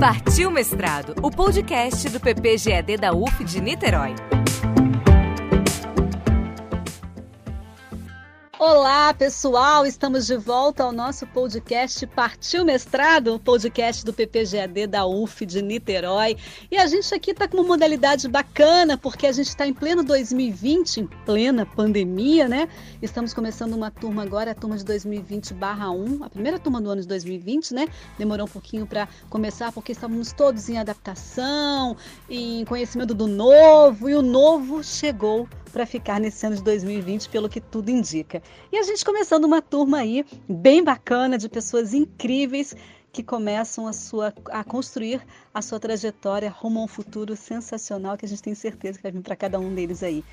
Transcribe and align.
Partiu 0.00 0.48
Mestrado, 0.48 1.12
o 1.24 1.28
podcast 1.28 2.08
do 2.08 2.20
PPGED 2.20 2.96
da 2.98 3.12
UF 3.12 3.42
de 3.42 3.60
Niterói. 3.60 4.14
Olá, 8.70 9.14
pessoal! 9.14 9.86
Estamos 9.86 10.26
de 10.26 10.36
volta 10.36 10.84
ao 10.84 10.92
nosso 10.92 11.26
podcast 11.28 12.06
Partiu 12.08 12.66
Mestrado, 12.66 13.34
o 13.34 13.38
podcast 13.38 14.04
do 14.04 14.12
PPGAD 14.12 14.86
da 14.86 15.06
UF 15.06 15.46
de 15.46 15.62
Niterói. 15.62 16.36
E 16.70 16.76
a 16.76 16.86
gente 16.86 17.14
aqui 17.14 17.30
está 17.30 17.48
com 17.48 17.56
uma 17.56 17.66
modalidade 17.66 18.28
bacana, 18.28 18.98
porque 18.98 19.26
a 19.26 19.32
gente 19.32 19.48
está 19.48 19.66
em 19.66 19.72
pleno 19.72 20.04
2020, 20.04 20.98
em 20.98 21.06
plena 21.24 21.64
pandemia, 21.64 22.46
né? 22.46 22.68
Estamos 23.00 23.32
começando 23.32 23.72
uma 23.72 23.90
turma 23.90 24.22
agora, 24.22 24.50
a 24.50 24.54
turma 24.54 24.76
de 24.76 24.84
2020/1, 24.84 26.22
a 26.22 26.28
primeira 26.28 26.58
turma 26.58 26.78
do 26.78 26.90
ano 26.90 27.00
de 27.00 27.08
2020, 27.08 27.72
né? 27.72 27.88
Demorou 28.18 28.44
um 28.44 28.50
pouquinho 28.50 28.86
para 28.86 29.08
começar, 29.30 29.72
porque 29.72 29.92
estávamos 29.92 30.30
todos 30.30 30.68
em 30.68 30.76
adaptação, 30.76 31.96
em 32.28 32.66
conhecimento 32.66 33.14
do 33.14 33.26
novo, 33.26 34.10
e 34.10 34.14
o 34.14 34.20
novo 34.20 34.84
chegou 34.84 35.48
para 35.68 35.86
ficar 35.86 36.20
nesse 36.20 36.46
ano 36.46 36.56
de 36.56 36.62
2020, 36.62 37.28
pelo 37.28 37.48
que 37.48 37.60
tudo 37.60 37.90
indica. 37.90 38.42
E 38.72 38.78
a 38.78 38.82
gente 38.82 39.04
começando 39.04 39.44
uma 39.44 39.62
turma 39.62 39.98
aí 39.98 40.24
bem 40.48 40.82
bacana 40.82 41.36
de 41.38 41.48
pessoas 41.48 41.94
incríveis 41.94 42.74
que 43.12 43.22
começam 43.22 43.86
a, 43.86 43.92
sua, 43.92 44.32
a 44.50 44.62
construir 44.62 45.20
a 45.52 45.62
sua 45.62 45.80
trajetória 45.80 46.50
rumo 46.50 46.80
a 46.80 46.84
um 46.84 46.88
futuro 46.88 47.34
sensacional 47.34 48.16
que 48.16 48.24
a 48.24 48.28
gente 48.28 48.42
tem 48.42 48.54
certeza 48.54 48.98
que 48.98 49.02
vai 49.02 49.12
vir 49.12 49.22
para 49.22 49.36
cada 49.36 49.58
um 49.58 49.74
deles 49.74 50.02
aí. 50.02 50.24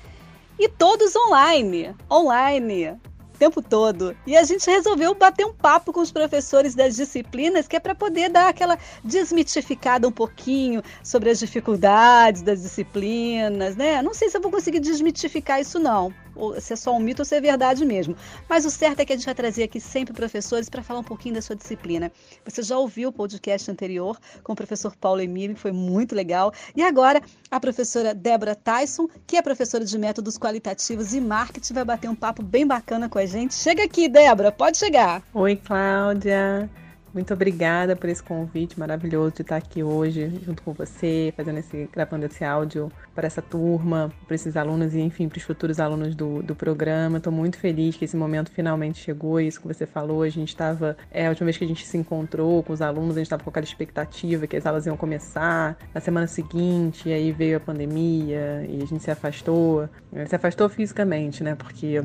E 0.58 0.68
todos 0.68 1.14
online, 1.16 1.94
online 2.10 2.98
tempo 3.36 3.62
todo. 3.62 4.16
E 4.26 4.36
a 4.36 4.42
gente 4.42 4.68
resolveu 4.68 5.14
bater 5.14 5.44
um 5.46 5.52
papo 5.52 5.92
com 5.92 6.00
os 6.00 6.10
professores 6.10 6.74
das 6.74 6.96
disciplinas, 6.96 7.68
que 7.68 7.76
é 7.76 7.80
para 7.80 7.94
poder 7.94 8.30
dar 8.30 8.48
aquela 8.48 8.78
desmitificada 9.04 10.08
um 10.08 10.12
pouquinho 10.12 10.82
sobre 11.02 11.30
as 11.30 11.38
dificuldades 11.38 12.42
das 12.42 12.62
disciplinas, 12.62 13.76
né? 13.76 14.02
Não 14.02 14.14
sei 14.14 14.28
se 14.28 14.36
eu 14.36 14.42
vou 14.42 14.50
conseguir 14.50 14.80
desmitificar 14.80 15.60
isso 15.60 15.78
não, 15.78 16.12
se 16.60 16.72
é 16.72 16.76
só 16.76 16.94
um 16.94 17.00
mito 17.00 17.22
ou 17.22 17.24
se 17.26 17.34
é 17.34 17.40
verdade 17.40 17.84
mesmo. 17.84 18.16
Mas 18.48 18.64
o 18.64 18.70
certo 18.70 19.00
é 19.00 19.04
que 19.04 19.12
a 19.12 19.16
gente 19.16 19.24
vai 19.24 19.34
trazer 19.34 19.64
aqui 19.64 19.80
sempre 19.80 20.14
professores 20.14 20.68
para 20.68 20.82
falar 20.82 21.00
um 21.00 21.04
pouquinho 21.04 21.34
da 21.34 21.42
sua 21.42 21.56
disciplina. 21.56 22.10
Você 22.44 22.62
já 22.62 22.78
ouviu 22.78 23.08
o 23.08 23.12
podcast 23.12 23.70
anterior 23.70 24.18
com 24.42 24.52
o 24.52 24.56
professor 24.56 24.94
Paulo 24.96 25.20
Emílio, 25.20 25.56
foi 25.56 25.72
muito 25.72 26.14
legal. 26.14 26.52
E 26.74 26.82
agora 26.82 27.20
a 27.50 27.60
professora 27.60 28.14
Débora 28.14 28.54
Tyson, 28.54 29.08
que 29.26 29.36
é 29.36 29.42
professora 29.42 29.84
de 29.84 29.98
métodos 29.98 30.38
qualitativos 30.38 31.14
e 31.14 31.20
marketing, 31.20 31.74
vai 31.74 31.84
bater 31.84 32.08
um 32.08 32.14
papo 32.14 32.42
bem 32.42 32.66
bacana 32.66 33.08
com 33.08 33.18
a 33.18 33.26
gente. 33.26 33.54
Chega 33.54 33.84
aqui, 33.84 34.08
Débora, 34.08 34.52
pode 34.52 34.78
chegar. 34.78 35.22
Oi, 35.34 35.56
Cláudia. 35.56 36.85
Muito 37.16 37.32
obrigada 37.32 37.96
por 37.96 38.10
esse 38.10 38.22
convite 38.22 38.78
maravilhoso 38.78 39.36
de 39.36 39.40
estar 39.40 39.56
aqui 39.56 39.82
hoje 39.82 40.38
junto 40.44 40.62
com 40.62 40.74
você, 40.74 41.32
fazendo 41.34 41.60
esse, 41.60 41.88
gravando 41.90 42.26
esse 42.26 42.44
áudio 42.44 42.92
para 43.14 43.26
essa 43.26 43.40
turma, 43.40 44.12
para 44.26 44.34
esses 44.34 44.54
alunos 44.54 44.94
e, 44.94 45.00
enfim, 45.00 45.26
para 45.26 45.38
os 45.38 45.42
futuros 45.42 45.80
alunos 45.80 46.14
do, 46.14 46.42
do 46.42 46.54
programa. 46.54 47.16
Estou 47.16 47.32
muito 47.32 47.56
feliz 47.56 47.96
que 47.96 48.04
esse 48.04 48.18
momento 48.18 48.50
finalmente 48.50 48.98
chegou. 48.98 49.40
Isso 49.40 49.62
que 49.62 49.66
você 49.66 49.86
falou, 49.86 50.24
a 50.24 50.28
gente 50.28 50.50
estava, 50.50 50.94
é 51.10 51.24
a 51.24 51.30
última 51.30 51.46
vez 51.46 51.56
que 51.56 51.64
a 51.64 51.66
gente 51.66 51.86
se 51.86 51.96
encontrou 51.96 52.62
com 52.62 52.74
os 52.74 52.82
alunos, 52.82 53.12
a 53.12 53.20
gente 53.20 53.28
estava 53.28 53.42
com 53.42 53.48
aquela 53.48 53.64
expectativa 53.64 54.46
que 54.46 54.54
as 54.54 54.66
aulas 54.66 54.84
iam 54.84 54.94
começar 54.94 55.74
na 55.94 56.02
semana 56.02 56.26
seguinte, 56.26 57.08
e 57.08 57.14
aí 57.14 57.32
veio 57.32 57.56
a 57.56 57.60
pandemia 57.60 58.66
e 58.68 58.82
a 58.82 58.86
gente 58.86 59.02
se 59.02 59.10
afastou. 59.10 59.88
Se 60.26 60.36
afastou 60.36 60.68
fisicamente, 60.68 61.42
né? 61.42 61.54
Porque 61.54 61.98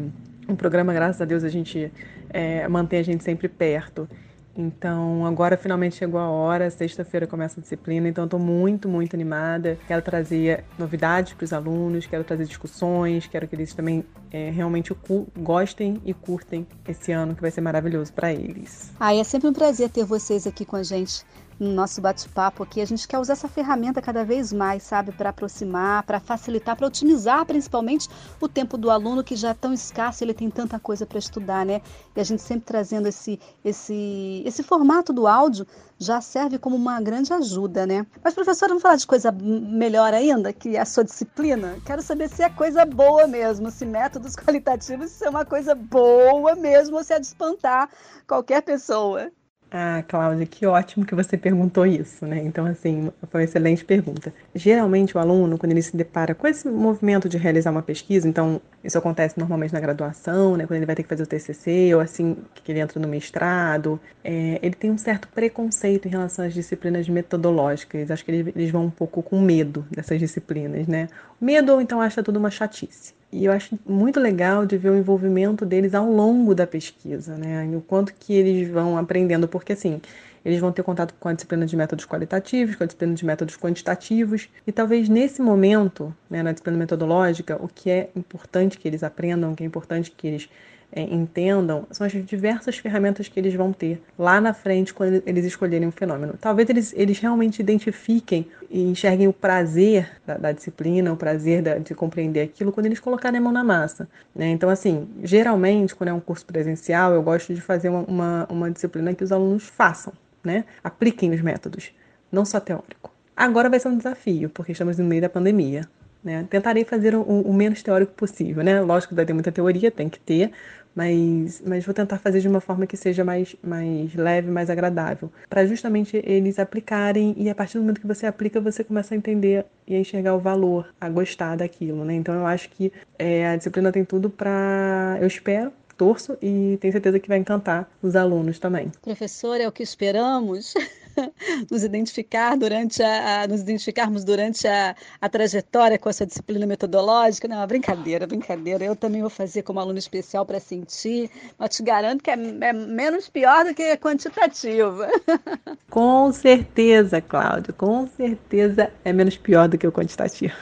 o 0.48 0.56
programa, 0.56 0.94
graças 0.94 1.22
a 1.22 1.26
Deus, 1.26 1.44
a 1.44 1.50
gente 1.50 1.92
é, 2.30 2.66
mantém 2.70 3.00
a 3.00 3.04
gente 3.04 3.26
sempre 3.26 3.50
perto. 3.50 4.08
Então, 4.56 5.26
agora 5.26 5.56
finalmente 5.56 5.96
chegou 5.96 6.20
a 6.20 6.30
hora, 6.30 6.70
sexta-feira 6.70 7.26
começa 7.26 7.60
a 7.60 7.62
disciplina, 7.62 8.08
então 8.08 8.26
estou 8.26 8.40
muito, 8.40 8.90
muito 8.90 9.16
animada. 9.16 9.78
Quero 9.88 10.02
trazer 10.02 10.64
novidades 10.78 11.34
para 11.34 11.46
os 11.46 11.54
alunos, 11.54 12.06
quero 12.06 12.24
trazer 12.24 12.46
discussões, 12.46 13.28
quero 13.28 13.48
que 13.48 13.56
eles 13.56 13.74
também 13.74 14.04
é, 14.32 14.50
realmente 14.50 14.96
gostem 15.38 16.02
e 16.06 16.14
curtem 16.14 16.68
esse 16.88 17.12
ano 17.12 17.36
que 17.36 17.42
vai 17.42 17.52
ser 17.52 17.62
maravilhoso 17.62 18.12
para 18.14 18.34
eles. 18.34 18.92
Ah, 19.00 19.16
é 19.16 19.24
sempre 19.24 19.48
um 19.48 19.54
prazer 19.54 19.90
ter 19.90 20.04
vocês 20.04 20.46
aqui 20.46 20.66
com 20.66 20.76
a 20.76 20.84
gente 20.84 21.26
no 21.62 21.72
nosso 21.72 22.02
bate-papo 22.02 22.64
aqui. 22.64 22.82
A 22.82 22.86
gente 22.86 23.08
quer 23.08 23.20
usar 23.20 23.34
essa 23.34 23.48
ferramenta 23.48 24.02
cada 24.02 24.26
vez 24.26 24.52
mais, 24.52 24.82
sabe, 24.82 25.12
para 25.12 25.30
aproximar, 25.30 26.02
para 26.04 26.20
facilitar, 26.20 26.76
para 26.76 26.88
otimizar 26.88 27.46
principalmente 27.46 28.10
o 28.40 28.48
tempo 28.48 28.80
do 28.80 28.90
aluno 28.90 29.24
que 29.24 29.36
já 29.36 29.50
é 29.50 29.54
tão 29.54 29.72
escasso, 29.72 30.24
ele 30.24 30.34
tem 30.34 30.50
tanta 30.50 30.80
coisa 30.80 31.06
para 31.06 31.20
estudar, 31.20 31.64
né? 31.64 31.82
E 32.16 32.20
a 32.20 32.24
gente 32.24 32.42
sempre 32.42 32.66
trazendo 32.66 33.08
esse, 33.08 33.40
esse, 33.64 34.42
esse 34.44 34.64
formato 34.64 35.14
do 35.14 35.28
áudio 35.28 35.68
já 36.00 36.20
serve 36.20 36.58
como 36.58 36.76
uma 36.76 37.00
grande 37.00 37.32
ajuda, 37.32 37.86
né? 37.86 38.08
Mas, 38.24 38.34
professora, 38.34 38.70
vamos 38.70 38.82
falar 38.82 38.96
de 38.96 39.06
coisa 39.06 39.32
melhor 39.32 40.16
ainda, 40.16 40.52
que 40.52 40.76
é 40.76 40.80
a 40.80 40.86
sua 40.86 41.04
disciplina? 41.04 41.78
Quero 41.86 42.02
saber 42.02 42.28
se 42.28 42.42
é 42.42 42.50
coisa 42.50 42.86
boa 42.86 43.28
mesmo, 43.28 43.70
se 43.70 43.86
métodos 43.86 44.34
qualitativos 44.36 45.12
se 45.12 45.26
é 45.26 45.30
uma 45.30 45.46
coisa 45.46 45.76
boa 45.76 46.56
mesmo, 46.56 46.98
ou 46.98 47.04
se 47.04 47.14
é 47.14 47.20
de 47.20 47.28
espantar 47.28 47.88
qualquer 48.26 48.64
pessoa. 48.64 49.32
Ah, 49.74 50.04
Cláudia, 50.06 50.46
que 50.46 50.66
ótimo 50.66 51.06
que 51.06 51.16
você 51.16 51.38
perguntou 51.38 51.86
isso, 51.86 52.26
né? 52.26 52.44
Então, 52.44 52.66
assim, 52.66 53.10
foi 53.30 53.40
uma 53.42 53.44
excelente 53.46 53.86
pergunta. 53.86 54.34
Geralmente, 54.54 55.16
o 55.16 55.20
aluno, 55.20 55.58
quando 55.58 55.72
ele 55.72 55.82
se 55.82 55.96
depara 55.96 56.36
com 56.36 56.46
esse 56.46 56.68
movimento 56.70 57.30
de 57.30 57.38
realizar 57.38 57.72
uma 57.72 57.82
pesquisa, 57.82 58.28
então, 58.28 58.62
isso 58.84 58.98
acontece 58.98 59.38
normalmente 59.38 59.74
na 59.74 59.80
graduação, 59.80 60.58
né? 60.58 60.66
Quando 60.66 60.78
ele 60.78 60.86
vai 60.86 60.96
ter 60.96 61.04
que 61.04 61.10
fazer 61.10 61.24
o 61.24 61.28
TCC, 61.28 61.94
ou 61.94 62.02
assim 62.02 62.38
que 62.54 62.72
ele 62.72 62.80
entra 62.80 63.00
no 63.00 63.08
mestrado, 63.08 64.00
é, 64.24 64.60
ele 64.62 64.76
tem 64.76 64.90
um 64.90 64.98
certo 64.98 65.28
preconceito 65.28 66.08
em 66.08 66.12
relação 66.12 66.46
às 66.46 66.54
disciplinas 66.54 67.08
metodológicas. 67.08 68.10
Acho 68.10 68.26
que 68.26 68.32
eles 68.32 68.72
vão 68.72 68.86
um 68.86 68.90
pouco 68.90 69.22
com 69.22 69.40
medo 69.40 69.86
dessas 69.92 70.20
disciplinas, 70.20 70.88
né? 70.88 71.08
Medo 71.40 71.74
ou 71.74 71.82
então 71.82 72.02
acha 72.02 72.24
tudo 72.24 72.38
uma 72.38 72.50
chatice. 72.50 73.14
E 73.32 73.46
eu 73.46 73.52
acho 73.54 73.80
muito 73.88 74.20
legal 74.20 74.66
de 74.66 74.78
ver 74.78 74.90
o 74.90 74.98
envolvimento 74.98 75.66
deles 75.66 75.94
ao 75.94 76.12
longo 76.12 76.54
da 76.54 76.68
pesquisa, 76.68 77.38
né? 77.38 77.66
E 77.72 77.76
o 77.76 77.82
quanto 77.82 78.14
que 78.14 78.34
eles 78.34 78.70
vão 78.70 78.98
aprendendo, 78.98 79.48
porque 79.48 79.74
assim, 79.74 80.02
eles 80.44 80.60
vão 80.60 80.72
ter 80.72 80.84
contato 80.84 81.14
com 81.20 81.30
a 81.30 81.34
disciplina 81.34 81.66
de 81.66 81.76
métodos 81.76 82.06
qualitativos, 82.06 82.76
com 82.76 82.84
a 82.84 82.88
disciplina 82.88 83.14
de 83.14 83.26
métodos 83.26 83.58
quantitativos, 83.58 84.50
e 84.66 84.72
talvez 84.72 85.08
nesse 85.08 85.42
momento, 85.42 86.14
né, 86.30 86.42
na 86.42 86.52
disciplina 86.52 86.78
metodológica, 86.78 87.58
o 87.62 87.68
que 87.68 87.90
é 87.90 88.10
importante 88.16 88.78
que 88.78 88.88
eles 88.88 89.04
aprendam, 89.04 89.52
o 89.52 89.56
que 89.56 89.64
é 89.64 89.66
importante 89.66 90.12
que 90.12 90.28
eles 90.28 90.50
é, 90.92 91.02
entendam 91.02 91.88
são 91.90 92.06
as 92.06 92.12
diversas 92.26 92.78
ferramentas 92.78 93.28
que 93.28 93.40
eles 93.40 93.54
vão 93.54 93.72
ter 93.72 94.02
lá 94.18 94.42
na 94.42 94.54
frente 94.54 94.94
quando 94.94 95.24
eles 95.26 95.46
escolherem 95.46 95.88
um 95.88 95.92
fenômeno. 95.92 96.36
Talvez 96.40 96.70
eles, 96.70 96.94
eles 96.96 97.20
realmente 97.20 97.60
identifiquem 97.60 98.46
e 98.70 98.82
enxerguem 98.82 99.28
o 99.28 99.34
prazer 99.34 100.10
da, 100.26 100.38
da 100.38 100.52
disciplina, 100.52 101.14
o 101.14 101.18
prazer 101.18 101.62
da, 101.62 101.78
de 101.78 101.96
compreender 101.96 102.42
aquilo 102.42 102.72
quando 102.72 102.88
eles 102.88 103.00
colocarem 103.00 103.40
a 103.40 103.42
mão 103.42 103.52
na 103.52 103.64
massa. 103.64 104.08
Né? 104.36 104.50
Então, 104.50 104.70
assim, 104.70 105.08
geralmente, 105.24 105.96
quando 105.96 106.10
é 106.10 106.14
um 106.14 106.20
curso 106.20 106.46
presencial, 106.46 107.14
eu 107.14 107.24
gosto 107.24 107.54
de 107.54 107.62
fazer 107.62 107.90
uma, 107.90 108.02
uma, 108.02 108.48
uma 108.50 108.72
disciplina 108.72 109.14
que 109.14 109.24
os 109.24 109.32
alunos 109.32 109.64
façam, 109.64 110.14
né? 110.44 110.66
apliquem 110.84 111.32
os 111.32 111.42
métodos, 111.42 111.94
não 112.32 112.46
só 112.46 112.60
teórico. 112.60 113.12
Agora 113.36 113.70
vai 113.70 113.80
ser 113.80 113.88
um 113.88 113.98
desafio, 113.98 114.50
porque 114.50 114.72
estamos 114.72 114.98
no 114.98 115.06
meio 115.06 115.22
da 115.22 115.30
pandemia. 115.30 115.88
Né? 116.24 116.46
Tentarei 116.50 116.84
fazer 116.84 117.16
o, 117.16 117.22
o, 117.22 117.52
menos 117.52 117.82
teórico 117.82 118.14
possível, 118.14 118.64
né? 118.64 118.80
Lógico 118.80 119.10
que 119.10 119.16
vai 119.16 119.26
ter 119.26 119.34
muita 119.34 119.52
teoria, 119.52 119.90
tem 119.90 120.08
que 120.08 120.20
ter, 120.20 120.52
mas, 120.96 121.62
mas 121.66 121.86
vou 121.86 121.94
tentar 121.94 122.20
fazer 122.20 122.42
de 122.42 122.48
uma 122.48 122.62
forma 122.62 122.86
que 122.86 122.96
seja 122.96 123.24
mais, 123.24 123.56
mais 123.64 124.14
leve, 124.14 124.52
mais 124.52 124.70
agradável, 124.70 125.32
para 125.50 125.66
justamente 125.66 126.22
eles 126.24 126.60
aplicarem 126.60 127.34
e 127.38 127.50
a 127.50 127.56
partir 127.56 127.78
do 127.78 127.82
momento 127.82 128.02
que 128.02 128.08
você 128.08 128.26
aplica, 128.28 128.60
você 128.60 128.84
começa 128.84 129.16
a 129.16 129.18
entender 129.18 129.66
e 129.88 129.96
a 129.96 130.00
enxergar 130.00 130.36
o 130.36 130.40
valor, 130.40 130.94
a 131.00 131.10
gostar 131.10 131.56
daquilo, 131.56 132.06
né? 132.06 132.14
Então 132.14 132.36
eu 132.36 132.46
acho 132.46 132.70
que 132.70 132.92
é, 133.18 133.48
a 133.48 133.56
disciplina 133.56 133.92
tem 133.92 134.06
tudo 134.06 134.30
para, 134.30 135.18
eu 135.20 135.28
espero, 135.28 135.72
torço 136.02 136.36
e 136.42 136.80
tenho 136.82 136.92
certeza 136.92 137.20
que 137.20 137.30
vai 137.30 137.38
encantar 137.38 137.88
os 138.02 138.16
alunos 138.16 138.58
também. 138.58 138.92
Professor, 139.04 139.62
é 139.62 139.68
o 139.68 139.72
que 139.72 139.84
esperamos. 139.84 140.74
nos 141.70 141.84
identificar 141.84 142.58
durante 142.58 143.04
a, 143.04 143.44
a, 143.44 143.48
nos 143.48 143.62
identificarmos 143.62 144.24
durante 144.24 144.68
a, 144.68 144.96
a 145.20 145.30
trajetória 145.30 146.00
com 146.00 146.10
a 146.10 146.14
sua 146.14 146.26
disciplina 146.26 146.66
metodológica. 146.66 147.48
Não, 147.48 147.68
brincadeira, 147.68 148.26
brincadeira. 148.26 148.84
Eu 148.84 148.96
também 148.96 149.22
vou 149.22 149.30
fazer 149.30 149.62
como 149.62 149.80
aluno 149.80 150.00
especial 150.00 150.44
para 150.44 150.60
sentir, 150.60 151.30
mas 151.60 151.76
te 151.76 151.84
garanto 151.84 152.24
que 152.24 152.32
é, 152.32 152.34
é 152.34 152.74
menos 152.74 153.30
pior 153.30 153.64
do 153.66 153.76
que 153.76 153.96
quantitativa. 153.98 155.08
Com 155.88 156.32
certeza, 156.32 157.22
Cláudio, 157.22 157.74
com 157.74 158.08
certeza 158.08 158.92
é 159.04 159.14
menos 159.14 159.38
pior 159.38 159.68
do 159.68 159.78
que 159.78 159.86
o 159.86 159.92
quantitativo. 159.92 160.56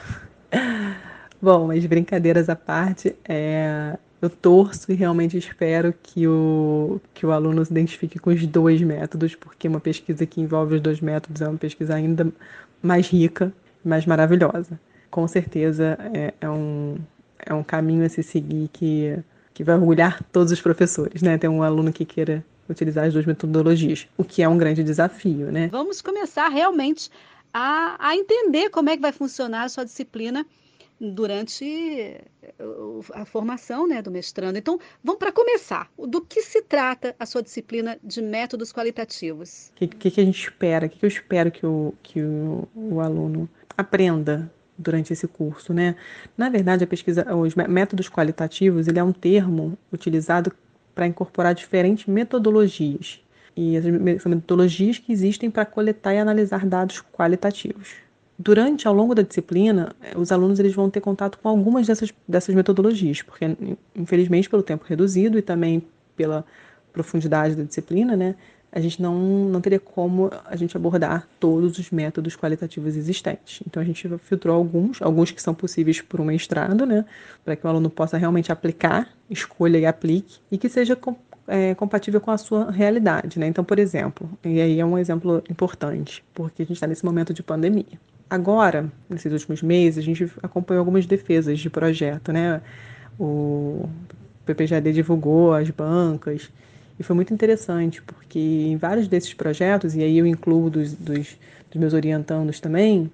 Bom, 1.40 1.68
mas 1.68 1.86
brincadeiras 1.86 2.50
à 2.50 2.56
parte, 2.56 3.16
é, 3.26 3.96
eu 4.20 4.28
torço 4.28 4.92
e 4.92 4.94
realmente 4.94 5.36
espero 5.38 5.94
que 6.02 6.26
o, 6.26 7.00
que 7.14 7.24
o 7.24 7.32
aluno 7.32 7.64
se 7.64 7.72
identifique 7.72 8.18
com 8.18 8.30
os 8.30 8.46
dois 8.46 8.80
métodos, 8.82 9.34
porque 9.34 9.66
uma 9.66 9.80
pesquisa 9.80 10.26
que 10.26 10.40
envolve 10.40 10.74
os 10.74 10.80
dois 10.80 11.00
métodos 11.00 11.40
é 11.40 11.48
uma 11.48 11.56
pesquisa 11.56 11.94
ainda 11.94 12.30
mais 12.82 13.08
rica, 13.08 13.52
mais 13.84 14.04
maravilhosa. 14.04 14.78
Com 15.10 15.26
certeza 15.26 15.98
é, 16.12 16.34
é 16.40 16.50
um, 16.50 16.98
é 17.38 17.54
um 17.54 17.62
caminho 17.62 18.04
a 18.04 18.08
se 18.08 18.22
seguir 18.22 18.68
que, 18.72 19.18
que 19.54 19.64
vai 19.64 19.74
orgulhar 19.74 20.22
todos 20.30 20.52
os 20.52 20.60
professores, 20.60 21.22
né? 21.22 21.38
Ter 21.38 21.48
um 21.48 21.62
aluno 21.62 21.92
que 21.92 22.04
queira 22.04 22.44
utilizar 22.68 23.06
as 23.06 23.12
duas 23.12 23.26
metodologias, 23.26 24.06
o 24.16 24.22
que 24.22 24.42
é 24.42 24.48
um 24.48 24.56
grande 24.56 24.84
desafio, 24.84 25.50
né? 25.50 25.68
Vamos 25.72 26.00
começar 26.00 26.48
realmente 26.48 27.10
a, 27.52 27.96
a 27.98 28.16
entender 28.16 28.70
como 28.70 28.90
é 28.90 28.96
que 28.96 29.02
vai 29.02 29.12
funcionar 29.12 29.64
a 29.64 29.68
sua 29.68 29.84
disciplina 29.84 30.46
durante 31.00 31.64
eh, 31.64 32.22
a 33.14 33.24
formação 33.24 33.88
né, 33.88 34.02
do 34.02 34.10
mestrando. 34.10 34.58
Então, 34.58 34.78
vamos 35.02 35.18
para 35.18 35.32
começar. 35.32 35.90
Do 35.96 36.20
que 36.20 36.42
se 36.42 36.60
trata 36.62 37.16
a 37.18 37.24
sua 37.24 37.42
disciplina 37.42 37.98
de 38.04 38.20
métodos 38.20 38.72
qualitativos? 38.72 39.70
O 39.70 39.74
que, 39.76 39.86
que, 39.86 40.10
que, 40.10 40.20
a 40.20 40.24
gente 40.24 40.38
espera? 40.38 40.86
O 40.86 40.90
que, 40.90 40.98
que 40.98 41.06
eu 41.06 41.08
espero 41.08 41.50
que, 41.50 41.64
o, 41.64 41.94
que 42.02 42.22
o, 42.22 42.68
o 42.74 43.00
aluno 43.00 43.48
aprenda 43.76 44.52
durante 44.76 45.12
esse 45.12 45.26
curso, 45.26 45.72
né? 45.72 45.96
Na 46.36 46.48
verdade, 46.48 46.84
a 46.84 46.86
pesquisa, 46.86 47.34
os 47.34 47.54
métodos 47.54 48.08
qualitativos, 48.08 48.86
ele 48.86 48.98
é 48.98 49.04
um 49.04 49.12
termo 49.12 49.78
utilizado 49.92 50.52
para 50.94 51.06
incorporar 51.06 51.54
diferentes 51.54 52.06
metodologias. 52.06 53.22
E 53.56 53.76
essas 53.76 54.26
metodologias 54.26 54.98
que 54.98 55.12
existem 55.12 55.50
para 55.50 55.64
coletar 55.64 56.14
e 56.14 56.18
analisar 56.18 56.66
dados 56.66 57.02
qualitativos. 57.12 57.94
Durante, 58.42 58.88
ao 58.88 58.94
longo 58.94 59.14
da 59.14 59.20
disciplina, 59.20 59.94
eh, 60.00 60.16
os 60.16 60.32
alunos 60.32 60.58
eles 60.58 60.74
vão 60.74 60.88
ter 60.88 61.02
contato 61.02 61.38
com 61.38 61.46
algumas 61.46 61.86
dessas, 61.86 62.10
dessas 62.26 62.54
metodologias, 62.54 63.20
porque, 63.20 63.44
infelizmente, 63.94 64.48
pelo 64.48 64.62
tempo 64.62 64.82
reduzido 64.88 65.38
e 65.38 65.42
também 65.42 65.82
pela 66.16 66.42
profundidade 66.90 67.54
da 67.54 67.64
disciplina, 67.64 68.16
né, 68.16 68.34
a 68.72 68.80
gente 68.80 69.02
não, 69.02 69.14
não 69.14 69.60
teria 69.60 69.78
como 69.78 70.30
a 70.46 70.56
gente 70.56 70.74
abordar 70.74 71.28
todos 71.38 71.78
os 71.78 71.90
métodos 71.90 72.34
qualitativos 72.34 72.96
existentes. 72.96 73.60
Então 73.66 73.82
a 73.82 73.84
gente 73.84 74.08
filtrou 74.20 74.56
alguns, 74.56 75.02
alguns 75.02 75.30
que 75.30 75.42
são 75.42 75.52
possíveis 75.52 76.00
por 76.00 76.18
um 76.18 76.24
mestrado, 76.24 76.86
né, 76.86 77.04
para 77.44 77.54
que 77.56 77.66
o 77.66 77.68
aluno 77.68 77.90
possa 77.90 78.16
realmente 78.16 78.50
aplicar, 78.50 79.06
escolha 79.28 79.76
e 79.76 79.84
aplique, 79.84 80.38
e 80.50 80.56
que 80.56 80.70
seja 80.70 80.96
com, 80.96 81.14
é, 81.46 81.74
compatível 81.74 82.22
com 82.22 82.30
a 82.30 82.38
sua 82.38 82.70
realidade, 82.70 83.38
né? 83.38 83.46
Então, 83.46 83.62
por 83.62 83.78
exemplo, 83.78 84.30
e 84.42 84.62
aí 84.62 84.80
é 84.80 84.86
um 84.86 84.96
exemplo 84.96 85.42
importante, 85.50 86.24
porque 86.32 86.62
a 86.62 86.64
gente 86.64 86.76
está 86.76 86.86
nesse 86.86 87.04
momento 87.04 87.34
de 87.34 87.42
pandemia. 87.42 87.98
Agora, 88.30 88.90
nesses 89.08 89.32
últimos 89.32 89.60
meses, 89.60 89.98
a 89.98 90.02
gente 90.02 90.30
acompanhou 90.40 90.80
algumas 90.80 91.04
defesas 91.04 91.58
de 91.58 91.68
projeto, 91.68 92.32
né? 92.32 92.62
O 93.18 93.88
PPGAD 94.46 94.92
divulgou 94.92 95.52
as 95.52 95.68
bancas, 95.68 96.48
e 96.98 97.02
foi 97.02 97.16
muito 97.16 97.34
interessante, 97.34 98.00
porque 98.02 98.38
em 98.38 98.76
vários 98.76 99.08
desses 99.08 99.34
projetos, 99.34 99.96
e 99.96 100.02
aí 100.02 100.18
eu 100.18 100.26
incluo 100.26 100.70
dos, 100.70 100.92
dos, 100.92 101.36
dos 101.70 101.80
meus 101.80 101.92
orientandos 101.92 102.60
também, 102.60 103.10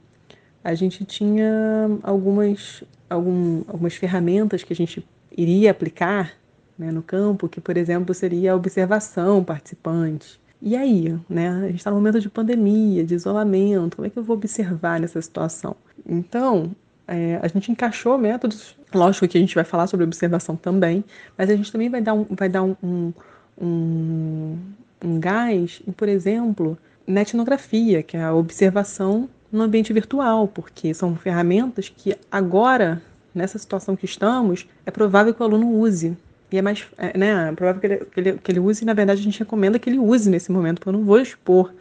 a 0.62 0.74
gente 0.74 1.04
tinha 1.04 1.88
algumas, 2.02 2.82
algum, 3.08 3.62
algumas 3.68 3.94
ferramentas 3.94 4.64
que 4.64 4.72
a 4.72 4.76
gente 4.76 5.06
iria 5.30 5.70
aplicar 5.70 6.32
né, 6.76 6.90
no 6.90 7.02
campo, 7.02 7.48
que, 7.48 7.60
por 7.60 7.76
exemplo, 7.76 8.12
seria 8.12 8.52
a 8.52 8.56
observação 8.56 9.42
participante. 9.44 10.40
E 10.60 10.76
aí, 10.76 11.18
né? 11.28 11.50
A 11.50 11.66
gente 11.66 11.76
está 11.76 11.90
no 11.90 11.96
momento 11.96 12.20
de 12.20 12.28
pandemia, 12.28 13.04
de 13.04 13.14
isolamento, 13.14 13.96
como 13.96 14.06
é 14.06 14.10
que 14.10 14.18
eu 14.18 14.22
vou 14.22 14.36
observar 14.36 14.98
nessa 15.00 15.20
situação? 15.20 15.76
Então, 16.08 16.74
é, 17.06 17.38
a 17.42 17.48
gente 17.48 17.70
encaixou 17.70 18.16
métodos, 18.18 18.76
lógico 18.94 19.28
que 19.28 19.38
a 19.38 19.40
gente 19.40 19.54
vai 19.54 19.64
falar 19.64 19.86
sobre 19.86 20.04
observação 20.04 20.56
também, 20.56 21.04
mas 21.36 21.50
a 21.50 21.56
gente 21.56 21.70
também 21.70 21.88
vai 21.88 22.00
dar 22.00 22.14
um, 22.14 22.26
vai 22.30 22.48
dar 22.48 22.62
um, 22.62 22.74
um 22.82 23.12
um, 23.60 24.58
um 25.02 25.20
gás 25.20 25.82
em, 25.86 25.92
por 25.92 26.08
exemplo, 26.08 26.76
na 27.06 27.22
etnografia, 27.22 28.02
que 28.02 28.16
é 28.16 28.22
a 28.22 28.34
observação 28.34 29.28
no 29.50 29.62
ambiente 29.62 29.92
virtual, 29.92 30.48
porque 30.48 30.92
são 30.92 31.16
ferramentas 31.16 31.88
que 31.88 32.16
agora, 32.30 33.00
nessa 33.34 33.58
situação 33.58 33.96
que 33.96 34.04
estamos, 34.04 34.68
é 34.84 34.90
provável 34.90 35.32
que 35.32 35.40
o 35.40 35.44
aluno 35.44 35.70
use. 35.70 36.16
E 36.50 36.58
é 36.58 36.62
mais, 36.62 36.86
é, 36.96 37.16
né, 37.18 37.48
é 37.48 37.52
provável 37.52 37.80
que 37.80 37.86
ele, 37.86 37.96
que 38.04 38.20
ele, 38.20 38.32
que 38.38 38.52
ele 38.52 38.60
use, 38.60 38.82
e 38.82 38.86
na 38.86 38.94
verdade 38.94 39.20
a 39.20 39.24
gente 39.24 39.38
recomenda 39.38 39.78
que 39.78 39.90
ele 39.90 39.98
use 39.98 40.30
nesse 40.30 40.52
momento, 40.52 40.78
porque 40.78 40.88
eu 40.88 40.92
não 40.92 41.04
vou 41.04 41.20
expor 41.20 41.72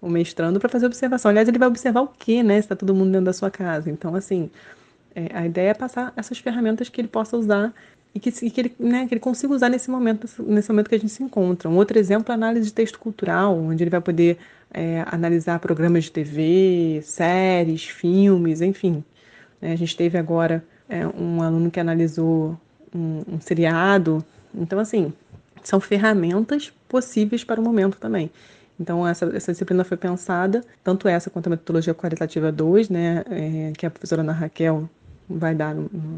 o 0.00 0.08
mestrando 0.08 0.58
para 0.58 0.68
fazer 0.68 0.86
observação. 0.86 1.30
Aliás, 1.30 1.48
ele 1.48 1.58
vai 1.58 1.68
observar 1.68 2.02
o 2.02 2.08
quê, 2.08 2.42
né, 2.42 2.54
se 2.54 2.60
está 2.60 2.76
todo 2.76 2.94
mundo 2.94 3.12
dentro 3.12 3.26
da 3.26 3.32
sua 3.32 3.50
casa. 3.50 3.90
Então, 3.90 4.14
assim, 4.14 4.50
é, 5.14 5.28
a 5.32 5.46
ideia 5.46 5.70
é 5.70 5.74
passar 5.74 6.12
essas 6.16 6.38
ferramentas 6.38 6.88
que 6.88 7.00
ele 7.00 7.08
possa 7.08 7.36
usar 7.36 7.72
e 8.14 8.20
que, 8.20 8.30
que, 8.30 8.60
ele, 8.60 8.74
né, 8.78 9.06
que 9.06 9.14
ele 9.14 9.20
consiga 9.20 9.54
usar 9.54 9.68
nesse 9.68 9.90
momento, 9.90 10.28
nesse 10.42 10.70
momento 10.70 10.88
que 10.88 10.94
a 10.94 10.98
gente 10.98 11.12
se 11.12 11.22
encontra. 11.22 11.68
Um 11.68 11.76
outro 11.76 11.98
exemplo 11.98 12.30
é 12.30 12.32
a 12.32 12.34
análise 12.34 12.66
de 12.66 12.72
texto 12.72 12.98
cultural, 12.98 13.56
onde 13.56 13.82
ele 13.82 13.90
vai 13.90 14.00
poder 14.00 14.38
é, 14.72 15.04
analisar 15.06 15.58
programas 15.60 16.04
de 16.04 16.12
TV, 16.12 17.00
séries, 17.02 17.84
filmes, 17.84 18.60
enfim. 18.60 19.04
É, 19.60 19.72
a 19.72 19.76
gente 19.76 19.96
teve 19.96 20.18
agora 20.18 20.64
é, 20.88 21.06
um 21.06 21.42
aluno 21.42 21.70
que 21.70 21.80
analisou 21.80 22.58
um, 22.94 23.22
um 23.34 23.40
seriado. 23.40 24.24
Então, 24.54 24.78
assim, 24.78 25.12
são 25.62 25.80
ferramentas 25.80 26.72
possíveis 26.88 27.44
para 27.44 27.60
o 27.60 27.64
momento 27.64 27.98
também. 27.98 28.30
Então, 28.78 29.06
essa, 29.06 29.26
essa 29.36 29.52
disciplina 29.52 29.84
foi 29.84 29.96
pensada, 29.96 30.64
tanto 30.82 31.06
essa 31.06 31.30
quanto 31.30 31.46
a 31.46 31.50
metodologia 31.50 31.94
qualitativa 31.94 32.50
2, 32.50 32.88
né, 32.88 33.24
é, 33.30 33.72
que 33.76 33.86
a 33.86 33.90
professora 33.90 34.22
Ana 34.22 34.32
Raquel 34.32 34.88
vai 35.28 35.54
dar 35.54 35.74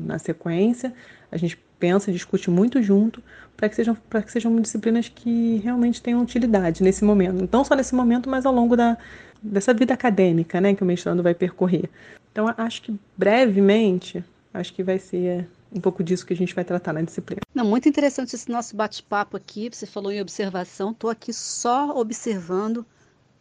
na 0.06 0.18
sequência. 0.18 0.92
A 1.30 1.36
gente 1.36 1.58
pensa, 1.78 2.10
discute 2.10 2.50
muito 2.50 2.82
junto 2.82 3.22
para 3.56 3.68
que 3.68 3.76
sejam 3.76 3.94
que 3.94 4.32
sejam 4.32 4.60
disciplinas 4.60 5.08
que 5.08 5.60
realmente 5.62 6.00
tenham 6.00 6.22
utilidade 6.22 6.82
nesse 6.82 7.04
momento, 7.04 7.48
não 7.52 7.64
só 7.64 7.74
nesse 7.74 7.94
momento, 7.94 8.28
mas 8.28 8.46
ao 8.46 8.54
longo 8.54 8.76
da 8.76 8.96
dessa 9.42 9.74
vida 9.74 9.92
acadêmica, 9.92 10.58
né, 10.58 10.74
que 10.74 10.82
o 10.82 10.86
mestrando 10.86 11.22
vai 11.22 11.34
percorrer. 11.34 11.90
Então, 12.32 12.52
acho 12.56 12.80
que 12.80 12.98
brevemente, 13.16 14.24
acho 14.54 14.72
que 14.72 14.82
vai 14.82 14.98
ser 14.98 15.46
um 15.74 15.80
pouco 15.80 16.04
disso 16.04 16.24
que 16.24 16.32
a 16.32 16.36
gente 16.36 16.54
vai 16.54 16.64
tratar 16.64 16.92
na 16.92 17.02
disciplina. 17.02 17.40
Não, 17.52 17.64
muito 17.64 17.88
interessante 17.88 18.34
esse 18.34 18.48
nosso 18.50 18.76
bate-papo 18.76 19.36
aqui. 19.36 19.68
Você 19.70 19.86
falou 19.86 20.12
em 20.12 20.20
observação, 20.20 20.92
estou 20.92 21.10
aqui 21.10 21.32
só 21.32 21.90
observando 21.98 22.86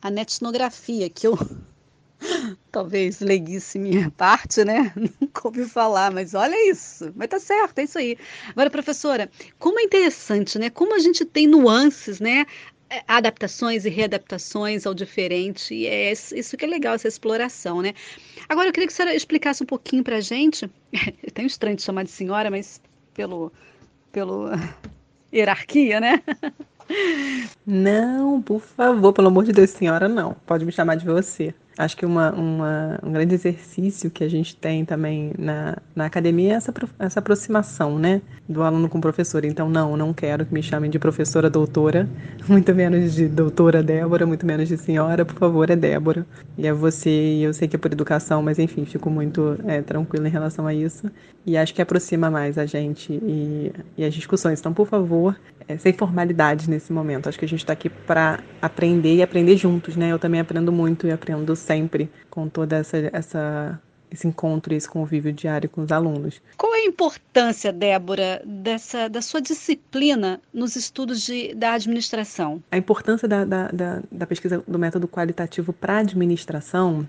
a 0.01 0.09
netnografia, 0.09 1.09
que 1.09 1.27
eu 1.27 1.37
talvez 2.71 3.19
leguice 3.19 3.77
minha 3.77 4.09
parte, 4.11 4.63
né? 4.63 4.91
Nunca 5.21 5.47
ouvi 5.47 5.65
falar, 5.65 6.11
mas 6.11 6.33
olha 6.33 6.69
isso. 6.69 7.11
Mas 7.15 7.29
tá 7.29 7.39
certo, 7.39 7.79
é 7.79 7.83
isso 7.83 7.97
aí. 7.97 8.17
Agora, 8.49 8.69
professora, 8.69 9.29
como 9.59 9.79
é 9.79 9.83
interessante, 9.83 10.57
né? 10.57 10.69
Como 10.69 10.95
a 10.95 10.99
gente 10.99 11.23
tem 11.23 11.47
nuances, 11.47 12.19
né? 12.19 12.45
É, 12.93 13.03
adaptações 13.07 13.85
e 13.85 13.89
readaptações 13.89 14.85
ao 14.85 14.93
diferente, 14.93 15.73
e 15.73 15.87
é 15.87 16.11
isso 16.11 16.55
que 16.55 16.63
é 16.63 16.67
legal, 16.67 16.93
essa 16.93 17.07
exploração, 17.07 17.81
né? 17.81 17.93
Agora, 18.47 18.67
eu 18.67 18.71
queria 18.71 18.85
que 18.85 18.93
a 18.93 18.95
senhora 18.95 19.15
explicasse 19.15 19.63
um 19.63 19.65
pouquinho 19.65 20.03
pra 20.03 20.21
gente, 20.21 20.69
é 20.93 21.31
tão 21.31 21.43
estranho 21.43 21.75
de 21.75 21.81
chamar 21.81 22.03
de 22.03 22.11
senhora, 22.11 22.51
mas 22.51 22.79
pelo, 23.15 23.51
pelo 24.11 24.45
hierarquia, 25.33 25.99
né? 25.99 26.21
Não, 27.65 28.41
por 28.41 28.61
favor, 28.61 29.11
pelo 29.13 29.29
amor 29.29 29.45
de 29.45 29.53
Deus, 29.53 29.69
senhora, 29.69 30.07
não. 30.07 30.35
Pode 30.45 30.65
me 30.65 30.71
chamar 30.71 30.95
de 30.95 31.05
você. 31.05 31.55
Acho 31.77 31.97
que 31.97 32.05
uma, 32.05 32.31
uma, 32.31 32.99
um 33.01 33.11
grande 33.11 33.33
exercício 33.33 34.11
que 34.11 34.23
a 34.23 34.29
gente 34.29 34.55
tem 34.55 34.85
também 34.85 35.31
na, 35.37 35.77
na 35.95 36.05
academia 36.05 36.53
é 36.53 36.55
essa, 36.55 36.73
essa 36.99 37.19
aproximação, 37.19 37.97
né? 37.97 38.21
Do 38.47 38.61
aluno 38.61 38.87
com 38.87 38.99
o 38.99 39.01
professor. 39.01 39.43
Então, 39.43 39.69
não, 39.69 39.97
não 39.97 40.13
quero 40.13 40.45
que 40.45 40.53
me 40.53 40.61
chamem 40.61 40.91
de 40.91 40.99
professora 40.99 41.49
doutora, 41.49 42.07
muito 42.47 42.75
menos 42.75 43.15
de 43.15 43.27
doutora 43.27 43.81
Débora, 43.81 44.25
muito 44.25 44.45
menos 44.45 44.67
de 44.67 44.77
senhora, 44.77 45.25
por 45.25 45.35
favor, 45.35 45.69
é 45.69 45.75
Débora. 45.75 46.25
E 46.57 46.67
é 46.67 46.73
você, 46.73 47.09
eu 47.41 47.53
sei 47.53 47.67
que 47.67 47.75
é 47.75 47.79
por 47.79 47.91
educação, 47.91 48.43
mas 48.43 48.59
enfim, 48.59 48.85
fico 48.85 49.09
muito 49.09 49.57
é, 49.65 49.81
tranquila 49.81 50.27
em 50.27 50.31
relação 50.31 50.67
a 50.67 50.73
isso. 50.73 51.09
E 51.45 51.57
acho 51.57 51.73
que 51.73 51.81
aproxima 51.81 52.29
mais 52.29 52.57
a 52.57 52.65
gente 52.65 53.13
e, 53.13 53.71
e 53.97 54.05
as 54.05 54.13
discussões. 54.13 54.59
Então, 54.59 54.73
por 54.73 54.87
favor, 54.87 55.35
é, 55.67 55.77
sem 55.77 55.93
formalidades 55.93 56.67
nesse 56.67 56.91
momento. 56.91 57.27
Acho 57.27 57.39
que 57.39 57.45
a 57.45 57.47
gente 57.47 57.59
está 57.59 57.73
aqui 57.73 57.89
para 57.89 58.39
aprender 58.61 59.15
e 59.15 59.21
aprender 59.21 59.57
juntos, 59.57 59.95
né? 59.95 60.11
Eu 60.11 60.19
também 60.19 60.39
aprendo 60.39 60.71
muito 60.71 61.07
e 61.07 61.11
aprendo 61.11 61.55
sempre 61.63 62.09
com 62.29 62.47
toda 62.47 62.77
essa, 62.77 62.97
essa 63.11 63.81
esse 64.13 64.27
encontro 64.27 64.73
e 64.73 64.77
esse 64.77 64.87
convívio 64.87 65.33
diário 65.33 65.67
com 65.67 65.81
os 65.81 65.91
alunos. 65.91 66.39
Qual 66.55 66.73
é 66.75 66.81
a 66.81 66.85
importância, 66.85 67.73
Débora, 67.73 68.43
dessa, 68.45 69.09
da 69.09 69.23
sua 69.23 69.41
disciplina 69.41 70.39
nos 70.53 70.75
estudos 70.75 71.23
de, 71.23 71.55
da 71.55 71.73
administração? 71.73 72.61
A 72.71 72.77
importância 72.77 73.27
da, 73.27 73.43
da, 73.43 73.67
da, 73.69 74.03
da 74.11 74.27
pesquisa 74.27 74.63
do 74.67 74.77
método 74.77 75.07
qualitativo 75.07 75.73
para 75.73 75.95
a 75.95 75.97
administração 75.97 77.07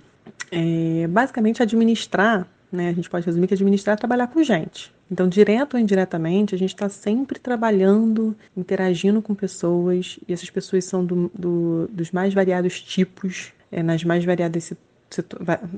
é 0.50 1.06
basicamente 1.06 1.62
administrar, 1.62 2.48
né? 2.72 2.88
A 2.88 2.92
gente 2.92 3.10
pode 3.10 3.26
resumir 3.26 3.48
que 3.48 3.54
administrar 3.54 3.94
é 3.94 3.98
trabalhar 3.98 4.28
com 4.28 4.42
gente. 4.42 4.92
Então, 5.10 5.28
direto 5.28 5.74
ou 5.74 5.80
indiretamente, 5.80 6.54
a 6.54 6.58
gente 6.58 6.72
está 6.74 6.88
sempre 6.88 7.38
trabalhando, 7.38 8.34
interagindo 8.56 9.20
com 9.20 9.34
pessoas, 9.34 10.18
e 10.26 10.32
essas 10.32 10.48
pessoas 10.48 10.86
são 10.86 11.04
do, 11.04 11.30
do, 11.34 11.86
dos 11.92 12.10
mais 12.10 12.32
variados 12.32 12.80
tipos, 12.80 13.52
é, 13.74 13.82
nas 13.82 14.04
mais 14.04 14.24
variadas 14.24 14.72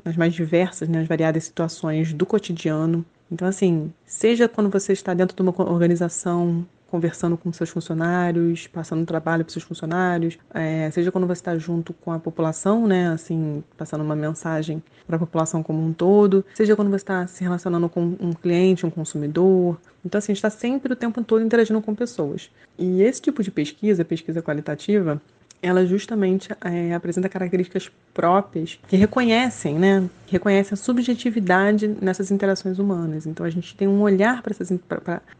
nas 0.04 0.16
mais 0.16 0.34
diversas, 0.34 0.88
né, 0.88 1.00
nas 1.00 1.08
variadas 1.08 1.44
situações 1.44 2.12
do 2.12 2.24
cotidiano. 2.24 3.04
Então, 3.30 3.46
assim, 3.46 3.92
seja 4.06 4.48
quando 4.48 4.70
você 4.70 4.92
está 4.92 5.12
dentro 5.12 5.34
de 5.36 5.42
uma 5.42 5.52
organização 5.70 6.64
conversando 6.88 7.36
com 7.36 7.52
seus 7.52 7.68
funcionários, 7.68 8.68
passando 8.68 9.04
trabalho 9.04 9.44
para 9.44 9.52
seus 9.52 9.64
funcionários, 9.64 10.38
é, 10.54 10.88
seja 10.92 11.10
quando 11.10 11.26
você 11.26 11.40
está 11.40 11.58
junto 11.58 11.92
com 11.92 12.12
a 12.12 12.18
população, 12.18 12.86
né, 12.86 13.08
assim, 13.08 13.62
passando 13.76 14.04
uma 14.04 14.14
mensagem 14.14 14.82
para 15.06 15.16
a 15.16 15.18
população 15.18 15.62
como 15.62 15.84
um 15.84 15.92
todo, 15.92 16.44
seja 16.54 16.76
quando 16.76 16.88
você 16.88 16.96
está 16.96 17.26
se 17.26 17.42
relacionando 17.42 17.88
com 17.88 18.16
um 18.20 18.32
cliente, 18.32 18.86
um 18.86 18.90
consumidor. 18.90 19.78
Então, 20.04 20.18
assim, 20.18 20.32
está 20.32 20.48
sempre 20.48 20.92
o 20.92 20.96
tempo 20.96 21.22
todo 21.24 21.44
interagindo 21.44 21.82
com 21.82 21.94
pessoas. 21.94 22.48
E 22.78 23.02
esse 23.02 23.20
tipo 23.20 23.42
de 23.42 23.50
pesquisa, 23.50 24.04
pesquisa 24.04 24.40
qualitativa, 24.40 25.20
ela 25.62 25.84
justamente 25.86 26.48
é, 26.64 26.94
apresenta 26.94 27.28
características 27.28 27.90
próprias 28.12 28.78
que 28.88 28.96
reconhecem, 28.96 29.78
né, 29.78 30.08
que 30.26 30.32
reconhecem 30.32 30.74
a 30.74 30.76
subjetividade 30.76 31.88
nessas 32.00 32.30
interações 32.30 32.78
humanas. 32.78 33.26
Então 33.26 33.44
a 33.44 33.50
gente 33.50 33.74
tem 33.76 33.86
um 33.86 34.00
olhar 34.02 34.42
para 34.42 34.54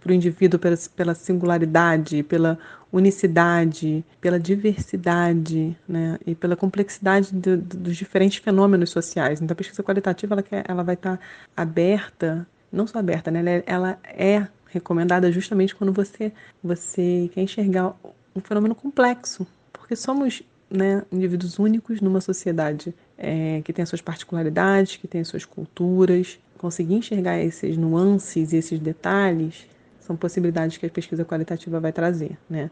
o 0.09 0.13
indivíduo 0.13 0.59
pela, 0.59 0.77
pela 0.95 1.15
singularidade, 1.15 2.23
pela 2.23 2.59
unicidade, 2.93 4.05
pela 4.21 4.39
diversidade, 4.39 5.77
né, 5.89 6.19
e 6.27 6.35
pela 6.35 6.57
complexidade 6.57 7.33
de, 7.33 7.57
de, 7.57 7.77
dos 7.77 7.97
diferentes 7.97 8.39
fenômenos 8.39 8.91
sociais. 8.91 9.41
Então 9.41 9.55
a 9.55 9.57
pesquisa 9.57 9.83
qualitativa 9.83 10.35
ela, 10.35 10.43
quer, 10.43 10.65
ela 10.67 10.83
vai 10.83 10.95
estar 10.95 11.19
aberta, 11.57 12.47
não 12.73 12.87
só 12.87 12.99
aberta, 12.99 13.31
né, 13.31 13.41
ela 13.41 13.51
é, 13.51 13.63
ela 13.67 13.99
é 14.05 14.47
recomendada 14.69 15.31
justamente 15.33 15.75
quando 15.75 15.93
você 15.93 16.33
você 16.63 17.31
quer 17.33 17.43
enxergar 17.43 17.95
um 18.35 18.41
fenômeno 18.41 18.75
complexo, 18.75 19.47
porque 19.87 19.95
somos 19.95 20.43
né, 20.69 21.05
indivíduos 21.13 21.61
únicos 21.61 22.01
numa 22.01 22.21
sociedade 22.21 22.93
é, 23.17 23.63
que 23.65 23.73
tem 23.73 23.85
as 23.85 23.89
suas 23.89 24.03
particularidades, 24.03 24.97
que 24.97 25.07
tem 25.07 25.21
as 25.21 25.29
suas 25.29 25.45
culturas. 25.45 26.41
Conseguir 26.59 26.95
enxergar 26.95 27.39
esses 27.39 27.77
nuances 27.77 28.53
e 28.53 28.57
esses 28.57 28.81
detalhes 28.81 29.69
são 30.01 30.17
possibilidades 30.17 30.77
que 30.77 30.87
a 30.87 30.91
pesquisa 30.91 31.25
qualitativa 31.25 31.79
vai 31.79 31.93
trazer, 31.93 32.37
né? 32.51 32.69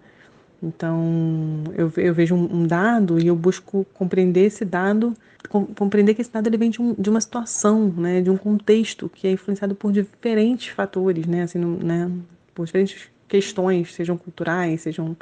Então, 0.61 1.63
eu, 1.77 1.93
eu 1.99 2.13
vejo 2.15 2.35
um, 2.35 2.67
dado 2.67 3.21
e 3.21 3.29
eu 3.29 3.37
busco 3.37 3.87
compreender 3.95 4.47
esse 4.47 4.65
dado, 4.65 5.15
com, 5.49 5.67
compreender 5.67 6.15
que 6.15 6.23
esse 6.23 6.33
dado 6.33 6.49
ele 6.49 6.57
vem 6.57 6.71
de, 6.71 6.81
um, 6.81 6.95
de, 6.95 7.11
uma 7.11 7.21
situação, 7.21 7.93
né, 7.97 8.23
de 8.23 8.31
um 8.31 8.37
contexto 8.37 9.11
que 9.11 9.29
é 9.29 9.31
influenciado 9.33 9.75
por 9.75 9.93
diferentes 9.93 10.69
fatores, 10.69 11.27
né, 11.27 11.43
assim, 11.43 11.59
né, 11.59 12.11
por 12.55 12.65
diferentes 12.65 13.11
questões, 13.29 13.93
sejam 13.95 14.17
culturais, 14.17 14.81
sejam 14.81 15.15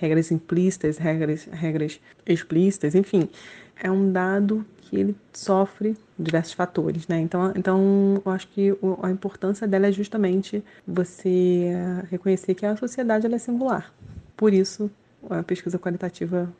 regras 0.00 0.30
implícitas, 0.30 0.96
regras, 0.96 1.44
regras 1.44 2.00
explícitas, 2.26 2.94
enfim, 2.94 3.28
é 3.76 3.90
um 3.90 4.10
dado 4.10 4.64
que 4.82 4.96
ele 4.96 5.14
sofre 5.32 5.96
diversos 6.18 6.54
fatores, 6.54 7.06
né? 7.06 7.20
Então, 7.20 7.52
então 7.54 8.22
eu 8.24 8.32
acho 8.32 8.48
que 8.48 8.70
a 9.02 9.10
importância 9.10 9.68
dela 9.68 9.86
é 9.86 9.92
justamente 9.92 10.64
você 10.86 11.70
reconhecer 12.10 12.54
que 12.54 12.64
a 12.64 12.76
sociedade 12.76 13.32
é 13.32 13.38
singular. 13.38 13.92
Por 14.36 14.54
isso, 14.54 14.90
a 15.28 15.42
pesquisa 15.42 15.78
qualitativa 15.78 16.50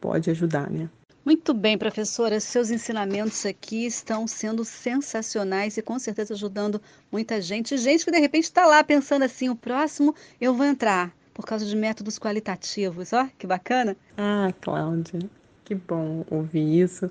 pode 0.00 0.30
ajudar, 0.30 0.70
né? 0.70 0.88
Muito 1.24 1.54
bem, 1.54 1.78
professora. 1.78 2.38
Seus 2.38 2.70
ensinamentos 2.70 3.46
aqui 3.46 3.86
estão 3.86 4.26
sendo 4.26 4.62
sensacionais 4.62 5.78
e 5.78 5.82
com 5.82 5.98
certeza 5.98 6.34
ajudando 6.34 6.80
muita 7.10 7.40
gente. 7.40 7.78
Gente 7.78 8.04
que 8.04 8.10
de 8.10 8.18
repente 8.18 8.44
está 8.44 8.66
lá 8.66 8.84
pensando 8.84 9.22
assim: 9.22 9.48
o 9.48 9.56
próximo 9.56 10.14
eu 10.38 10.54
vou 10.54 10.66
entrar 10.66 11.14
por 11.34 11.44
causa 11.44 11.66
de 11.66 11.76
métodos 11.76 12.18
qualitativos. 12.18 13.12
Ó, 13.12 13.28
que 13.36 13.46
bacana. 13.46 13.96
Ah, 14.16 14.52
Cláudia, 14.60 15.20
que 15.64 15.74
bom 15.74 16.24
ouvir 16.30 16.80
isso. 16.80 17.10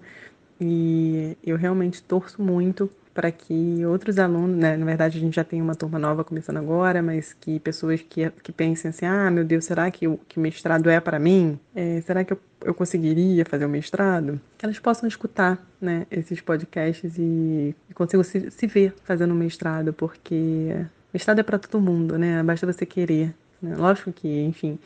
E 0.60 1.38
eu 1.44 1.58
realmente 1.58 2.02
torço 2.02 2.42
muito 2.42 2.90
para 3.14 3.32
que 3.32 3.86
outros 3.86 4.18
alunos, 4.18 4.58
né, 4.58 4.76
na 4.76 4.86
verdade 4.86 5.18
a 5.18 5.22
gente 5.22 5.36
já 5.36 5.44
tem 5.44 5.62
uma 5.62 5.76
turma 5.76 6.00
nova 6.00 6.24
começando 6.24 6.58
agora, 6.58 7.02
mas 7.02 7.34
que 7.34 7.60
pessoas 7.60 8.02
que, 8.02 8.30
que 8.42 8.52
pensem 8.52 8.90
assim, 8.90 9.06
ah, 9.06 9.30
meu 9.30 9.46
Deus, 9.46 9.66
será 9.66 9.90
que 9.92 10.08
o 10.08 10.18
que 10.28 10.40
mestrado 10.40 10.90
é 10.90 11.00
para 11.00 11.20
mim? 11.20 11.60
É, 11.76 12.02
será 12.02 12.24
que 12.24 12.34
eu, 12.34 12.40
eu 12.66 12.74
conseguiria 12.74 13.46
fazer 13.46 13.66
o 13.66 13.70
mestrado? 13.70 14.42
Que 14.58 14.66
elas 14.66 14.80
possam 14.80 15.08
escutar, 15.08 15.64
né, 15.80 16.08
esses 16.10 16.42
podcasts 16.42 17.18
e, 17.18 17.76
e 17.88 17.94
consigam 17.94 18.24
se, 18.24 18.50
se 18.50 18.66
ver 18.66 18.96
fazendo 19.04 19.36
mestrado, 19.36 19.94
porque 19.94 20.76
mestrado 21.14 21.40
é 21.40 21.44
para 21.44 21.60
todo 21.60 21.80
mundo, 21.80 22.18
né? 22.18 22.42
Basta 22.42 22.66
você 22.66 22.86
querer. 22.86 23.36
Né? 23.64 23.76
Lógico 23.76 24.12
que, 24.12 24.42
enfim, 24.42 24.78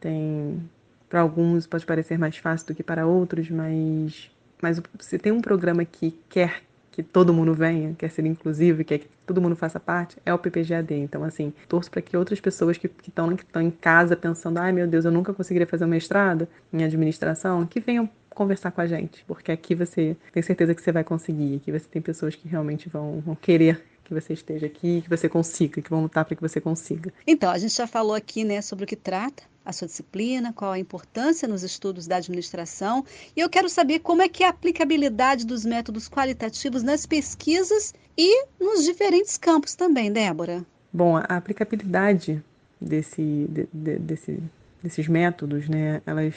tem 0.00 0.60
para 1.08 1.20
alguns 1.20 1.66
pode 1.66 1.86
parecer 1.86 2.18
mais 2.18 2.36
fácil 2.36 2.66
do 2.66 2.74
que 2.74 2.82
para 2.82 3.06
outros, 3.06 3.48
mas 3.50 4.30
mas 4.60 4.80
se 5.00 5.18
tem 5.18 5.32
um 5.32 5.40
programa 5.40 5.84
que 5.84 6.18
quer 6.28 6.62
que 6.96 7.02
todo 7.02 7.32
mundo 7.32 7.52
venha, 7.52 7.94
quer 7.98 8.10
ser 8.10 8.24
inclusivo, 8.24 8.82
quer 8.82 9.00
que 9.00 9.08
todo 9.26 9.38
mundo 9.38 9.54
faça 9.54 9.78
parte, 9.78 10.16
é 10.24 10.32
o 10.32 10.38
PPGAD. 10.38 10.94
Então, 10.94 11.22
assim, 11.24 11.52
torço 11.68 11.90
para 11.90 12.00
que 12.00 12.16
outras 12.16 12.40
pessoas 12.40 12.78
que 12.78 12.90
estão 13.06 13.36
que 13.36 13.44
em 13.58 13.70
casa 13.70 14.16
pensando, 14.16 14.56
ai 14.56 14.72
meu 14.72 14.86
Deus, 14.86 15.04
eu 15.04 15.10
nunca 15.10 15.34
conseguiria 15.34 15.66
fazer 15.66 15.84
um 15.84 15.88
mestrado 15.88 16.48
em 16.72 16.82
administração, 16.82 17.66
que 17.66 17.80
venham 17.80 18.08
conversar 18.30 18.70
com 18.70 18.80
a 18.80 18.86
gente, 18.86 19.22
porque 19.26 19.52
aqui 19.52 19.74
você 19.74 20.16
tem 20.32 20.42
certeza 20.42 20.74
que 20.74 20.80
você 20.80 20.90
vai 20.90 21.04
conseguir, 21.04 21.56
aqui 21.56 21.70
você 21.70 21.86
tem 21.86 22.00
pessoas 22.00 22.34
que 22.34 22.48
realmente 22.48 22.88
vão, 22.88 23.20
vão 23.20 23.34
querer 23.34 23.82
que 24.06 24.14
você 24.14 24.32
esteja 24.32 24.66
aqui, 24.66 25.02
que 25.02 25.10
você 25.10 25.28
consiga, 25.28 25.82
que 25.82 25.90
vão 25.90 26.02
lutar 26.02 26.24
para 26.24 26.36
que 26.36 26.42
você 26.42 26.60
consiga. 26.60 27.12
Então, 27.26 27.50
a 27.50 27.58
gente 27.58 27.74
já 27.74 27.86
falou 27.86 28.14
aqui, 28.14 28.44
né, 28.44 28.62
sobre 28.62 28.84
o 28.84 28.88
que 28.88 28.96
trata 28.96 29.42
a 29.64 29.72
sua 29.72 29.88
disciplina, 29.88 30.52
qual 30.52 30.70
a 30.70 30.78
importância 30.78 31.48
nos 31.48 31.64
estudos 31.64 32.06
da 32.06 32.16
administração, 32.16 33.04
e 33.36 33.40
eu 33.40 33.50
quero 33.50 33.68
saber 33.68 33.98
como 33.98 34.22
é 34.22 34.28
que 34.28 34.44
é 34.44 34.46
a 34.46 34.50
aplicabilidade 34.50 35.44
dos 35.44 35.64
métodos 35.64 36.08
qualitativos 36.08 36.84
nas 36.84 37.04
pesquisas 37.04 37.92
e 38.16 38.44
nos 38.60 38.84
diferentes 38.84 39.36
campos 39.36 39.74
também, 39.74 40.12
Débora. 40.12 40.64
Bom, 40.92 41.16
a 41.16 41.22
aplicabilidade 41.22 42.40
desse, 42.80 43.46
de, 43.50 43.68
de, 43.72 43.98
desse, 43.98 44.38
desses 44.80 45.08
métodos, 45.08 45.68
né, 45.68 46.00
elas 46.06 46.34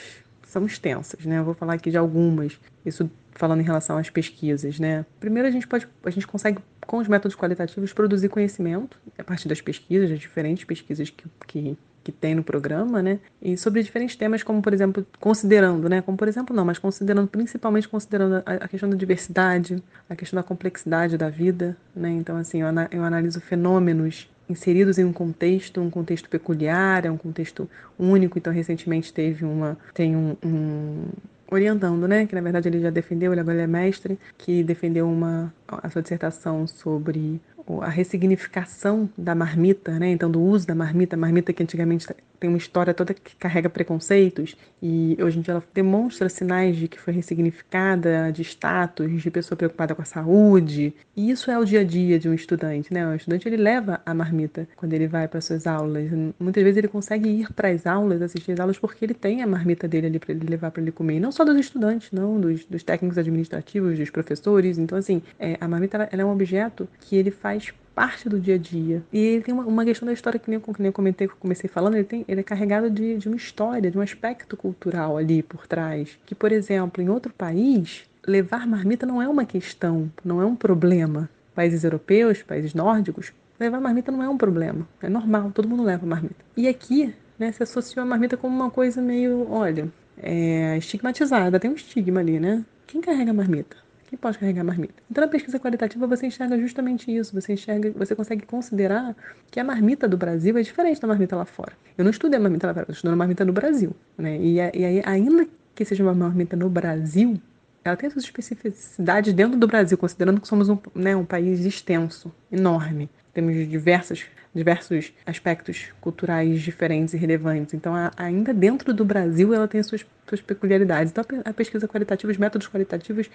são 0.49 0.65
extensas, 0.65 1.23
né? 1.25 1.37
Eu 1.37 1.45
vou 1.45 1.53
falar 1.53 1.75
aqui 1.75 1.91
de 1.91 1.97
algumas. 1.97 2.59
Isso 2.83 3.09
falando 3.33 3.61
em 3.61 3.63
relação 3.63 3.97
às 3.97 4.09
pesquisas, 4.09 4.79
né? 4.79 5.05
Primeiro 5.19 5.47
a 5.47 5.51
gente 5.51 5.67
pode, 5.67 5.87
a 6.03 6.09
gente 6.09 6.25
consegue 6.25 6.59
com 6.89 6.97
os 6.97 7.07
métodos 7.07 7.37
qualitativos 7.37 7.93
produzir 7.93 8.29
conhecimento 8.29 8.97
a 9.15 9.23
partir 9.23 9.47
das 9.47 9.61
pesquisas, 9.61 10.09
das 10.09 10.17
diferentes 10.17 10.63
pesquisas 10.63 11.11
que, 11.11 11.23
que 11.45 11.77
que 12.01 12.13
tem 12.13 12.33
no 12.33 12.41
programa, 12.41 13.03
né? 13.03 13.19
E 13.41 13.57
sobre 13.57 13.83
diferentes 13.83 14.15
temas, 14.15 14.41
como 14.41 14.61
por 14.61 14.73
exemplo, 14.73 15.05
considerando, 15.19 15.89
né? 15.89 16.01
Como 16.01 16.17
por 16.17 16.29
exemplo, 16.29 16.55
não, 16.55 16.63
mas 16.63 16.79
considerando, 16.79 17.27
principalmente 17.27 17.87
considerando 17.89 18.41
a, 18.45 18.53
a 18.53 18.67
questão 18.69 18.89
da 18.89 18.95
diversidade, 18.95 19.83
a 20.09 20.15
questão 20.15 20.37
da 20.37 20.43
complexidade 20.43 21.17
da 21.17 21.29
vida, 21.29 21.77
né? 21.93 22.09
Então, 22.09 22.37
assim, 22.37 22.61
eu, 22.61 22.67
eu 22.89 23.03
analiso 23.03 23.41
fenômenos 23.41 24.29
inseridos 24.49 24.97
em 24.97 25.03
um 25.03 25.13
contexto, 25.13 25.81
um 25.81 25.89
contexto 25.89 26.29
peculiar, 26.29 27.05
é 27.05 27.11
um 27.11 27.17
contexto 27.17 27.69
único. 27.99 28.39
Então, 28.39 28.51
recentemente 28.51 29.13
teve 29.13 29.43
uma, 29.43 29.77
tem 29.93 30.15
um, 30.15 30.37
um 30.43 31.03
orientando, 31.51 32.07
né, 32.07 32.25
que 32.25 32.35
na 32.35 32.41
verdade 32.41 32.69
ele 32.69 32.79
já 32.81 32.89
defendeu, 32.89 33.31
ele 33.31 33.41
agora 33.41 33.61
é 33.61 33.67
mestre, 33.67 34.19
que 34.37 34.63
defendeu 34.63 35.09
uma 35.09 35.53
a 35.67 35.89
sua 35.89 36.01
dissertação 36.01 36.67
sobre 36.67 37.41
a 37.81 37.89
ressignificação 37.89 39.09
da 39.17 39.35
marmita, 39.35 39.99
né? 39.99 40.09
Então 40.09 40.29
do 40.29 40.41
uso 40.41 40.65
da 40.65 40.73
marmita, 40.73 41.15
a 41.15 41.19
marmita 41.19 41.53
que 41.53 41.61
antigamente 41.61 42.07
tem 42.39 42.49
uma 42.49 42.57
história 42.57 42.93
toda 42.93 43.13
que 43.13 43.35
carrega 43.35 43.69
preconceitos 43.69 44.55
e 44.81 45.17
hoje 45.21 45.39
em 45.39 45.41
dia 45.41 45.53
ela 45.53 45.63
demonstra 45.73 46.29
sinais 46.29 46.77
de 46.77 46.87
que 46.87 46.99
foi 46.99 47.13
ressignificada, 47.13 48.31
de 48.31 48.41
status, 48.41 49.21
de 49.21 49.29
pessoa 49.29 49.57
preocupada 49.57 49.93
com 49.93 50.01
a 50.01 50.05
saúde. 50.05 50.93
E 51.15 51.29
isso 51.29 51.51
é 51.51 51.59
o 51.59 51.65
dia 51.65 51.81
a 51.81 51.83
dia 51.83 52.17
de 52.17 52.29
um 52.29 52.33
estudante, 52.33 52.93
né? 52.93 53.05
O 53.05 53.13
estudante 53.13 53.47
ele 53.47 53.57
leva 53.57 54.01
a 54.05 54.13
marmita 54.13 54.67
quando 54.77 54.93
ele 54.93 55.07
vai 55.07 55.27
para 55.27 55.41
suas 55.41 55.67
aulas. 55.67 56.09
Muitas 56.39 56.63
vezes 56.63 56.77
ele 56.77 56.87
consegue 56.87 57.29
ir 57.29 57.51
para 57.51 57.69
as 57.69 57.85
aulas, 57.85 58.21
assistir 58.21 58.53
as 58.53 58.59
aulas 58.59 58.79
porque 58.79 59.03
ele 59.03 59.13
tem 59.13 59.41
a 59.41 59.47
marmita 59.47 59.87
dele 59.87 60.07
ali 60.07 60.19
para 60.19 60.31
ele 60.31 60.47
levar 60.47 60.71
para 60.71 60.81
ele 60.81 60.91
comer. 60.91 61.15
E 61.15 61.19
não 61.19 61.31
só 61.31 61.43
dos 61.43 61.57
estudantes, 61.57 62.11
não, 62.11 62.39
dos, 62.39 62.63
dos 62.63 62.83
técnicos 62.83 63.17
administrativos, 63.17 63.99
dos 63.99 64.09
professores. 64.09 64.77
Então 64.77 64.97
assim, 64.97 65.21
é, 65.37 65.57
a 65.59 65.67
marmita 65.67 65.97
ela, 65.97 66.09
ela 66.11 66.21
é 66.21 66.25
um 66.25 66.31
objeto 66.31 66.87
que 67.01 67.17
ele 67.17 67.31
faz 67.31 67.58
parte 67.93 68.29
do 68.29 68.39
dia 68.39 68.55
a 68.55 68.57
dia. 68.57 69.03
E 69.11 69.19
ele 69.19 69.43
tem 69.43 69.53
uma, 69.53 69.65
uma 69.65 69.83
questão 69.83 70.05
da 70.05 70.13
história 70.13 70.39
que 70.39 70.49
nem, 70.49 70.59
que 70.59 70.81
nem 70.81 70.87
eu 70.87 70.93
comentei, 70.93 71.27
que 71.27 71.33
eu 71.33 71.37
comecei 71.37 71.69
falando, 71.69 71.95
ele, 71.95 72.05
tem, 72.05 72.23
ele 72.27 72.39
é 72.39 72.43
carregado 72.43 72.89
de, 72.89 73.17
de 73.17 73.27
uma 73.27 73.35
história, 73.35 73.91
de 73.91 73.97
um 73.97 74.01
aspecto 74.01 74.55
cultural 74.55 75.17
ali 75.17 75.43
por 75.43 75.67
trás. 75.67 76.17
Que, 76.25 76.33
por 76.33 76.51
exemplo, 76.51 77.03
em 77.03 77.09
outro 77.09 77.33
país, 77.33 78.05
levar 78.25 78.65
marmita 78.65 79.05
não 79.05 79.21
é 79.21 79.27
uma 79.27 79.43
questão, 79.43 80.09
não 80.23 80.41
é 80.41 80.45
um 80.45 80.55
problema. 80.55 81.29
Países 81.53 81.83
europeus, 81.83 82.41
países 82.41 82.73
nórdicos, 82.73 83.33
levar 83.59 83.81
marmita 83.81 84.11
não 84.11 84.23
é 84.23 84.29
um 84.29 84.37
problema. 84.37 84.87
É 85.01 85.09
normal, 85.09 85.51
todo 85.51 85.67
mundo 85.67 85.83
leva 85.83 86.05
marmita. 86.05 86.35
E 86.55 86.69
aqui, 86.69 87.13
né, 87.37 87.51
se 87.51 87.61
associou 87.63 88.03
a 88.03 88.05
marmita 88.05 88.37
como 88.37 88.55
uma 88.55 88.71
coisa 88.71 89.01
meio, 89.01 89.45
olha, 89.51 89.89
é, 90.17 90.77
estigmatizada, 90.77 91.59
tem 91.59 91.69
um 91.69 91.75
estigma 91.75 92.21
ali, 92.21 92.39
né? 92.39 92.63
Quem 92.87 93.01
carrega 93.01 93.33
marmita? 93.33 93.77
Quem 94.09 94.17
pode 94.17 94.39
carregar 94.39 94.63
marmita? 94.63 94.95
Então, 95.11 95.23
na 95.23 95.27
pesquisa 95.27 95.59
qualitativa, 95.59 96.07
você 96.07 96.25
enxerga 96.25 96.57
justamente 96.57 97.15
isso. 97.15 97.31
Você 97.39 97.53
enxerga, 97.53 97.91
você 97.95 98.15
consegue 98.15 98.43
considerar 98.43 99.15
que 99.51 99.59
a 99.59 99.63
marmita 99.63 100.07
do 100.07 100.17
Brasil 100.17 100.57
é 100.57 100.63
diferente 100.63 100.99
da 100.99 101.07
marmita 101.07 101.35
lá 101.35 101.45
fora. 101.45 101.73
Eu 101.95 102.03
não 102.03 102.09
estudei 102.09 102.39
a 102.39 102.41
marmita 102.41 102.65
lá 102.65 102.73
fora, 102.73 102.87
eu 102.89 102.91
estou 102.91 103.11
a 103.11 103.15
marmita 103.15 103.45
no 103.45 103.53
Brasil. 103.53 103.95
Né? 104.17 104.35
E, 104.39 104.55
e 104.55 104.59
aí, 104.59 105.03
ainda 105.05 105.47
que 105.75 105.85
seja 105.85 106.01
uma 106.01 106.15
marmita 106.15 106.55
no 106.55 106.67
Brasil, 106.71 107.39
ela 107.85 107.95
tem 107.95 108.09
suas 108.09 108.25
especificidades 108.25 109.31
dentro 109.31 109.59
do 109.59 109.67
Brasil, 109.67 109.95
considerando 109.95 110.41
que 110.41 110.47
somos 110.47 110.69
um, 110.69 110.77
né, 110.95 111.15
um 111.15 111.23
país 111.23 111.63
extenso, 111.63 112.33
enorme. 112.51 113.11
Temos 113.31 113.69
diversas, 113.69 114.25
diversos 114.59 115.11
aspectos 115.25 115.87
culturais 115.99 116.61
diferentes 116.61 117.13
e 117.13 117.17
relevantes. 117.17 117.73
Então, 117.73 117.95
a, 117.95 118.11
ainda 118.17 118.53
dentro 118.53 118.93
do 118.93 119.03
Brasil, 119.03 119.53
ela 119.53 119.67
tem 119.67 119.79
as 119.79 119.87
suas, 119.87 120.05
suas 120.27 120.41
peculiaridades. 120.41 121.11
Então, 121.11 121.23
a 121.43 121.53
pesquisa 121.53 121.87
qualitativa, 121.87 122.31
os 122.31 122.37
métodos 122.37 122.67
qualitativos, 122.67 123.29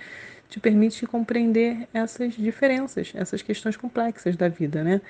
te 0.49 0.61
permite 0.61 1.07
compreender 1.07 1.89
essas 1.93 2.35
diferenças, 2.35 3.13
essas 3.15 3.43
questões 3.43 3.77
complexas 3.77 4.37
da 4.37 4.49
vida, 4.49 4.85
né? 4.85 5.01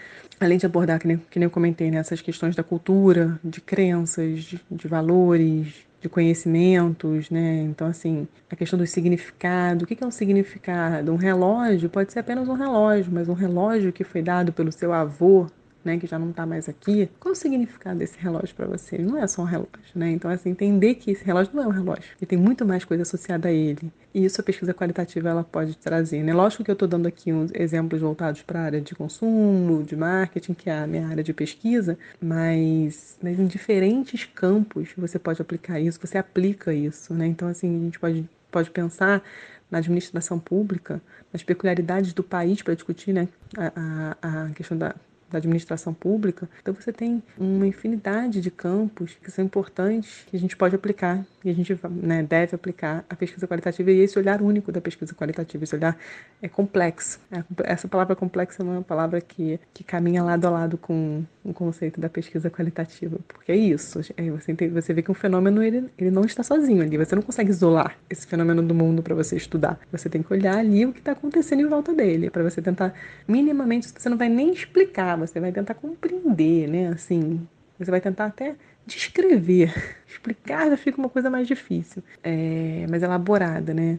Além 0.40 0.56
de 0.56 0.64
abordar, 0.64 0.98
que 0.98 1.06
nem, 1.06 1.18
que 1.18 1.38
nem 1.38 1.44
eu 1.44 1.50
comentei, 1.50 1.90
né, 1.90 1.98
essas 1.98 2.20
questões 2.20 2.54
da 2.54 2.62
cultura, 2.62 3.38
de 3.42 3.60
crenças, 3.60 4.44
de, 4.44 4.60
de 4.70 4.88
valores, 4.88 5.84
de 6.04 6.08
conhecimentos, 6.08 7.30
né? 7.30 7.62
Então, 7.62 7.86
assim, 7.86 8.28
a 8.50 8.54
questão 8.54 8.78
do 8.78 8.86
significado. 8.86 9.84
O 9.84 9.86
que 9.86 10.02
é 10.02 10.06
um 10.06 10.10
significado? 10.10 11.10
Um 11.10 11.16
relógio 11.16 11.88
pode 11.88 12.12
ser 12.12 12.18
apenas 12.20 12.46
um 12.46 12.52
relógio, 12.52 13.10
mas 13.10 13.28
um 13.28 13.32
relógio 13.32 13.92
que 13.92 14.04
foi 14.04 14.22
dado 14.22 14.52
pelo 14.52 14.70
seu 14.70 14.92
avô 14.92 15.46
né, 15.84 15.98
que 15.98 16.06
já 16.06 16.18
não 16.18 16.30
está 16.30 16.46
mais 16.46 16.68
aqui, 16.68 17.08
qual 17.20 17.32
o 17.32 17.34
significado 17.34 17.98
desse 17.98 18.18
relógio 18.18 18.54
para 18.54 18.66
você? 18.66 18.96
Ele 18.96 19.04
não 19.04 19.18
é 19.18 19.26
só 19.26 19.42
um 19.42 19.44
relógio, 19.44 19.70
né? 19.94 20.10
Então, 20.10 20.30
assim, 20.30 20.50
entender 20.50 20.94
que 20.94 21.10
esse 21.10 21.24
relógio 21.24 21.52
não 21.54 21.62
é 21.62 21.66
um 21.66 21.70
relógio, 21.70 22.04
e 22.20 22.26
tem 22.26 22.38
muito 22.38 22.64
mais 22.64 22.84
coisa 22.84 23.02
associada 23.02 23.48
a 23.48 23.52
ele. 23.52 23.92
E 24.14 24.24
isso 24.24 24.40
a 24.40 24.44
pesquisa 24.44 24.72
qualitativa 24.72 25.28
ela 25.28 25.44
pode 25.44 25.76
trazer, 25.76 26.22
né? 26.22 26.32
Lógico 26.32 26.64
que 26.64 26.70
eu 26.70 26.74
estou 26.74 26.88
dando 26.88 27.06
aqui 27.06 27.32
uns 27.32 27.50
exemplos 27.52 28.00
voltados 28.00 28.42
para 28.42 28.60
a 28.60 28.62
área 28.62 28.80
de 28.80 28.94
consumo, 28.94 29.82
de 29.82 29.96
marketing, 29.96 30.54
que 30.54 30.70
é 30.70 30.78
a 30.78 30.86
minha 30.86 31.06
área 31.06 31.22
de 31.22 31.32
pesquisa, 31.32 31.98
mas, 32.20 33.18
mas 33.22 33.38
em 33.38 33.46
diferentes 33.46 34.24
campos 34.24 34.90
você 34.96 35.18
pode 35.18 35.42
aplicar 35.42 35.80
isso, 35.80 35.98
você 36.00 36.16
aplica 36.16 36.72
isso, 36.72 37.12
né? 37.12 37.26
Então, 37.26 37.48
assim, 37.48 37.76
a 37.76 37.84
gente 37.84 37.98
pode, 37.98 38.28
pode 38.50 38.70
pensar 38.70 39.22
na 39.70 39.78
administração 39.78 40.38
pública, 40.38 41.02
nas 41.32 41.42
peculiaridades 41.42 42.12
do 42.12 42.22
país 42.22 42.62
para 42.62 42.74
discutir 42.74 43.12
né, 43.12 43.28
a, 43.58 44.16
a, 44.22 44.44
a 44.44 44.50
questão 44.50 44.78
da 44.78 44.94
da 45.30 45.38
administração 45.38 45.92
pública. 45.92 46.48
Então 46.60 46.74
você 46.74 46.92
tem 46.92 47.22
uma 47.38 47.66
infinidade 47.66 48.40
de 48.40 48.50
campos 48.50 49.16
que 49.22 49.30
são 49.30 49.44
importantes 49.44 50.24
que 50.26 50.36
a 50.36 50.40
gente 50.40 50.56
pode 50.56 50.74
aplicar 50.74 51.24
e 51.44 51.50
a 51.50 51.52
gente 51.54 51.78
né, 51.90 52.22
deve 52.22 52.54
aplicar 52.54 53.04
a 53.08 53.14
pesquisa 53.14 53.46
qualitativa 53.46 53.90
e 53.90 54.00
esse 54.00 54.18
olhar 54.18 54.40
único 54.40 54.72
da 54.72 54.80
pesquisa 54.80 55.14
qualitativa, 55.14 55.62
esse 55.64 55.76
olhar 55.76 55.96
é 56.40 56.48
complexo. 56.48 57.20
É, 57.30 57.44
essa 57.64 57.86
palavra 57.86 58.16
complexa 58.16 58.62
é 58.62 58.64
uma 58.64 58.82
palavra 58.82 59.20
que, 59.20 59.60
que 59.74 59.84
caminha 59.84 60.22
lado 60.22 60.46
a 60.46 60.50
lado 60.50 60.78
com 60.78 61.22
o 61.44 61.52
conceito 61.52 62.00
da 62.00 62.08
pesquisa 62.08 62.50
qualitativa, 62.50 63.18
porque 63.28 63.52
é 63.52 63.56
isso. 63.56 64.00
É, 64.16 64.30
você, 64.30 64.54
tem, 64.54 64.70
você 64.70 64.94
vê 64.94 65.02
que 65.02 65.10
um 65.10 65.14
fenômeno 65.14 65.62
ele, 65.62 65.90
ele 65.98 66.10
não 66.10 66.24
está 66.24 66.42
sozinho 66.42 66.82
ali, 66.82 66.96
você 66.96 67.14
não 67.14 67.22
consegue 67.22 67.50
isolar 67.50 67.94
esse 68.08 68.26
fenômeno 68.26 68.62
do 68.62 68.74
mundo 68.74 69.02
para 69.02 69.14
você 69.14 69.36
estudar. 69.36 69.78
Você 69.92 70.08
tem 70.08 70.22
que 70.22 70.32
olhar 70.32 70.56
ali 70.56 70.86
o 70.86 70.92
que 70.92 71.00
está 71.00 71.12
acontecendo 71.12 71.60
em 71.60 71.66
volta 71.66 71.92
dele, 71.92 72.30
para 72.30 72.42
você 72.42 72.62
tentar 72.62 72.94
minimamente, 73.28 73.88
você 73.88 74.08
não 74.08 74.16
vai 74.16 74.30
nem 74.30 74.50
explicar, 74.50 75.18
você 75.18 75.38
vai 75.38 75.52
tentar 75.52 75.74
compreender, 75.74 76.68
né? 76.68 76.88
Assim, 76.88 77.46
você 77.78 77.90
vai 77.90 78.00
tentar 78.00 78.26
até 78.26 78.54
descrever. 78.86 79.72
Explicar 80.06 80.70
já 80.70 80.76
fica 80.76 80.98
uma 80.98 81.08
coisa 81.08 81.28
mais 81.28 81.46
difícil, 81.46 82.02
é, 82.22 82.86
mais 82.88 83.02
elaborada, 83.02 83.74
né? 83.74 83.98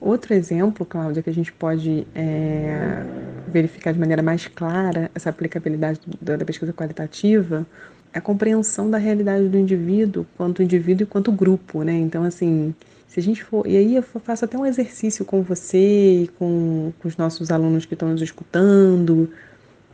Outro 0.00 0.34
exemplo, 0.34 0.84
Cláudia, 0.84 1.22
que 1.22 1.30
a 1.30 1.32
gente 1.32 1.52
pode 1.52 2.06
é, 2.14 3.02
verificar 3.48 3.92
de 3.92 3.98
maneira 3.98 4.22
mais 4.22 4.46
clara 4.46 5.10
essa 5.14 5.30
aplicabilidade 5.30 6.00
da, 6.20 6.36
da 6.36 6.44
pesquisa 6.44 6.72
qualitativa 6.72 7.66
é 8.12 8.18
a 8.18 8.20
compreensão 8.20 8.90
da 8.90 8.98
realidade 8.98 9.48
do 9.48 9.58
indivíduo 9.58 10.26
quanto 10.36 10.62
indivíduo 10.62 11.04
e 11.04 11.06
quanto 11.06 11.32
grupo, 11.32 11.82
né? 11.82 11.92
Então, 11.92 12.24
assim, 12.24 12.74
se 13.08 13.20
a 13.20 13.22
gente 13.22 13.42
for. 13.42 13.66
E 13.66 13.76
aí 13.76 13.96
eu 13.96 14.02
faço 14.02 14.44
até 14.44 14.58
um 14.58 14.66
exercício 14.66 15.24
com 15.24 15.42
você 15.42 16.22
e 16.22 16.28
com, 16.38 16.92
com 16.98 17.08
os 17.08 17.16
nossos 17.16 17.50
alunos 17.50 17.86
que 17.86 17.94
estão 17.94 18.10
nos 18.10 18.20
escutando, 18.20 19.30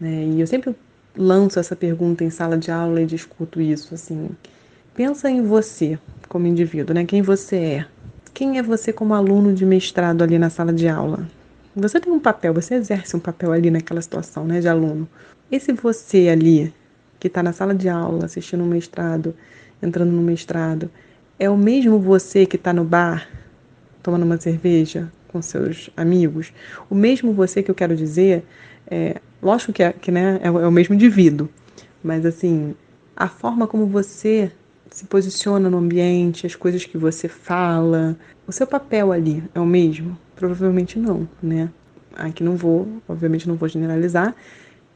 né? 0.01 0.25
E 0.25 0.41
eu 0.41 0.47
sempre 0.47 0.75
lanço 1.17 1.59
essa 1.59 1.77
pergunta 1.77 2.25
em 2.25 2.31
sala 2.31 2.57
de 2.57 2.71
aula 2.71 3.01
e 3.03 3.07
discuto 3.07 3.61
isso, 3.61 3.95
assim. 3.95 4.31
Pensa 4.95 5.31
em 5.31 5.43
você 5.43 5.99
como 6.29 6.47
indivíduo, 6.47 6.95
né? 6.95 7.05
Quem 7.05 7.23
você 7.23 7.57
é? 7.57 7.87
Quem 8.35 8.59
é 8.59 8.63
você 8.63 8.93
como 8.93 9.15
aluno 9.15 9.55
de 9.55 9.67
mestrado 9.67 10.23
ali 10.23 10.39
na 10.39 10.51
sala 10.51 10.73
de 10.73 10.89
aula? 10.89 11.29
Você 11.75 12.01
tem 12.01 12.13
um 12.13 12.21
papel, 12.21 12.53
você 12.53 12.75
exerce 12.75 13.17
um 13.17 13.21
papel 13.21 13.53
ali 13.53 13.71
naquela 13.71 14.01
situação, 14.01 14.45
né, 14.45 14.61
de 14.61 14.69
aluno. 14.69 15.09
Esse 15.51 15.73
você 15.73 16.29
ali, 16.29 16.73
que 17.19 17.29
está 17.29 17.43
na 17.43 17.53
sala 17.53 17.75
de 17.75 17.89
aula, 17.89 18.27
assistindo 18.27 18.63
um 18.63 18.67
mestrado, 18.67 19.35
entrando 19.83 20.11
no 20.11 20.23
mestrado, 20.23 20.91
é 21.39 21.49
o 21.49 21.57
mesmo 21.57 21.99
você 21.99 22.45
que 22.45 22.57
está 22.57 22.73
no 22.73 22.85
bar, 22.85 23.29
tomando 24.03 24.25
uma 24.25 24.39
cerveja 24.39 25.11
com 25.29 25.41
seus 25.41 25.91
amigos? 25.97 26.53
O 26.91 26.95
mesmo 26.95 27.33
você 27.33 27.63
que 27.63 27.71
eu 27.71 27.75
quero 27.75 27.97
dizer 27.97 28.45
é, 28.87 29.21
lógico 29.43 29.73
que, 29.73 29.83
é, 29.83 29.93
que 29.93 30.11
né, 30.11 30.39
é, 30.43 30.47
é 30.47 30.51
o 30.51 30.71
mesmo 30.71 30.95
indivíduo, 30.95 31.49
mas 32.03 32.25
assim, 32.25 32.75
a 33.17 33.29
forma 33.29 33.67
como 33.67 33.87
você 33.87 34.51
se 34.91 35.05
posiciona 35.07 35.69
no 35.69 35.79
ambiente, 35.79 36.47
as 36.47 36.55
coisas 36.55 36.85
que 36.85 36.97
você 36.97 37.29
fala, 37.29 38.17
o 38.47 38.53
seu 38.53 38.67
papel 38.67 39.11
ali 39.11 39.43
é 39.55 39.61
o 39.61 39.67
mesmo? 39.67 40.17
Provavelmente 40.37 40.99
não, 40.99 41.29
né? 41.43 41.71
Aqui 42.15 42.45
não 42.45 42.57
vou, 42.57 42.87
obviamente 43.09 43.49
não 43.49 43.57
vou 43.57 43.69
generalizar, 43.69 44.35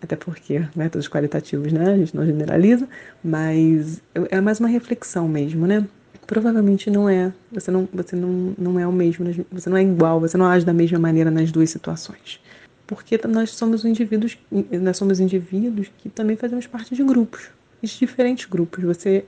até 0.02 0.14
porque 0.14 0.62
métodos 0.76 1.08
qualitativos, 1.08 1.72
né, 1.72 1.94
a 1.94 1.96
gente 1.96 2.14
não 2.14 2.26
generaliza, 2.26 2.86
mas 3.24 4.02
é 4.14 4.40
mais 4.40 4.60
uma 4.60 4.68
reflexão 4.68 5.26
mesmo, 5.26 5.66
né? 5.66 5.86
Provavelmente 6.26 6.90
não 6.90 7.08
é, 7.08 7.32
você 7.50 7.70
não, 7.70 7.88
você 7.92 8.16
não, 8.16 8.54
não 8.58 8.80
é 8.80 8.86
o 8.86 8.92
mesmo, 8.92 9.24
você 9.50 9.70
não 9.70 9.76
é 9.76 9.82
igual, 9.82 10.20
você 10.20 10.36
não 10.36 10.46
age 10.46 10.66
da 10.66 10.72
mesma 10.72 10.98
maneira 10.98 11.30
nas 11.30 11.50
duas 11.50 11.70
situações 11.70 12.40
porque 12.86 13.20
nós 13.26 13.50
somos 13.50 13.84
indivíduos, 13.84 14.38
nós 14.80 14.96
somos 14.96 15.18
indivíduos 15.18 15.90
que 15.98 16.08
também 16.08 16.36
fazemos 16.36 16.66
parte 16.66 16.94
de 16.94 17.02
grupos, 17.02 17.50
de 17.82 17.98
diferentes 17.98 18.46
grupos. 18.46 18.84
Você 18.84 19.24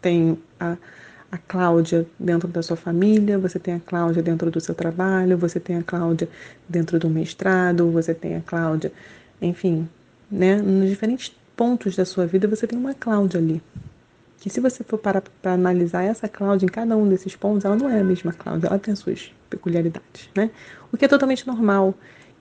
tem 0.00 0.38
a, 0.60 0.76
a 1.32 1.38
Cláudia 1.38 2.06
dentro 2.18 2.48
da 2.48 2.62
sua 2.62 2.76
família, 2.76 3.38
você 3.38 3.58
tem 3.58 3.74
a 3.74 3.80
Cláudia 3.80 4.22
dentro 4.22 4.50
do 4.50 4.60
seu 4.60 4.74
trabalho, 4.74 5.38
você 5.38 5.58
tem 5.58 5.76
a 5.76 5.82
Cláudia 5.82 6.28
dentro 6.68 6.98
do 6.98 7.08
mestrado, 7.08 7.90
você 7.90 8.14
tem 8.14 8.36
a 8.36 8.40
Cláudia, 8.40 8.92
enfim, 9.40 9.88
né? 10.30 10.56
Nos 10.56 10.88
diferentes 10.88 11.34
pontos 11.56 11.96
da 11.96 12.04
sua 12.04 12.26
vida 12.26 12.46
você 12.46 12.66
tem 12.66 12.78
uma 12.78 12.94
Cláudia 12.94 13.40
ali. 13.40 13.62
Que 14.40 14.48
se 14.48 14.60
você 14.60 14.84
for 14.84 14.98
parar 14.98 15.22
para 15.42 15.54
analisar 15.54 16.04
essa 16.04 16.28
Cláudia 16.28 16.66
em 16.66 16.68
cada 16.68 16.96
um 16.96 17.08
desses 17.08 17.34
pontos, 17.34 17.64
ela 17.64 17.74
não 17.74 17.88
é 17.88 18.00
a 18.00 18.04
mesma 18.04 18.32
Cláudia, 18.32 18.68
ela 18.68 18.78
tem 18.78 18.92
as 18.92 19.00
suas 19.00 19.32
peculiaridades, 19.50 20.28
né? 20.36 20.50
O 20.92 20.96
que 20.96 21.04
é 21.04 21.08
totalmente 21.08 21.46
normal. 21.46 21.94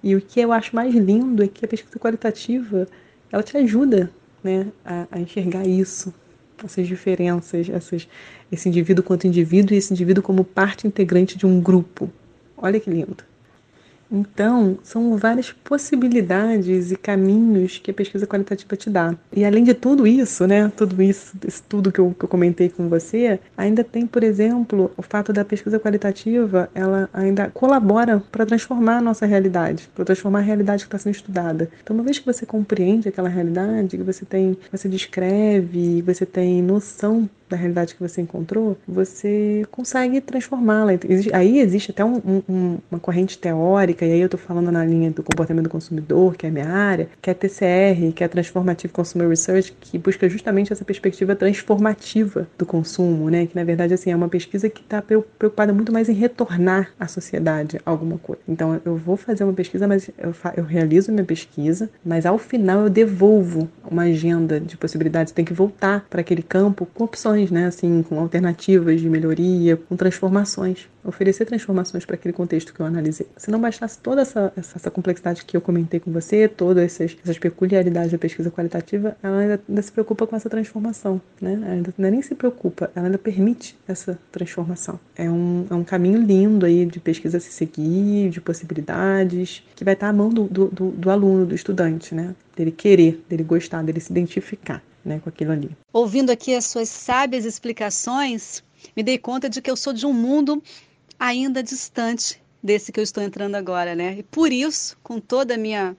E 0.03 0.15
o 0.15 0.21
que 0.21 0.39
eu 0.39 0.51
acho 0.51 0.75
mais 0.75 0.93
lindo 0.93 1.43
é 1.43 1.47
que 1.47 1.65
a 1.65 1.67
pesquisa 1.67 1.99
qualitativa 1.99 2.87
ela 3.31 3.43
te 3.43 3.57
ajuda 3.57 4.11
né, 4.43 4.67
a, 4.85 5.07
a 5.11 5.19
enxergar 5.19 5.67
isso, 5.67 6.13
essas 6.63 6.87
diferenças, 6.87 7.69
essas, 7.69 8.07
esse 8.51 8.69
indivíduo 8.69 9.03
quanto 9.03 9.27
indivíduo 9.27 9.73
e 9.73 9.77
esse 9.77 9.93
indivíduo 9.93 10.23
como 10.23 10.43
parte 10.43 10.87
integrante 10.87 11.37
de 11.37 11.45
um 11.45 11.59
grupo. 11.59 12.11
Olha 12.57 12.79
que 12.79 12.89
lindo. 12.89 13.23
Então, 14.11 14.77
são 14.83 15.17
várias 15.17 15.51
possibilidades 15.51 16.91
e 16.91 16.95
caminhos 16.95 17.77
que 17.77 17.91
a 17.91 17.93
pesquisa 17.93 18.25
qualitativa 18.25 18.75
te 18.75 18.89
dá. 18.89 19.15
E 19.33 19.43
além 19.43 19.63
de 19.63 19.73
tudo 19.73 20.07
isso, 20.07 20.47
né, 20.47 20.71
tudo 20.75 21.01
isso, 21.01 21.33
tudo 21.67 21.91
que 21.91 21.99
eu, 21.99 22.15
que 22.17 22.25
eu 22.25 22.29
comentei 22.29 22.69
com 22.69 22.87
você, 22.89 23.39
ainda 23.57 23.83
tem, 23.83 24.07
por 24.07 24.23
exemplo, 24.23 24.91
o 24.97 25.01
fato 25.01 25.33
da 25.33 25.43
pesquisa 25.43 25.79
qualitativa, 25.79 26.69
ela 26.73 27.09
ainda 27.13 27.49
colabora 27.49 28.23
para 28.31 28.45
transformar 28.45 28.97
a 28.97 29.01
nossa 29.01 29.25
realidade, 29.25 29.89
para 29.93 30.05
transformar 30.05 30.39
a 30.39 30.43
realidade 30.43 30.83
que 30.83 30.87
está 30.87 30.97
sendo 30.97 31.15
estudada. 31.15 31.69
Então, 31.83 31.95
uma 31.95 32.03
vez 32.03 32.19
que 32.19 32.25
você 32.25 32.45
compreende 32.45 33.09
aquela 33.09 33.29
realidade, 33.29 33.97
que 33.97 34.03
você 34.03 34.25
tem, 34.25 34.57
você 34.71 34.87
descreve, 34.87 36.01
você 36.01 36.25
tem 36.25 36.61
noção 36.61 37.29
da 37.49 37.57
realidade 37.57 37.95
que 37.95 38.01
você 38.01 38.21
encontrou, 38.21 38.77
você 38.87 39.65
consegue 39.71 40.21
transformá-la. 40.21 40.91
Aí 41.33 41.59
existe 41.59 41.91
até 41.91 42.03
um, 42.03 42.41
um, 42.47 42.77
uma 42.91 42.99
corrente 42.99 43.37
teórica, 43.37 44.05
e 44.05 44.11
aí 44.11 44.19
eu 44.19 44.25
estou 44.25 44.39
falando 44.39 44.71
na 44.71 44.83
linha 44.85 45.11
do 45.11 45.23
comportamento 45.23 45.65
do 45.65 45.69
consumidor, 45.69 46.35
que 46.35 46.45
é 46.45 46.49
a 46.49 46.51
minha 46.51 46.69
área, 46.69 47.09
que 47.21 47.29
é 47.29 47.33
a 47.33 47.35
TCR, 47.35 48.13
que 48.13 48.23
é 48.23 48.25
a 48.25 48.29
Transformative 48.29 48.93
Consumer 48.93 49.29
Research, 49.29 49.73
que 49.79 49.97
busca 49.97 50.27
justamente 50.29 50.71
essa 50.73 50.83
perspectiva 50.83 51.35
transformativa 51.35 52.47
do 52.57 52.65
consumo, 52.65 53.29
né? 53.29 53.45
Que 53.45 53.55
na 53.55 53.63
verdade 53.63 53.93
assim 53.93 54.11
é 54.11 54.15
uma 54.15 54.29
pesquisa 54.29 54.69
que 54.69 54.81
está 54.81 55.01
preocupada 55.01 55.73
muito 55.73 55.91
mais 55.91 56.09
em 56.09 56.13
retornar 56.13 56.91
à 56.99 57.07
sociedade 57.07 57.79
alguma 57.85 58.17
coisa. 58.17 58.41
Então 58.47 58.79
eu 58.83 58.95
vou 58.97 59.17
fazer 59.17 59.43
uma 59.43 59.53
pesquisa, 59.53 59.87
mas 59.87 60.09
eu, 60.17 60.33
eu 60.55 60.63
realizo 60.63 61.11
minha 61.11 61.25
pesquisa, 61.25 61.89
mas 62.03 62.25
ao 62.25 62.37
final 62.37 62.83
eu 62.83 62.89
devolvo 62.89 63.69
uma 63.89 64.03
agenda 64.03 64.59
de 64.59 64.75
possibilidades. 64.77 65.31
Tem 65.31 65.45
que 65.45 65.53
voltar 65.53 66.05
para 66.09 66.21
aquele 66.21 66.41
campo 66.41 66.87
com 66.93 67.03
opções 67.03 67.36
né, 67.45 67.67
assim, 67.67 68.03
com 68.03 68.19
alternativas 68.19 68.99
de 68.99 69.09
melhoria, 69.09 69.77
com 69.77 69.95
transformações, 69.95 70.87
oferecer 71.03 71.45
transformações 71.45 72.05
para 72.05 72.15
aquele 72.15 72.33
contexto 72.33 72.73
que 72.73 72.79
eu 72.79 72.85
analisei. 72.85 73.27
Se 73.37 73.49
não 73.49 73.59
bastasse 73.59 73.97
toda 73.99 74.21
essa, 74.21 74.51
essa, 74.57 74.91
complexidade 74.91 75.45
que 75.45 75.55
eu 75.55 75.61
comentei 75.61 75.99
com 75.99 76.11
você, 76.11 76.47
todas 76.47 76.83
essas, 76.83 77.17
essas 77.23 77.37
peculiaridades 77.37 78.11
da 78.11 78.17
pesquisa 78.17 78.51
qualitativa, 78.51 79.15
ela 79.21 79.37
ainda, 79.37 79.61
ainda, 79.67 79.81
se 79.81 79.91
preocupa 79.91 80.25
com 80.27 80.35
essa 80.35 80.49
transformação, 80.49 81.21
né? 81.39 81.53
Ela 81.53 81.73
ainda, 81.73 81.93
ainda 81.97 82.11
nem 82.11 82.21
se 82.21 82.35
preocupa, 82.35 82.91
ela 82.95 83.07
ainda 83.07 83.17
permite 83.17 83.77
essa 83.87 84.17
transformação. 84.31 84.99
É 85.15 85.29
um, 85.29 85.65
é 85.69 85.73
um 85.73 85.83
caminho 85.83 86.21
lindo 86.21 86.65
aí 86.65 86.85
de 86.85 86.99
pesquisa 86.99 87.37
a 87.37 87.39
se 87.39 87.51
seguir, 87.51 88.29
de 88.29 88.41
possibilidades, 88.41 89.63
que 89.75 89.83
vai 89.83 89.93
estar 89.93 90.09
à 90.09 90.13
mão 90.13 90.29
do, 90.29 90.43
do, 90.43 90.67
do, 90.67 90.89
do 90.91 91.09
aluno, 91.09 91.45
do 91.45 91.55
estudante, 91.55 92.13
né? 92.13 92.35
Dele 92.55 92.71
querer, 92.71 93.23
dele 93.29 93.43
gostar, 93.43 93.83
dele 93.83 93.99
se 93.99 94.11
identificar 94.11 94.81
né, 95.07 95.19
com 95.19 95.29
aquilo 95.29 95.53
ali. 95.53 95.75
Ouvindo 95.93 96.29
aqui 96.29 96.53
as 96.53 96.65
suas 96.65 96.89
sábias 96.89 97.45
explicações, 97.45 98.63
me 98.95 99.01
dei 99.01 99.17
conta 99.17 99.49
de 99.49 99.61
que 99.61 99.71
eu 99.71 99.77
sou 99.77 99.93
de 99.93 100.05
um 100.05 100.13
mundo 100.13 100.61
ainda 101.17 101.63
distante 101.63 102.41
desse 102.61 102.91
que 102.91 102.99
eu 102.99 103.03
estou 103.03 103.23
entrando 103.23 103.55
agora, 103.55 103.95
né? 103.95 104.17
E 104.19 104.23
por 104.23 104.51
isso, 104.51 104.97
com 105.01 105.19
toda 105.19 105.53
a 105.53 105.57
minha, 105.57 105.95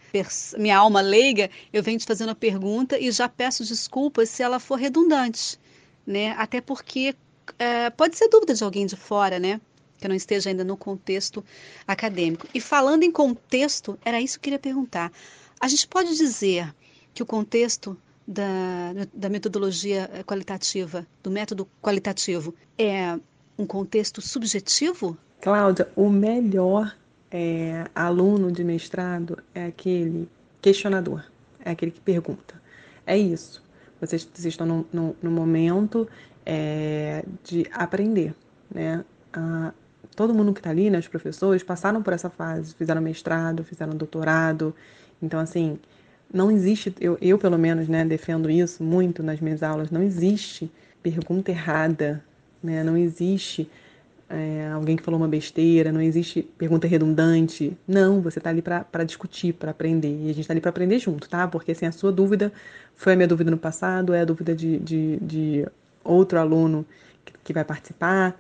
minha 0.58 0.76
alma 0.76 1.00
leiga, 1.00 1.48
eu 1.72 1.82
venho 1.82 1.98
te 1.98 2.04
fazendo 2.04 2.30
a 2.30 2.34
pergunta 2.34 2.98
e 2.98 3.10
já 3.10 3.28
peço 3.28 3.64
desculpas 3.64 4.28
se 4.28 4.42
ela 4.42 4.60
for 4.60 4.76
redundante, 4.76 5.58
né? 6.06 6.32
Até 6.32 6.60
porque 6.60 7.14
é, 7.58 7.88
pode 7.90 8.16
ser 8.16 8.28
dúvida 8.28 8.54
de 8.54 8.62
alguém 8.62 8.84
de 8.86 8.96
fora, 8.96 9.38
né? 9.38 9.60
Que 9.98 10.06
não 10.06 10.14
esteja 10.14 10.50
ainda 10.50 10.62
no 10.62 10.76
contexto 10.76 11.42
acadêmico. 11.86 12.46
E 12.52 12.60
falando 12.60 13.02
em 13.02 13.10
contexto, 13.10 13.98
era 14.04 14.20
isso 14.20 14.34
que 14.34 14.40
eu 14.40 14.44
queria 14.44 14.58
perguntar. 14.58 15.10
A 15.58 15.66
gente 15.66 15.88
pode 15.88 16.14
dizer 16.16 16.72
que 17.14 17.22
o 17.22 17.26
contexto 17.26 17.96
da, 18.28 18.92
da 19.14 19.30
metodologia 19.30 20.10
qualitativa, 20.26 21.06
do 21.22 21.30
método 21.30 21.66
qualitativo, 21.80 22.54
é 22.76 23.18
um 23.58 23.64
contexto 23.64 24.20
subjetivo? 24.20 25.16
Cláudia, 25.40 25.88
o 25.96 26.10
melhor 26.10 26.94
é, 27.30 27.86
aluno 27.94 28.52
de 28.52 28.62
mestrado 28.62 29.38
é 29.54 29.64
aquele 29.64 30.28
questionador, 30.60 31.24
é 31.64 31.70
aquele 31.70 31.90
que 31.90 32.00
pergunta. 32.00 32.60
É 33.06 33.16
isso. 33.16 33.62
Vocês, 33.98 34.22
vocês 34.24 34.52
estão 34.52 34.66
no, 34.66 34.86
no, 34.92 35.16
no 35.22 35.30
momento 35.30 36.06
é, 36.44 37.24
de 37.42 37.66
aprender, 37.72 38.34
né? 38.70 39.04
Ah, 39.32 39.72
todo 40.14 40.34
mundo 40.34 40.52
que 40.52 40.60
está 40.60 40.70
ali, 40.70 40.90
né, 40.90 40.98
os 40.98 41.08
professores, 41.08 41.62
passaram 41.62 42.02
por 42.02 42.12
essa 42.12 42.28
fase, 42.28 42.74
fizeram 42.74 43.00
mestrado, 43.00 43.64
fizeram 43.64 43.96
doutorado. 43.96 44.74
Então, 45.22 45.40
assim, 45.40 45.78
não 46.32 46.50
existe, 46.50 46.94
eu, 47.00 47.16
eu 47.20 47.38
pelo 47.38 47.58
menos 47.58 47.88
né, 47.88 48.04
defendo 48.04 48.50
isso 48.50 48.82
muito 48.82 49.22
nas 49.22 49.40
minhas 49.40 49.62
aulas, 49.62 49.90
não 49.90 50.02
existe 50.02 50.70
pergunta 51.02 51.50
errada, 51.50 52.22
né? 52.62 52.82
não 52.82 52.96
existe 52.96 53.68
é, 54.28 54.68
alguém 54.72 54.96
que 54.96 55.02
falou 55.02 55.18
uma 55.18 55.28
besteira, 55.28 55.90
não 55.90 56.02
existe 56.02 56.42
pergunta 56.58 56.86
redundante. 56.86 57.76
Não, 57.86 58.20
você 58.20 58.38
está 58.38 58.50
ali 58.50 58.60
para 58.60 59.04
discutir, 59.04 59.54
para 59.54 59.70
aprender. 59.70 60.08
E 60.08 60.24
a 60.24 60.34
gente 60.34 60.40
está 60.40 60.52
ali 60.52 60.60
para 60.60 60.70
aprender 60.70 60.98
junto, 60.98 61.28
tá? 61.28 61.48
Porque 61.48 61.72
assim, 61.72 61.86
a 61.86 61.92
sua 61.92 62.12
dúvida 62.12 62.52
foi 62.94 63.14
a 63.14 63.16
minha 63.16 63.28
dúvida 63.28 63.50
no 63.50 63.56
passado, 63.56 64.12
é 64.12 64.20
a 64.20 64.24
dúvida 64.24 64.54
de, 64.54 64.78
de, 64.78 65.16
de 65.18 65.66
outro 66.04 66.38
aluno 66.38 66.84
que, 67.24 67.32
que 67.44 67.52
vai 67.52 67.64
participar. 67.64 68.38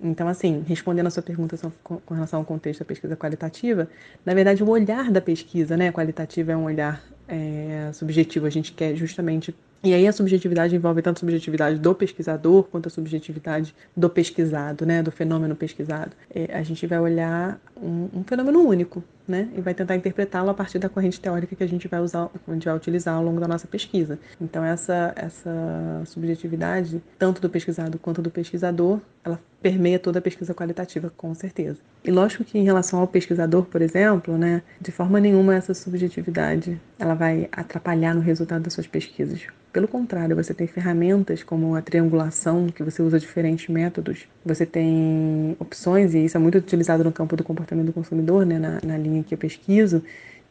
Então, 0.00 0.28
assim, 0.28 0.64
respondendo 0.66 1.08
a 1.08 1.10
sua 1.10 1.22
pergunta 1.22 1.56
com 1.82 2.14
relação 2.14 2.38
ao 2.38 2.44
contexto 2.44 2.80
da 2.80 2.84
pesquisa 2.84 3.16
qualitativa, 3.16 3.88
na 4.24 4.32
verdade, 4.32 4.62
o 4.62 4.68
olhar 4.68 5.10
da 5.10 5.20
pesquisa 5.20 5.76
né, 5.76 5.90
qualitativa 5.90 6.52
é 6.52 6.56
um 6.56 6.64
olhar 6.64 7.02
é, 7.26 7.90
subjetivo. 7.92 8.46
A 8.46 8.50
gente 8.50 8.72
quer 8.72 8.94
justamente. 8.94 9.54
E 9.82 9.94
aí 9.94 10.06
a 10.06 10.12
subjetividade 10.12 10.74
envolve 10.74 11.02
tanto 11.02 11.18
a 11.18 11.20
subjetividade 11.20 11.78
do 11.78 11.94
pesquisador 11.94 12.64
quanto 12.64 12.86
a 12.86 12.90
subjetividade 12.90 13.74
do 13.96 14.08
pesquisado, 14.08 14.86
né, 14.86 15.02
do 15.02 15.10
fenômeno 15.10 15.54
pesquisado. 15.54 16.12
É, 16.32 16.56
a 16.56 16.62
gente 16.62 16.86
vai 16.86 16.98
olhar 16.98 17.60
um, 17.76 18.08
um 18.14 18.24
fenômeno 18.24 18.60
único, 18.60 19.02
né? 19.28 19.48
E 19.54 19.60
vai 19.60 19.74
tentar 19.74 19.94
interpretá-lo 19.94 20.48
a 20.50 20.54
partir 20.54 20.78
da 20.78 20.88
corrente 20.88 21.20
teórica 21.20 21.54
que 21.54 21.62
a 21.62 21.68
gente 21.68 21.86
vai 21.86 22.00
usar, 22.00 22.30
a 22.46 22.52
gente 22.52 22.64
vai 22.64 22.74
utilizar 22.74 23.14
ao 23.14 23.22
longo 23.22 23.38
da 23.38 23.46
nossa 23.46 23.66
pesquisa. 23.66 24.18
Então 24.40 24.64
essa 24.64 25.12
essa 25.14 26.02
subjetividade, 26.06 27.02
tanto 27.18 27.40
do 27.40 27.50
pesquisado 27.50 27.98
quanto 27.98 28.22
do 28.22 28.30
pesquisador, 28.30 29.00
ela 29.24 29.38
permeia 29.60 29.98
toda 29.98 30.18
a 30.18 30.22
pesquisa 30.22 30.54
qualitativa, 30.54 31.12
com 31.16 31.34
certeza. 31.34 31.78
E 32.04 32.10
lógico 32.10 32.44
que 32.44 32.58
em 32.58 32.64
relação 32.64 33.00
ao 33.00 33.06
pesquisador, 33.06 33.64
por 33.64 33.82
exemplo, 33.82 34.38
né, 34.38 34.62
de 34.80 34.92
forma 34.92 35.20
nenhuma 35.20 35.54
essa 35.54 35.74
subjetividade 35.74 36.80
ela 36.98 37.14
vai 37.14 37.48
atrapalhar 37.52 38.14
no 38.14 38.20
resultado 38.20 38.62
das 38.62 38.72
suas 38.72 38.86
pesquisas. 38.86 39.46
Pelo 39.72 39.86
contrário, 39.86 40.34
você 40.34 40.54
tem 40.54 40.66
ferramentas 40.66 41.42
como 41.42 41.74
a 41.74 41.82
triangulação, 41.82 42.68
que 42.68 42.82
você 42.82 43.02
usa 43.02 43.18
diferentes 43.20 43.68
métodos. 43.68 44.26
Você 44.44 44.64
tem 44.64 45.54
opções, 45.58 46.14
e 46.14 46.24
isso 46.24 46.36
é 46.36 46.40
muito 46.40 46.56
utilizado 46.56 47.04
no 47.04 47.12
campo 47.12 47.36
do 47.36 47.44
comportamento 47.44 47.86
do 47.86 47.92
consumidor, 47.92 48.46
né, 48.46 48.58
na, 48.58 48.80
na 48.82 48.96
linha 48.96 49.17
que 49.22 49.34
eu 49.34 49.38
pesquiso, 49.38 50.02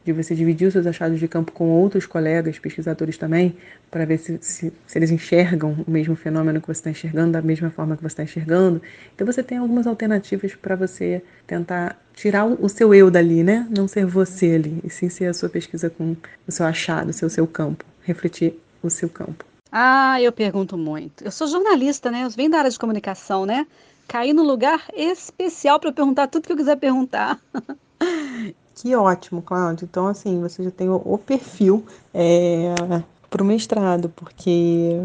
de 0.04 0.12
você 0.12 0.34
dividir 0.34 0.66
os 0.66 0.72
seus 0.72 0.86
achados 0.86 1.18
de 1.18 1.28
campo 1.28 1.52
com 1.52 1.68
outros 1.68 2.06
colegas, 2.06 2.58
pesquisadores 2.58 3.18
também, 3.18 3.56
para 3.90 4.06
ver 4.06 4.18
se, 4.18 4.38
se, 4.40 4.72
se, 4.86 4.98
eles 4.98 5.10
enxergam 5.10 5.84
o 5.86 5.90
mesmo 5.90 6.16
fenômeno 6.16 6.60
que 6.60 6.66
você 6.66 6.80
está 6.80 6.90
enxergando, 6.90 7.32
da 7.32 7.42
mesma 7.42 7.70
forma 7.70 7.96
que 7.96 8.02
você 8.02 8.06
está 8.06 8.22
enxergando. 8.22 8.80
Então 9.14 9.26
você 9.26 9.42
tem 9.42 9.58
algumas 9.58 9.86
alternativas 9.86 10.54
para 10.54 10.76
você 10.76 11.22
tentar 11.46 12.00
tirar 12.14 12.46
o 12.46 12.68
seu 12.68 12.94
eu 12.94 13.10
dali, 13.10 13.42
né? 13.42 13.66
Não 13.70 13.86
ser 13.86 14.06
você 14.06 14.54
ali, 14.54 14.80
e 14.82 14.88
sim 14.88 15.08
ser 15.08 15.26
a 15.26 15.34
sua 15.34 15.48
pesquisa 15.48 15.90
com 15.90 16.16
o 16.46 16.52
seu 16.52 16.64
achado, 16.64 17.10
o 17.10 17.12
seu, 17.12 17.28
seu 17.28 17.46
campo, 17.46 17.84
refletir 18.02 18.58
o 18.82 18.88
seu 18.88 19.08
campo. 19.08 19.44
Ah, 19.70 20.20
eu 20.22 20.32
pergunto 20.32 20.78
muito. 20.78 21.22
Eu 21.22 21.30
sou 21.30 21.46
jornalista, 21.46 22.10
né? 22.10 22.24
Eu 22.24 22.30
venho 22.30 22.50
da 22.50 22.58
área 22.58 22.70
de 22.70 22.78
comunicação, 22.78 23.44
né? 23.44 23.66
Caí 24.08 24.32
no 24.32 24.42
lugar 24.42 24.88
especial 24.94 25.78
para 25.78 25.92
perguntar 25.92 26.26
tudo 26.28 26.46
que 26.46 26.52
eu 26.52 26.56
quiser 26.56 26.76
perguntar. 26.76 27.40
Que 28.80 28.94
ótimo, 28.94 29.42
Cláudio. 29.42 29.86
Então, 29.90 30.06
assim, 30.06 30.40
você 30.40 30.62
já 30.62 30.70
tem 30.70 30.88
o, 30.88 31.02
o 31.04 31.18
perfil 31.18 31.84
é, 32.14 32.72
para 33.28 33.42
o 33.42 33.44
mestrado, 33.44 34.08
porque, 34.10 35.00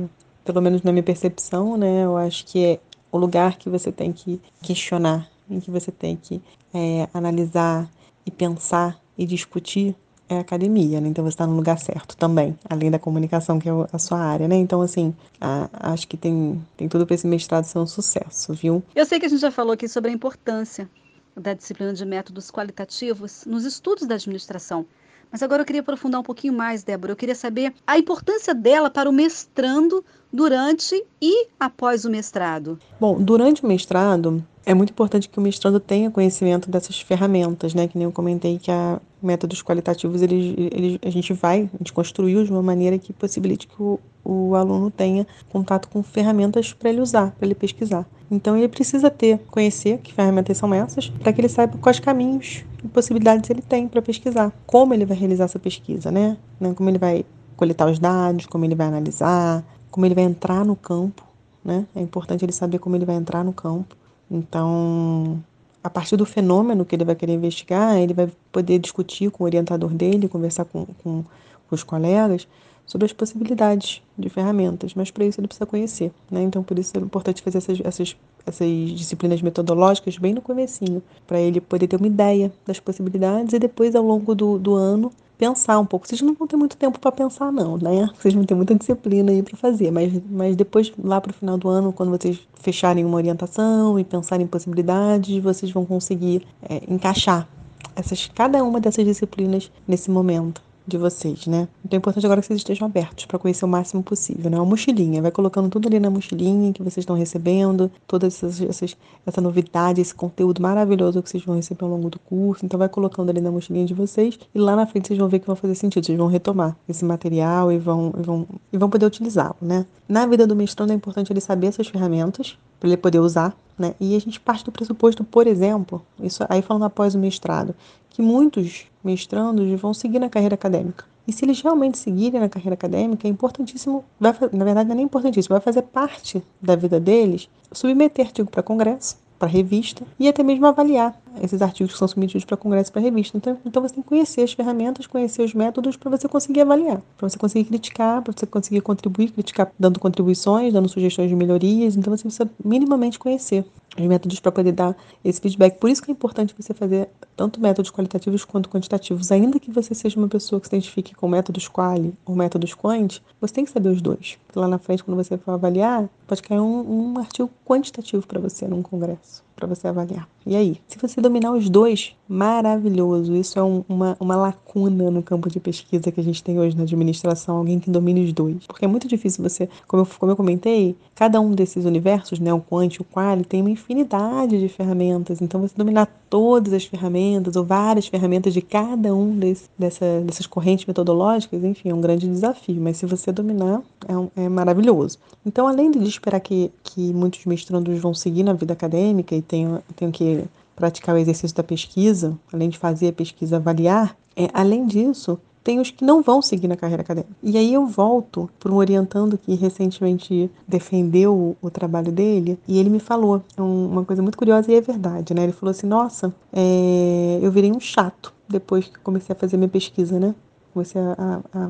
pelo 0.45 0.61
menos 0.61 0.83
na 0.83 0.91
minha 0.91 1.01
percepção, 1.01 1.75
né, 1.75 2.05
eu 2.05 2.15
acho 2.15 2.45
que 2.45 2.63
é 2.63 2.79
o 3.11 3.17
lugar 3.17 3.57
que 3.57 3.71
você 3.71 3.91
tem 3.91 4.13
que 4.13 4.39
questionar, 4.61 5.27
em 5.49 5.59
que 5.59 5.71
você 5.71 5.91
tem 5.91 6.15
que 6.15 6.39
é, 6.71 7.09
analisar 7.15 7.89
e 8.23 8.29
pensar 8.29 8.99
e 9.17 9.25
discutir 9.25 9.95
é 10.33 10.39
academia, 10.39 10.99
né? 10.99 11.07
Então 11.07 11.23
você 11.23 11.33
está 11.33 11.47
no 11.47 11.55
lugar 11.55 11.79
certo 11.79 12.17
também, 12.17 12.57
além 12.69 12.91
da 12.91 12.99
comunicação, 12.99 13.59
que 13.59 13.69
é 13.69 13.71
a 13.91 13.99
sua 13.99 14.19
área, 14.19 14.47
né? 14.47 14.55
Então, 14.55 14.81
assim, 14.81 15.13
a, 15.39 15.69
acho 15.91 16.07
que 16.07 16.17
tem, 16.17 16.61
tem 16.75 16.87
tudo 16.87 17.05
para 17.05 17.15
esse 17.15 17.27
mestrado 17.27 17.65
ser 17.65 17.79
um 17.79 17.87
sucesso, 17.87 18.53
viu? 18.53 18.83
Eu 18.95 19.05
sei 19.05 19.19
que 19.19 19.25
a 19.25 19.29
gente 19.29 19.41
já 19.41 19.51
falou 19.51 19.73
aqui 19.73 19.87
sobre 19.87 20.11
a 20.11 20.13
importância 20.13 20.89
da 21.35 21.53
disciplina 21.53 21.93
de 21.93 22.05
métodos 22.05 22.51
qualitativos 22.51 23.43
nos 23.45 23.65
estudos 23.65 24.07
da 24.07 24.15
administração. 24.15 24.85
Mas 25.31 25.41
agora 25.41 25.63
eu 25.63 25.65
queria 25.65 25.81
aprofundar 25.81 26.21
um 26.21 26.23
pouquinho 26.23 26.53
mais, 26.53 26.83
Débora. 26.83 27.11
Eu 27.11 27.15
queria 27.15 27.33
saber 27.33 27.73
a 27.87 27.97
importância 27.97 28.53
dela 28.53 28.87
para 28.87 29.09
o 29.09 29.13
mestrando 29.13 30.05
durante 30.31 31.03
e 31.19 31.47
após 31.59 32.05
o 32.05 32.09
mestrado. 32.09 32.79
Bom, 32.99 33.19
durante 33.19 33.63
o 33.63 33.67
mestrado, 33.67 34.45
é 34.65 34.73
muito 34.73 34.91
importante 34.91 35.27
que 35.27 35.37
o 35.37 35.41
mestrando 35.41 35.79
tenha 35.79 36.09
conhecimento 36.09 36.69
dessas 36.69 36.99
ferramentas, 36.99 37.73
né? 37.73 37.87
Que 37.87 37.97
nem 37.97 38.05
eu 38.05 38.11
comentei 38.11 38.57
que 38.57 38.71
a 38.71 38.99
métodos 39.21 39.61
qualitativos 39.61 40.21
a 40.21 41.09
gente 41.09 41.33
vai, 41.33 41.69
a 41.73 41.77
gente 41.77 41.93
construiu 41.93 42.43
de 42.43 42.51
uma 42.51 42.61
maneira 42.61 42.97
que 42.97 43.13
possibilite 43.13 43.67
que 43.67 43.81
o, 43.81 43.99
o 44.23 44.55
aluno 44.55 44.91
tenha 44.91 45.25
contato 45.49 45.87
com 45.87 46.03
ferramentas 46.03 46.73
para 46.73 46.89
ele 46.89 47.01
usar, 47.01 47.31
para 47.31 47.45
ele 47.45 47.55
pesquisar. 47.55 48.05
Então 48.29 48.57
ele 48.57 48.67
precisa 48.67 49.09
ter, 49.09 49.39
conhecer 49.49 49.99
que 49.99 50.13
ferramentas 50.13 50.57
são 50.57 50.73
essas, 50.73 51.09
para 51.09 51.31
que 51.31 51.39
ele 51.41 51.49
saiba 51.49 51.77
quais 51.77 51.99
caminhos 51.99 52.65
e 52.83 52.87
possibilidades 52.87 53.49
ele 53.49 53.61
tem 53.61 53.87
para 53.87 54.01
pesquisar, 54.01 54.51
como 54.65 54.93
ele 54.93 55.05
vai 55.05 55.17
realizar 55.17 55.45
essa 55.45 55.59
pesquisa, 55.59 56.11
né? 56.11 56.37
né? 56.59 56.73
Como 56.73 56.89
ele 56.89 56.97
vai 56.97 57.25
coletar 57.55 57.89
os 57.89 57.99
dados, 57.99 58.45
como 58.45 58.65
ele 58.65 58.75
vai 58.75 58.87
analisar, 58.87 59.63
como 59.91 60.05
ele 60.05 60.15
vai 60.15 60.23
entrar 60.23 60.65
no 60.65 60.75
campo, 60.75 61.23
né? 61.63 61.85
É 61.95 62.01
importante 62.01 62.43
ele 62.43 62.51
saber 62.51 62.79
como 62.79 62.95
ele 62.95 63.05
vai 63.05 63.15
entrar 63.15 63.43
no 63.43 63.53
campo. 63.53 63.95
Então, 64.29 65.43
a 65.83 65.89
partir 65.89 66.15
do 66.15 66.25
fenômeno 66.25 66.85
que 66.85 66.95
ele 66.95 67.03
vai 67.03 67.15
querer 67.15 67.33
investigar, 67.33 67.97
ele 67.97 68.13
vai 68.13 68.29
poder 68.51 68.79
discutir 68.79 69.29
com 69.29 69.43
o 69.43 69.45
orientador 69.45 69.89
dele, 69.91 70.27
conversar 70.27 70.65
com, 70.65 70.85
com, 71.03 71.23
com 71.23 71.75
os 71.75 71.83
colegas 71.83 72.47
sobre 72.85 73.05
as 73.05 73.13
possibilidades 73.13 74.01
de 74.17 74.29
ferramentas, 74.29 74.93
mas 74.93 75.09
para 75.09 75.25
isso 75.25 75.39
ele 75.39 75.47
precisa 75.47 75.65
conhecer, 75.65 76.11
né? 76.29 76.41
Então 76.43 76.61
por 76.63 76.77
isso 76.77 76.95
é 76.97 76.99
importante 76.99 77.41
fazer 77.41 77.59
essas, 77.59 77.79
essas, 77.83 78.15
essas 78.45 78.67
disciplinas 78.91 79.41
metodológicas 79.41 80.17
bem 80.17 80.33
no 80.33 80.41
comecinho, 80.41 81.01
para 81.25 81.39
ele 81.39 81.61
poder 81.61 81.87
ter 81.87 81.95
uma 81.95 82.07
ideia 82.07 82.51
das 82.65 82.79
possibilidades 82.79 83.53
e 83.53 83.59
depois 83.59 83.95
ao 83.95 84.03
longo 84.03 84.35
do, 84.35 84.59
do 84.59 84.73
ano 84.73 85.11
pensar 85.37 85.79
um 85.79 85.85
pouco. 85.85 86.07
Vocês 86.07 86.21
não 86.21 86.33
vão 86.33 86.47
ter 86.47 86.55
muito 86.55 86.77
tempo 86.77 86.99
para 86.99 87.11
pensar, 87.11 87.51
não, 87.51 87.77
né? 87.77 88.09
Vocês 88.17 88.33
vão 88.33 88.43
ter 88.43 88.55
muita 88.55 88.75
disciplina 88.75 89.31
aí 89.31 89.41
para 89.41 89.57
fazer, 89.57 89.91
mas, 89.91 90.13
mas 90.29 90.55
depois, 90.55 90.91
lá 91.01 91.19
para 91.19 91.31
o 91.31 91.33
final 91.33 91.57
do 91.57 91.69
ano, 91.69 91.91
quando 91.93 92.09
vocês 92.09 92.39
fecharem 92.55 93.05
uma 93.05 93.17
orientação 93.17 93.99
e 93.99 94.03
pensarem 94.03 94.45
em 94.45 94.47
possibilidades, 94.47 95.41
vocês 95.41 95.71
vão 95.71 95.85
conseguir 95.85 96.45
é, 96.67 96.81
encaixar 96.87 97.47
essas, 97.95 98.29
cada 98.33 98.63
uma 98.63 98.79
dessas 98.79 99.05
disciplinas 99.05 99.71
nesse 99.87 100.09
momento 100.09 100.61
de 100.85 100.97
vocês, 100.97 101.47
né? 101.47 101.67
Então 101.83 101.97
é 101.97 101.99
importante 101.99 102.25
agora 102.25 102.41
que 102.41 102.47
vocês 102.47 102.59
estejam 102.59 102.85
abertos 102.85 103.25
para 103.25 103.39
conhecer 103.39 103.63
o 103.65 103.67
máximo 103.67 104.03
possível, 104.03 104.49
né? 104.49 104.57
Uma 104.57 104.65
mochilinha, 104.65 105.21
vai 105.21 105.31
colocando 105.31 105.69
tudo 105.69 105.87
ali 105.87 105.99
na 105.99 106.09
mochilinha 106.09 106.73
que 106.73 106.81
vocês 106.83 106.97
estão 106.97 107.15
recebendo, 107.15 107.89
toda 108.05 108.27
essas, 108.27 108.61
essas, 108.61 108.95
essa 109.25 109.41
novidade, 109.41 110.01
esse 110.01 110.13
conteúdo 110.13 110.61
maravilhoso 110.61 111.21
que 111.21 111.29
vocês 111.29 111.43
vão 111.43 111.55
receber 111.55 111.83
ao 111.83 111.89
longo 111.89 112.09
do 112.09 112.19
curso. 112.19 112.65
Então 112.65 112.77
vai 112.77 112.89
colocando 112.89 113.29
ali 113.29 113.39
na 113.39 113.51
mochilinha 113.51 113.85
de 113.85 113.93
vocês 113.93 114.37
e 114.53 114.59
lá 114.59 114.75
na 114.75 114.85
frente 114.85 115.07
vocês 115.07 115.19
vão 115.19 115.29
ver 115.29 115.39
que 115.39 115.47
vai 115.47 115.55
fazer 115.55 115.75
sentido, 115.75 116.05
vocês 116.05 116.17
vão 116.17 116.27
retomar 116.27 116.75
esse 116.87 117.05
material 117.05 117.71
e 117.71 117.77
vão, 117.77 118.13
e 118.17 118.21
vão, 118.21 118.47
e 118.73 118.77
vão 118.77 118.89
poder 118.89 119.05
utilizá-lo, 119.05 119.55
né? 119.61 119.85
Na 120.07 120.25
vida 120.25 120.45
do 120.45 120.55
mestrando 120.55 120.91
é 120.91 120.95
importante 120.95 121.31
ele 121.31 121.39
saber 121.39 121.67
essas 121.67 121.87
ferramentas 121.87 122.57
para 122.79 122.89
ele 122.89 122.97
poder 122.97 123.19
usar, 123.19 123.55
né? 123.79 123.95
E 123.99 124.15
a 124.15 124.19
gente 124.19 124.39
parte 124.39 124.65
do 124.65 124.71
pressuposto, 124.71 125.23
por 125.23 125.47
exemplo, 125.47 126.01
isso 126.21 126.45
aí 126.49 126.61
falando 126.61 126.83
após 126.83 127.15
o 127.15 127.17
mestrado, 127.17 127.73
que 128.13 128.21
muitos 128.21 128.85
mestrandos 129.03 129.67
vão 129.79 129.93
seguir 129.93 130.19
na 130.19 130.29
carreira 130.29 130.55
acadêmica. 130.55 131.03
E 131.27 131.33
se 131.33 131.43
eles 131.43 131.61
realmente 131.61 131.97
seguirem 131.97 132.39
na 132.39 132.49
carreira 132.49 132.75
acadêmica, 132.75 133.27
é 133.27 133.31
importantíssimo, 133.31 134.03
vai, 134.19 134.33
na 134.51 134.63
verdade 134.63 134.87
não 134.87 134.93
é 134.93 134.97
nem 134.97 135.05
importantíssimo, 135.05 135.53
vai 135.53 135.61
fazer 135.61 135.81
parte 135.81 136.43
da 136.61 136.75
vida 136.75 136.99
deles 136.99 137.49
submeter 137.71 138.25
artigo 138.25 138.49
para 138.49 138.61
congresso, 138.61 139.17
para 139.39 139.47
revista 139.47 140.05
e 140.19 140.27
até 140.27 140.43
mesmo 140.43 140.65
avaliar 140.65 141.19
esses 141.41 141.61
artigos 141.61 141.93
que 141.93 141.99
são 141.99 142.07
submetidos 142.07 142.45
para 142.45 142.57
congresso 142.57 142.91
para 142.91 143.01
revista. 143.01 143.37
Então, 143.37 143.57
então 143.65 143.81
você 143.81 143.95
tem 143.95 144.03
que 144.03 144.09
conhecer 144.09 144.41
as 144.41 144.53
ferramentas, 144.53 145.07
conhecer 145.07 145.41
os 145.43 145.53
métodos 145.53 145.95
para 145.95 146.09
você 146.09 146.27
conseguir 146.27 146.61
avaliar, 146.61 147.01
para 147.17 147.29
você 147.29 147.37
conseguir 147.37 147.65
criticar, 147.65 148.21
para 148.21 148.33
você 148.35 148.45
conseguir 148.45 148.81
contribuir, 148.81 149.31
criticar 149.31 149.71
dando 149.79 149.99
contribuições, 149.99 150.73
dando 150.73 150.89
sugestões 150.89 151.29
de 151.29 151.35
melhorias. 151.35 151.95
Então 151.95 152.15
você 152.15 152.23
precisa 152.23 152.49
minimamente 152.63 153.17
conhecer 153.17 153.65
os 153.97 154.05
métodos 154.05 154.39
para 154.39 154.51
poder 154.51 154.71
dar 154.71 154.95
esse 155.23 155.39
feedback. 155.39 155.77
Por 155.77 155.89
isso 155.89 156.01
que 156.01 156.11
é 156.11 156.13
importante 156.13 156.55
você 156.57 156.73
fazer 156.73 157.09
tanto 157.35 157.61
métodos 157.61 157.91
qualitativos 157.91 158.43
quanto 158.43 158.69
quantitativos. 158.69 159.31
Ainda 159.31 159.59
que 159.59 159.71
você 159.71 159.93
seja 159.93 160.19
uma 160.19 160.27
pessoa 160.27 160.59
que 160.59 160.67
se 160.67 160.75
identifique 160.75 161.13
com 161.15 161.27
métodos 161.27 161.67
quali 161.67 162.13
ou 162.25 162.35
métodos 162.35 162.73
quant, 162.73 163.19
você 163.39 163.53
tem 163.53 163.65
que 163.65 163.71
saber 163.71 163.89
os 163.89 164.01
dois. 164.01 164.37
Lá 164.55 164.67
na 164.67 164.77
frente, 164.77 165.03
quando 165.03 165.17
você 165.17 165.37
for 165.37 165.51
avaliar, 165.51 166.09
pode 166.27 166.41
cair 166.41 166.59
um, 166.59 167.13
um 167.13 167.19
artigo 167.19 167.49
quantitativo 167.65 168.25
para 168.25 168.39
você 168.39 168.67
num 168.67 168.81
congresso 168.81 169.43
para 169.55 169.67
você 169.67 169.87
avaliar. 169.87 170.27
E 170.45 170.55
aí? 170.55 170.81
Se 170.87 170.97
você 170.97 171.21
dominar 171.21 171.51
os 171.51 171.69
dois, 171.69 172.15
maravilhoso. 172.27 173.35
Isso 173.35 173.59
é 173.59 173.63
um, 173.63 173.83
uma, 173.87 174.17
uma 174.19 174.35
lacuna 174.35 175.11
no 175.11 175.21
campo 175.21 175.49
de 175.49 175.59
pesquisa 175.59 176.11
que 176.11 176.19
a 176.19 176.23
gente 176.23 176.43
tem 176.43 176.59
hoje 176.59 176.75
na 176.75 176.83
administração, 176.83 177.57
alguém 177.57 177.79
que 177.79 177.89
domine 177.89 178.23
os 178.25 178.33
dois. 178.33 178.65
Porque 178.65 178.85
é 178.85 178.87
muito 178.87 179.07
difícil 179.07 179.43
você, 179.43 179.69
como 179.87 180.03
eu, 180.03 180.07
como 180.19 180.31
eu 180.31 180.35
comentei, 180.35 180.95
cada 181.15 181.39
um 181.39 181.51
desses 181.51 181.85
universos, 181.85 182.39
né, 182.39 182.53
o 182.53 182.59
quant 182.59 182.99
o 182.99 183.03
quali, 183.03 183.43
tem 183.43 183.61
uma 183.61 183.69
infinidade 183.69 184.59
de 184.59 184.69
ferramentas. 184.69 185.41
Então, 185.41 185.61
você 185.61 185.73
dominar 185.75 186.07
todas 186.29 186.73
as 186.73 186.85
ferramentas 186.85 187.55
ou 187.55 187.63
várias 187.63 188.07
ferramentas 188.07 188.53
de 188.53 188.61
cada 188.61 189.13
um 189.13 189.37
desse, 189.37 189.69
dessa, 189.77 190.21
dessas 190.21 190.47
correntes 190.47 190.85
metodológicas, 190.85 191.63
enfim, 191.63 191.89
é 191.89 191.93
um 191.93 192.01
grande 192.01 192.27
desafio. 192.27 192.81
Mas 192.81 192.97
se 192.97 193.05
você 193.05 193.31
dominar, 193.31 193.81
é, 194.07 194.17
um, 194.17 194.29
é 194.35 194.49
maravilhoso. 194.49 195.19
Então, 195.45 195.67
além 195.67 195.91
de 195.91 195.99
esperar 196.07 196.39
que, 196.39 196.71
que 196.83 197.13
muitos 197.13 197.45
mestrandos 197.45 197.99
vão 197.99 198.13
seguir 198.13 198.43
na 198.43 198.53
vida 198.53 198.73
acadêmica 198.73 199.35
e 199.35 199.41
tenham, 199.41 199.81
tenham 199.95 200.11
que 200.11 200.43
praticar 200.75 201.15
o 201.15 201.17
exercício 201.17 201.55
da 201.55 201.63
pesquisa, 201.63 202.37
além 202.51 202.69
de 202.69 202.77
fazer 202.77 203.09
a 203.09 203.13
pesquisa 203.13 203.57
avaliar, 203.57 204.15
é, 204.35 204.49
além 204.53 204.85
disso, 204.85 205.39
tem 205.63 205.79
os 205.79 205.89
que 205.89 206.03
não 206.03 206.21
vão 206.21 206.41
seguir 206.41 206.67
na 206.67 206.75
carreira 206.75 207.01
acadêmica. 207.01 207.33
E 207.41 207.57
aí 207.57 207.73
eu 207.73 207.87
volto 207.87 208.49
para 208.59 208.71
um 208.71 208.75
orientando 208.75 209.37
que 209.37 209.55
recentemente 209.55 210.51
defendeu 210.67 211.55
o, 211.61 211.69
trabalho 211.69 212.11
dele 212.11 212.59
e 212.67 212.77
ele 212.77 212.89
me 212.89 212.99
falou 212.99 213.41
uma 213.57 214.03
coisa 214.03 214.21
muito 214.21 214.37
curiosa 214.37 214.71
e 214.71 214.75
é 214.75 214.81
verdade, 214.81 215.33
né? 215.33 215.43
Ele 215.43 215.53
falou 215.53 215.71
assim: 215.71 215.87
Nossa, 215.87 216.33
é, 216.51 217.39
eu 217.41 217.51
virei 217.51 217.71
um 217.71 217.79
chato 217.79 218.33
depois 218.47 218.87
que 218.87 218.99
comecei 218.99 219.33
a 219.33 219.39
fazer 219.39 219.55
minha 219.55 219.69
pesquisa, 219.69 220.19
né? 220.19 220.35
Comecei 220.73 221.01
a, 221.01 221.39
a 221.53 221.69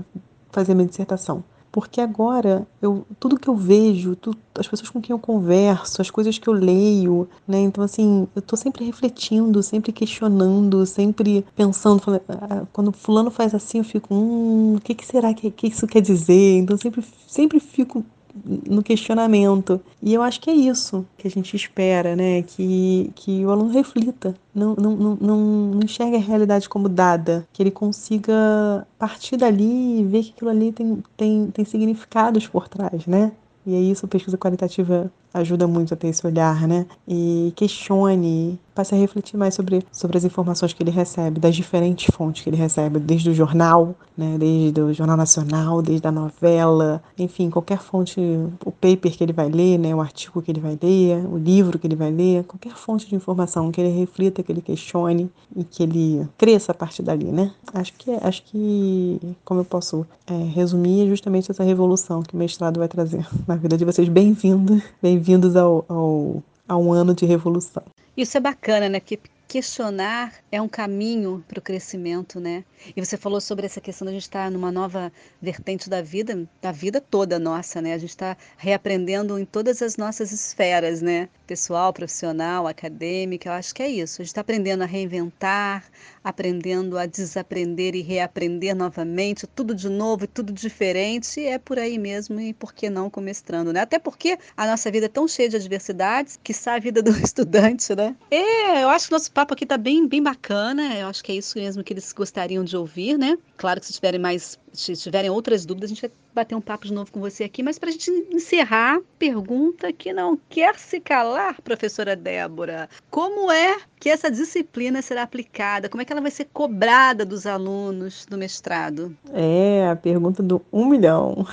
fazer 0.52 0.74
minha 0.74 0.88
dissertação. 0.88 1.44
Porque 1.74 2.00
agora, 2.00 2.68
eu, 2.80 3.04
tudo 3.20 3.36
que 3.36 3.48
eu 3.48 3.56
vejo, 3.56 4.16
tudo, 4.16 4.38
as 4.60 4.68
pessoas 4.68 4.92
com 4.92 5.02
quem 5.02 5.12
eu 5.12 5.18
converso, 5.18 6.04
as 6.04 6.12
coisas 6.12 6.38
que 6.38 6.48
eu 6.48 6.54
leio, 6.54 7.28
né? 7.48 7.62
Então, 7.62 7.84
assim, 7.84 8.28
eu 8.36 8.44
tô 8.44 8.56
sempre 8.56 8.86
refletindo, 8.86 9.64
sempre 9.64 9.92
questionando, 9.92 10.86
sempre 10.86 11.44
pensando. 11.56 12.00
Falando, 12.00 12.22
ah, 12.30 12.68
quando 12.72 12.92
fulano 12.92 13.32
faz 13.32 13.56
assim, 13.56 13.80
eu 13.80 13.84
fico, 13.84 14.14
hum, 14.14 14.76
o 14.76 14.82
que, 14.82 14.94
que 14.94 15.04
será 15.04 15.34
que, 15.34 15.50
que 15.50 15.66
isso 15.66 15.88
quer 15.88 16.02
dizer? 16.02 16.60
Então, 16.60 16.78
sempre, 16.78 17.04
sempre 17.28 17.60
fico 17.60 18.06
no 18.46 18.82
questionamento. 18.82 19.80
E 20.02 20.14
eu 20.14 20.22
acho 20.22 20.42
que 20.42 20.50
é 20.50 20.54
isso 20.54 21.06
que 21.18 21.28
a 21.28 21.32
gente 21.32 21.56
espera, 21.56 22.16
né? 22.16 22.42
Que, 22.44 23.12
que 23.16 23.46
o 23.46 23.52
aluno 23.52 23.72
reflita, 23.72 24.36
não, 24.54 24.76
não, 24.76 24.96
não, 24.96 25.16
não 25.16 25.80
enxergue 25.84 26.16
a 26.16 26.20
realidade 26.20 26.68
como 26.68 26.90
dada, 26.90 27.48
que 27.54 27.62
ele 27.62 27.72
consiga 27.72 28.88
partir 28.98 29.38
dali 29.38 30.02
e 30.02 30.04
ver 30.04 30.24
que 30.24 30.32
aquilo 30.32 30.50
ali 30.50 30.72
tem, 30.72 31.04
tem, 31.16 31.52
tem 31.52 31.66
significados 31.66 32.48
por 32.48 32.68
trás, 32.68 33.06
né? 33.06 33.32
E 33.66 33.76
é 33.76 33.80
isso, 33.80 34.06
a 34.06 34.10
pesquisa 34.10 34.38
qualitativa 34.38 35.12
ajuda 35.34 35.68
muito 35.68 35.94
a 35.94 35.98
ter 35.98 36.08
esse 36.08 36.26
olhar, 36.26 36.68
né? 36.68 36.86
E 37.08 37.52
questione, 37.56 38.60
passe 38.74 38.94
a 38.94 38.98
refletir 38.98 39.38
mais 39.38 39.54
sobre, 39.54 39.84
sobre 39.92 40.18
as 40.18 40.24
informações 40.24 40.74
que 40.74 40.84
ele 40.84 40.92
recebe, 40.92 41.40
das 41.40 41.56
diferentes 41.56 42.14
fontes 42.14 42.44
que 42.44 42.50
ele 42.50 42.58
recebe, 42.58 43.00
desde 43.00 43.30
o 43.30 43.34
jornal, 43.34 43.96
né, 44.18 44.38
desde 44.38 44.82
o 44.82 44.94
Jornal 44.94 45.18
Nacional, 45.18 45.82
desde 45.82 46.08
a 46.08 46.12
novela, 46.12 47.02
enfim, 47.18 47.50
qualquer 47.50 47.80
fonte, 47.80 48.20
o 48.66 48.72
paper 48.72 49.12
que 49.12 49.24
ele 49.24 49.34
vai 49.34 49.50
ler, 49.50 49.78
né, 49.78 49.94
o 49.94 50.02
artigo 50.02 50.42
que 50.42 50.52
ele 50.52 50.60
vai 50.60 50.78
ler, 50.82 51.26
o 51.26 51.38
livro 51.38 51.80
que 51.80 51.88
ele 51.88 51.96
vai 51.96 52.12
ler, 52.12 52.44
qualquer 52.44 52.74
fonte 52.74 53.08
de 53.08 53.16
informação 53.16 53.72
que 53.72 53.82
ele 53.82 54.00
reflita, 54.00 54.44
que 54.44 54.52
ele 54.52 54.62
questione 54.62 55.30
e 55.56 55.64
que 55.64 55.84
ele 55.84 56.28
cresça 56.38 56.72
a 56.72 56.76
partir 56.76 57.04
dali, 57.04 57.26
né? 57.26 57.52
Acho 57.74 57.94
que, 57.94 58.12
acho 58.12 58.44
que 58.44 59.20
como 59.44 59.62
eu 59.62 59.66
posso 59.66 60.06
é, 60.28 60.34
resumir, 60.34 61.06
é 61.06 61.08
justamente 61.08 61.50
essa 61.50 61.64
revolução 61.64 62.22
que 62.22 62.34
o 62.34 62.38
mestrado 62.38 62.80
vai 62.80 62.88
trazer 62.88 63.26
na 63.48 63.56
vida 63.56 63.78
de 63.78 63.86
vocês. 63.86 64.08
Bem-vindo, 64.08 64.82
bem-vindos 65.24 65.56
ao, 65.56 65.86
ao, 65.88 66.44
a 66.68 66.78
um 66.78 66.92
ano 66.92 67.16
de 67.16 67.26
revolução. 67.26 67.82
Isso 68.16 68.38
é 68.38 68.42
bacana, 68.42 68.90
né? 68.90 69.00
Que 69.00 69.18
questionar 69.54 70.34
é 70.52 70.60
um 70.60 70.68
caminho 70.68 71.46
para 71.48 71.60
o 71.60 71.62
crescimento, 71.62 72.40
né? 72.40 72.64
E 72.96 73.06
você 73.06 73.16
falou 73.16 73.40
sobre 73.40 73.68
essa 73.68 73.80
questão 73.80 74.04
de 74.06 74.10
a 74.10 74.14
gente 74.14 74.24
estar 74.24 74.46
tá 74.46 74.50
numa 74.50 74.72
nova 74.72 75.14
vertente 75.40 75.88
da 75.88 76.02
vida, 76.02 76.50
da 76.60 76.72
vida 76.72 77.00
toda 77.00 77.38
nossa, 77.38 77.80
né? 77.80 77.94
A 77.94 77.98
gente 78.00 78.10
está 78.10 78.36
reaprendendo 78.58 79.38
em 79.38 79.46
todas 79.46 79.84
as 79.84 79.96
nossas 79.96 80.32
esferas, 80.32 81.04
né? 81.04 81.30
Pessoal, 81.46 81.94
profissional, 81.94 82.66
acadêmica, 82.66 83.48
eu 83.50 83.54
acho 83.54 83.76
que 83.76 83.84
é 83.84 83.88
isso. 83.88 84.22
A 84.22 84.24
gente 84.24 84.32
está 84.32 84.42
aprendendo 84.42 84.82
a 84.82 84.88
reinventar, 84.88 85.86
aprendendo 86.24 86.98
a 86.98 87.06
desaprender 87.06 87.94
e 87.94 88.02
reaprender 88.02 88.76
novamente, 88.76 89.46
tudo 89.46 89.76
de 89.76 89.88
novo 89.88 90.24
e 90.24 90.28
tudo 90.28 90.52
diferente. 90.52 91.40
E 91.40 91.46
é 91.46 91.60
por 91.60 91.78
aí 91.78 92.00
mesmo, 92.00 92.40
e 92.40 92.54
por 92.54 92.74
que 92.74 92.90
não 92.90 93.08
começando, 93.08 93.72
né? 93.72 93.82
Até 93.82 94.00
porque 94.00 94.40
a 94.58 94.66
nossa 94.66 94.90
vida 94.90 95.06
é 95.06 95.10
tão 95.10 95.28
cheia 95.28 95.48
de 95.48 95.58
adversidades, 95.58 96.40
que 96.44 96.54
a 96.66 96.80
vida 96.80 97.04
do 97.04 97.12
estudante, 97.20 97.94
né? 97.96 98.16
É, 98.32 98.84
eu 98.84 98.90
acho 98.90 99.08
que 99.08 99.12
nosso 99.12 99.32
papo 99.32 99.43
aqui 99.52 99.66
está 99.66 99.78
bem, 99.78 100.08
bem 100.08 100.24
bacana. 100.24 100.96
Eu 100.98 101.08
acho 101.08 101.24
que 101.24 101.32
é 101.32 101.36
isso 101.36 101.58
mesmo 101.58 101.84
que 101.84 101.92
eles 101.92 102.14
gostariam 102.14 102.64
de 102.64 102.78
ouvir, 102.78 103.18
né? 103.18 103.38
Claro 103.58 103.80
que 103.82 103.86
se 103.86 103.94
tiverem 103.94 104.20
mais, 104.20 104.58
se 104.72 104.96
tiverem 104.96 105.30
outras 105.30 105.66
dúvidas, 105.66 105.92
a 105.92 105.94
gente 105.94 106.02
vai 106.02 106.12
bater 106.34 106.56
um 106.56 106.62
papo 106.62 106.88
de 106.88 106.94
novo 106.94 107.12
com 107.12 107.20
você 107.20 107.44
aqui. 107.44 107.62
Mas 107.62 107.78
para 107.78 107.90
a 107.90 107.92
gente 107.92 108.10
encerrar, 108.32 109.02
pergunta 109.20 109.92
que 109.92 110.14
não 110.14 110.40
quer 110.50 110.76
se 110.78 111.00
calar, 111.00 111.62
professora 111.62 112.16
Débora. 112.16 112.90
Como 113.10 113.52
é 113.52 113.78
que 114.00 114.10
essa 114.10 114.32
disciplina 114.32 115.02
será 115.02 115.24
aplicada? 115.24 115.90
Como 115.90 116.02
é 116.02 116.06
que 116.06 116.14
ela 116.14 116.22
vai 116.22 116.32
ser 116.32 116.48
cobrada 116.54 117.26
dos 117.26 117.46
alunos 117.46 118.26
do 118.26 118.38
mestrado? 118.38 119.16
É, 119.34 119.88
a 119.90 119.96
pergunta 119.96 120.42
do 120.42 120.64
um 120.72 120.86
milhão. 120.86 121.46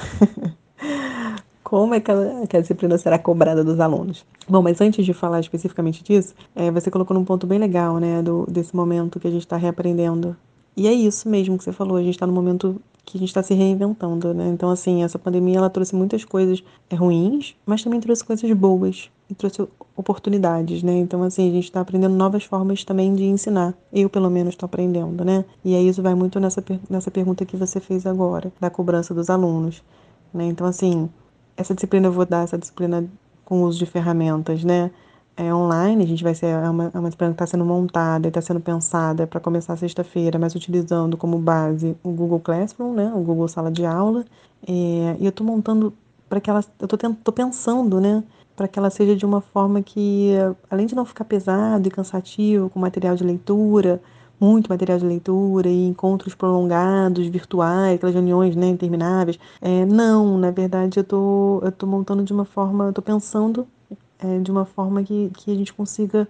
como 1.71 1.95
é 1.95 2.01
que 2.01 2.11
a, 2.11 2.47
que 2.49 2.57
a, 2.57 2.61
disciplina 2.61 2.99
será 2.99 3.17
cobrada 3.17 3.63
dos 3.63 3.79
alunos. 3.79 4.27
Bom, 4.49 4.61
mas 4.61 4.81
antes 4.81 5.07
de 5.07 5.15
falar 5.15 5.39
especificamente 5.39 6.03
disso, 6.03 6.35
é, 6.53 6.69
você 6.69 6.91
colocou 6.91 7.17
num 7.17 7.25
ponto 7.25 7.47
bem 7.47 7.61
legal, 7.61 7.99
né, 7.99 8.21
do, 8.21 8.45
desse 8.51 8.75
momento 8.75 9.21
que 9.21 9.29
a 9.29 9.31
gente 9.31 9.43
está 9.43 9.57
reaprendendo. 9.57 10.37
E 10.77 10.89
é 10.89 10.93
isso 10.93 11.29
mesmo 11.29 11.57
que 11.57 11.63
você 11.63 11.71
falou, 11.71 11.97
a 11.97 12.03
gente 12.03 12.15
está 12.15 12.27
no 12.27 12.33
momento 12.33 12.83
que 13.05 13.17
a 13.17 13.21
gente 13.21 13.29
está 13.29 13.41
se 13.41 13.55
reinventando, 13.55 14.35
né? 14.35 14.49
Então, 14.49 14.69
assim, 14.69 15.05
essa 15.05 15.17
pandemia 15.17 15.59
ela 15.59 15.71
trouxe 15.71 15.95
muitas 15.95 16.25
coisas 16.25 16.61
é, 16.91 16.97
ruins, 16.97 17.55
mas 17.65 17.85
também 17.85 18.01
trouxe 18.01 18.25
coisas 18.25 18.51
boas 18.53 19.09
e 19.31 19.35
trouxe 19.37 19.65
oportunidades, 19.95 20.83
né? 20.83 20.99
Então, 20.99 21.23
assim, 21.23 21.51
a 21.51 21.53
gente 21.53 21.65
está 21.67 21.81
aprendendo 21.81 22.17
novas 22.17 22.43
formas 22.43 22.83
também 22.83 23.15
de 23.15 23.23
ensinar. 23.23 23.75
Eu, 23.93 24.11
pelo 24.11 24.29
menos, 24.29 24.55
estou 24.55 24.67
aprendendo, 24.67 25.25
né? 25.25 25.45
E 25.65 25.77
aí 25.77 25.87
isso 25.87 26.03
vai 26.03 26.17
muito 26.17 26.41
nessa, 26.41 26.65
nessa 26.89 27.13
pergunta 27.13 27.47
que 27.47 27.57
você 27.57 27.79
fez 27.79 28.07
agora, 28.07 28.53
da 28.61 28.71
cobrança 28.71 29.15
dos 29.15 29.31
alunos, 29.31 29.85
né? 30.35 30.47
Então, 30.47 30.67
assim, 30.67 31.09
essa 31.57 31.75
disciplina 31.75 32.09
eu 32.09 32.13
vou 32.13 32.27
dar 32.27 32.45
essa 32.45 32.59
disciplina 32.59 33.07
com 33.45 33.63
uso 33.63 33.79
de 33.79 33.87
ferramentas, 33.87 34.65
né? 34.65 34.91
É 35.37 35.55
online, 35.55 36.05
a 36.05 36.07
gente 36.07 36.23
vai 36.23 36.35
ser 36.35 36.47
é 36.47 36.69
uma, 36.69 36.91
é 36.93 36.99
uma 36.99 37.09
disciplina 37.09 37.33
que 37.33 37.43
está 37.43 37.47
sendo 37.47 37.65
montada 37.65 38.29
está 38.29 38.41
sendo 38.41 38.61
pensada 38.61 39.27
para 39.27 39.41
começar 39.41 39.77
sexta-feira, 39.77 40.39
mas 40.39 40.55
utilizando 40.55 41.17
como 41.17 41.39
base 41.39 41.97
o 42.03 42.11
Google 42.11 42.41
Classroom, 42.41 42.93
né? 42.95 43.13
O 43.15 43.21
Google 43.21 43.49
Sala 43.49 43.71
de 43.71 43.85
Aula. 43.87 44.25
É, 44.67 45.17
e 45.19 45.25
eu 45.25 45.31
estou 45.31 45.47
montando 45.47 45.93
para 46.29 46.41
que 46.41 46.49
ela, 46.51 46.65
eu 46.79 46.87
estou 46.87 47.35
pensando, 47.35 48.01
né? 48.01 48.23
Para 48.55 48.69
que 48.69 48.79
ela 48.79 48.91
seja 48.91 49.17
de 49.17 49.27
uma 49.27 49.41
forma 49.41 49.83
que, 49.83 50.35
além 50.71 50.87
de 50.87 50.95
não 50.95 51.05
ficar 51.05 51.25
pesado 51.25 51.89
e 51.89 51.91
cansativo 51.91 52.71
com 52.71 52.79
material 52.79 53.17
de 53.17 53.25
leitura, 53.25 54.01
muito 54.41 54.69
material 54.69 54.99
de 54.99 55.05
leitura 55.07 55.69
e 55.69 55.87
encontros 55.87 56.35
prolongados, 56.35 57.27
virtuais, 57.27 57.97
aquelas 57.97 58.15
reuniões 58.15 58.57
né, 58.57 58.69
intermináveis. 58.69 59.39
É, 59.61 59.85
não, 59.85 60.39
na 60.39 60.51
verdade 60.51 60.99
eu 61.01 61.05
tô, 61.05 61.61
eu 61.63 61.73
tô 61.73 61.87
montando 61.87 62.23
de 62.25 62.33
uma 62.33 62.45
forma, 62.45 62.87
eu 62.87 62.93
tô 62.93 63.03
pensando 63.03 63.67
é, 64.19 64.39
de 64.39 64.51
uma 64.51 64.65
forma 64.65 65.03
que, 65.03 65.31
que 65.37 65.53
a 65.53 65.55
gente 65.55 65.73
consiga 65.73 66.27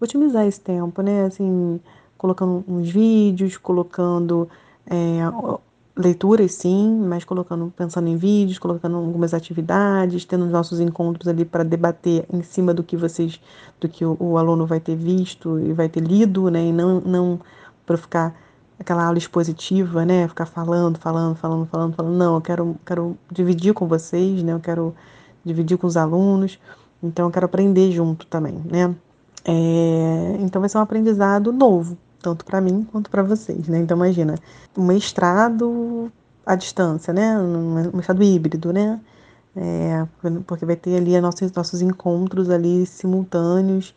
otimizar 0.00 0.46
esse 0.46 0.60
tempo, 0.60 1.02
né? 1.02 1.26
Assim, 1.26 1.80
colocando 2.18 2.64
uns 2.68 2.90
vídeos, 2.90 3.56
colocando 3.56 4.48
é, 4.86 5.20
leituras 5.96 6.54
sim, 6.54 7.04
mas 7.06 7.24
colocando, 7.24 7.72
pensando 7.76 8.08
em 8.08 8.16
vídeos, 8.16 8.58
colocando 8.58 8.96
algumas 8.96 9.34
atividades, 9.34 10.24
tendo 10.24 10.44
os 10.46 10.50
nossos 10.50 10.80
encontros 10.80 11.28
ali 11.28 11.44
para 11.44 11.62
debater 11.62 12.24
em 12.32 12.42
cima 12.42 12.72
do 12.72 12.82
que 12.82 12.96
vocês, 12.96 13.40
do 13.80 13.88
que 13.88 14.04
o, 14.04 14.16
o, 14.18 14.38
aluno 14.38 14.66
vai 14.66 14.80
ter 14.80 14.96
visto 14.96 15.58
e 15.60 15.72
vai 15.72 15.88
ter 15.88 16.00
lido, 16.00 16.50
né? 16.50 16.66
E 16.66 16.72
não, 16.72 17.00
não 17.00 17.40
para 17.84 17.96
ficar 17.96 18.34
aquela 18.80 19.04
aula 19.04 19.18
expositiva, 19.18 20.04
né? 20.04 20.26
Ficar 20.28 20.46
falando, 20.46 20.98
falando, 20.98 21.36
falando, 21.36 21.66
falando, 21.66 21.94
falando. 21.94 22.14
Não, 22.16 22.34
eu 22.36 22.40
quero, 22.40 22.76
quero 22.86 23.18
dividir 23.30 23.74
com 23.74 23.86
vocês, 23.86 24.42
né? 24.42 24.52
Eu 24.52 24.60
quero 24.60 24.94
dividir 25.44 25.76
com 25.76 25.86
os 25.86 25.96
alunos. 25.96 26.58
Então, 27.02 27.26
eu 27.26 27.30
quero 27.30 27.46
aprender 27.46 27.90
junto 27.92 28.26
também, 28.26 28.54
né? 28.64 28.94
É, 29.44 30.36
então, 30.40 30.60
vai 30.60 30.68
ser 30.68 30.78
um 30.78 30.82
aprendizado 30.82 31.52
novo, 31.52 31.98
tanto 32.22 32.44
para 32.44 32.60
mim 32.60 32.86
quanto 32.90 33.10
para 33.10 33.22
vocês, 33.22 33.68
né? 33.68 33.78
Então, 33.78 33.96
imagina, 33.96 34.36
um 34.76 34.84
mestrado 34.86 36.10
à 36.46 36.54
distância, 36.54 37.12
né? 37.12 37.38
Um 37.38 37.96
mestrado 37.96 38.22
híbrido, 38.22 38.72
né? 38.72 39.00
É, 39.54 40.06
porque 40.46 40.64
vai 40.64 40.76
ter 40.76 40.96
ali 40.96 41.20
nossos, 41.20 41.52
nossos 41.52 41.82
encontros 41.82 42.48
ali 42.48 42.86
simultâneos 42.86 43.94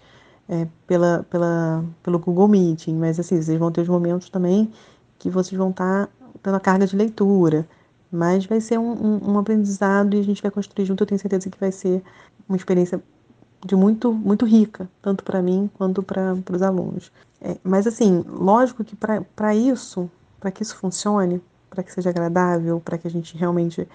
é, 0.49 0.67
pela, 0.85 1.25
pela, 1.29 1.83
pelo 2.03 2.19
Google 2.19 2.47
Meeting, 2.47 2.95
mas 2.95 3.19
assim, 3.19 3.41
vocês 3.41 3.57
vão 3.57 3.71
ter 3.71 3.81
os 3.81 3.87
momentos 3.87 4.29
também 4.29 4.71
que 5.17 5.29
vocês 5.29 5.57
vão 5.57 5.69
estar 5.69 6.07
tá 6.07 6.11
tendo 6.43 6.55
a 6.55 6.59
carga 6.59 6.85
de 6.85 6.95
leitura, 6.95 7.67
mas 8.11 8.45
vai 8.45 8.61
ser 8.61 8.77
um, 8.77 8.91
um, 8.91 9.31
um 9.31 9.39
aprendizado 9.39 10.15
e 10.15 10.19
a 10.19 10.23
gente 10.23 10.41
vai 10.41 10.51
construir 10.51 10.85
junto, 10.85 11.03
eu 11.03 11.07
tenho 11.07 11.19
certeza 11.19 11.49
que 11.49 11.59
vai 11.59 11.71
ser 11.71 12.03
uma 12.47 12.57
experiência 12.57 13.01
de 13.63 13.75
muito, 13.75 14.11
muito 14.11 14.45
rica, 14.45 14.89
tanto 15.01 15.23
para 15.23 15.41
mim 15.41 15.69
quanto 15.75 16.01
para 16.01 16.35
os 16.51 16.61
alunos. 16.61 17.11
É, 17.41 17.57
mas 17.63 17.85
assim, 17.85 18.23
lógico 18.27 18.83
que 18.83 18.95
para 18.95 19.55
isso, 19.55 20.09
para 20.39 20.51
que 20.51 20.63
isso 20.63 20.75
funcione, 20.75 21.41
para 21.69 21.83
que 21.83 21.91
seja 21.91 22.09
agradável, 22.09 22.81
para 22.83 22.97
que 22.97 23.07
a 23.07 23.11
gente 23.11 23.37
realmente 23.37 23.87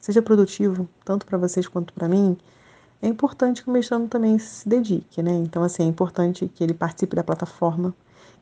seja 0.00 0.22
produtivo, 0.22 0.88
tanto 1.04 1.26
para 1.26 1.38
vocês 1.38 1.66
quanto 1.68 1.92
para 1.92 2.08
mim, 2.08 2.36
é 3.02 3.08
importante 3.08 3.62
que 3.62 3.68
o 3.68 3.72
mestrando 3.72 4.08
também 4.08 4.38
se 4.38 4.68
dedique, 4.68 5.22
né? 5.22 5.32
Então, 5.32 5.62
assim, 5.62 5.82
é 5.82 5.86
importante 5.86 6.48
que 6.48 6.64
ele 6.64 6.72
participe 6.72 7.14
da 7.14 7.22
plataforma, 7.22 7.94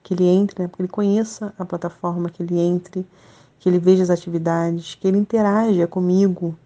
que 0.03 0.15
ele 0.15 0.25
entre, 0.25 0.63
né? 0.63 0.71
que 0.73 0.81
ele 0.81 0.89
conheça 0.89 1.53
a 1.59 1.65
plataforma, 1.65 2.31
que 2.31 2.43
ele 2.43 2.59
entre, 2.59 3.07
que 3.59 3.69
ele 3.69 3.79
veja 3.79 4.03
as 4.03 4.11
atividades, 4.11 4.95
que 4.95 5.09
ele 5.09 5.19
interaja 5.19 5.87
comigo 5.87 6.57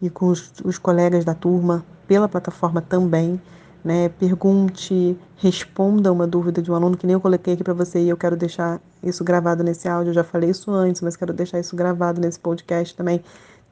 e 0.00 0.08
com 0.08 0.26
os, 0.26 0.52
os 0.64 0.78
colegas 0.78 1.24
da 1.24 1.34
turma 1.34 1.84
pela 2.06 2.28
plataforma 2.28 2.80
também. 2.80 3.40
Né, 3.82 4.10
pergunte, 4.10 5.16
responda 5.38 6.12
uma 6.12 6.26
dúvida 6.26 6.60
de 6.60 6.70
um 6.70 6.74
aluno 6.74 6.98
que 6.98 7.06
nem 7.06 7.14
eu 7.14 7.20
coloquei 7.20 7.54
aqui 7.54 7.64
para 7.64 7.72
você 7.72 7.98
e 7.98 8.10
eu 8.10 8.16
quero 8.16 8.36
deixar 8.36 8.78
isso 9.02 9.24
gravado 9.24 9.64
nesse 9.64 9.88
áudio. 9.88 10.10
Eu 10.10 10.14
já 10.14 10.24
falei 10.24 10.50
isso 10.50 10.70
antes, 10.70 11.00
mas 11.00 11.16
quero 11.16 11.32
deixar 11.32 11.58
isso 11.58 11.74
gravado 11.74 12.20
nesse 12.20 12.38
podcast 12.38 12.94
também. 12.94 13.22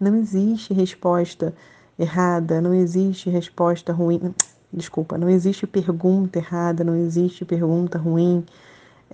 Não 0.01 0.17
existe 0.17 0.73
resposta 0.73 1.53
errada, 1.99 2.59
não 2.61 2.73
existe 2.73 3.29
resposta 3.29 3.93
ruim. 3.93 4.35
Desculpa, 4.73 5.19
não 5.19 5.29
existe 5.29 5.67
pergunta 5.67 6.39
errada, 6.39 6.85
não 6.85 6.97
existe 6.97 7.45
pergunta 7.45 7.99
ruim. 7.99 8.45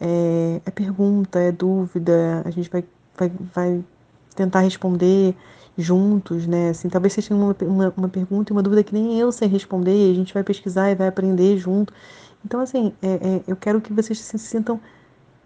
É, 0.00 0.60
é 0.64 0.70
pergunta, 0.70 1.38
é 1.40 1.50
dúvida, 1.50 2.42
a 2.44 2.50
gente 2.50 2.70
vai, 2.70 2.84
vai, 3.16 3.32
vai 3.52 3.84
tentar 4.34 4.60
responder 4.60 5.34
juntos, 5.76 6.46
né? 6.46 6.70
Assim, 6.70 6.88
talvez 6.88 7.12
vocês 7.12 7.28
tenham 7.28 7.42
uma, 7.42 7.56
uma, 7.62 7.94
uma, 7.96 8.08
pergunta 8.08 8.52
e 8.52 8.54
uma 8.54 8.62
dúvida 8.62 8.82
que 8.84 8.94
nem 8.94 9.18
eu 9.18 9.32
sei 9.32 9.48
responder, 9.48 10.10
a 10.10 10.14
gente 10.14 10.32
vai 10.32 10.42
pesquisar 10.44 10.90
e 10.90 10.94
vai 10.94 11.08
aprender 11.08 11.56
junto. 11.58 11.92
Então, 12.44 12.60
assim, 12.60 12.92
é, 13.02 13.14
é, 13.14 13.42
eu 13.46 13.56
quero 13.56 13.80
que 13.80 13.92
vocês 13.92 14.18
se 14.20 14.38
sintam 14.38 14.80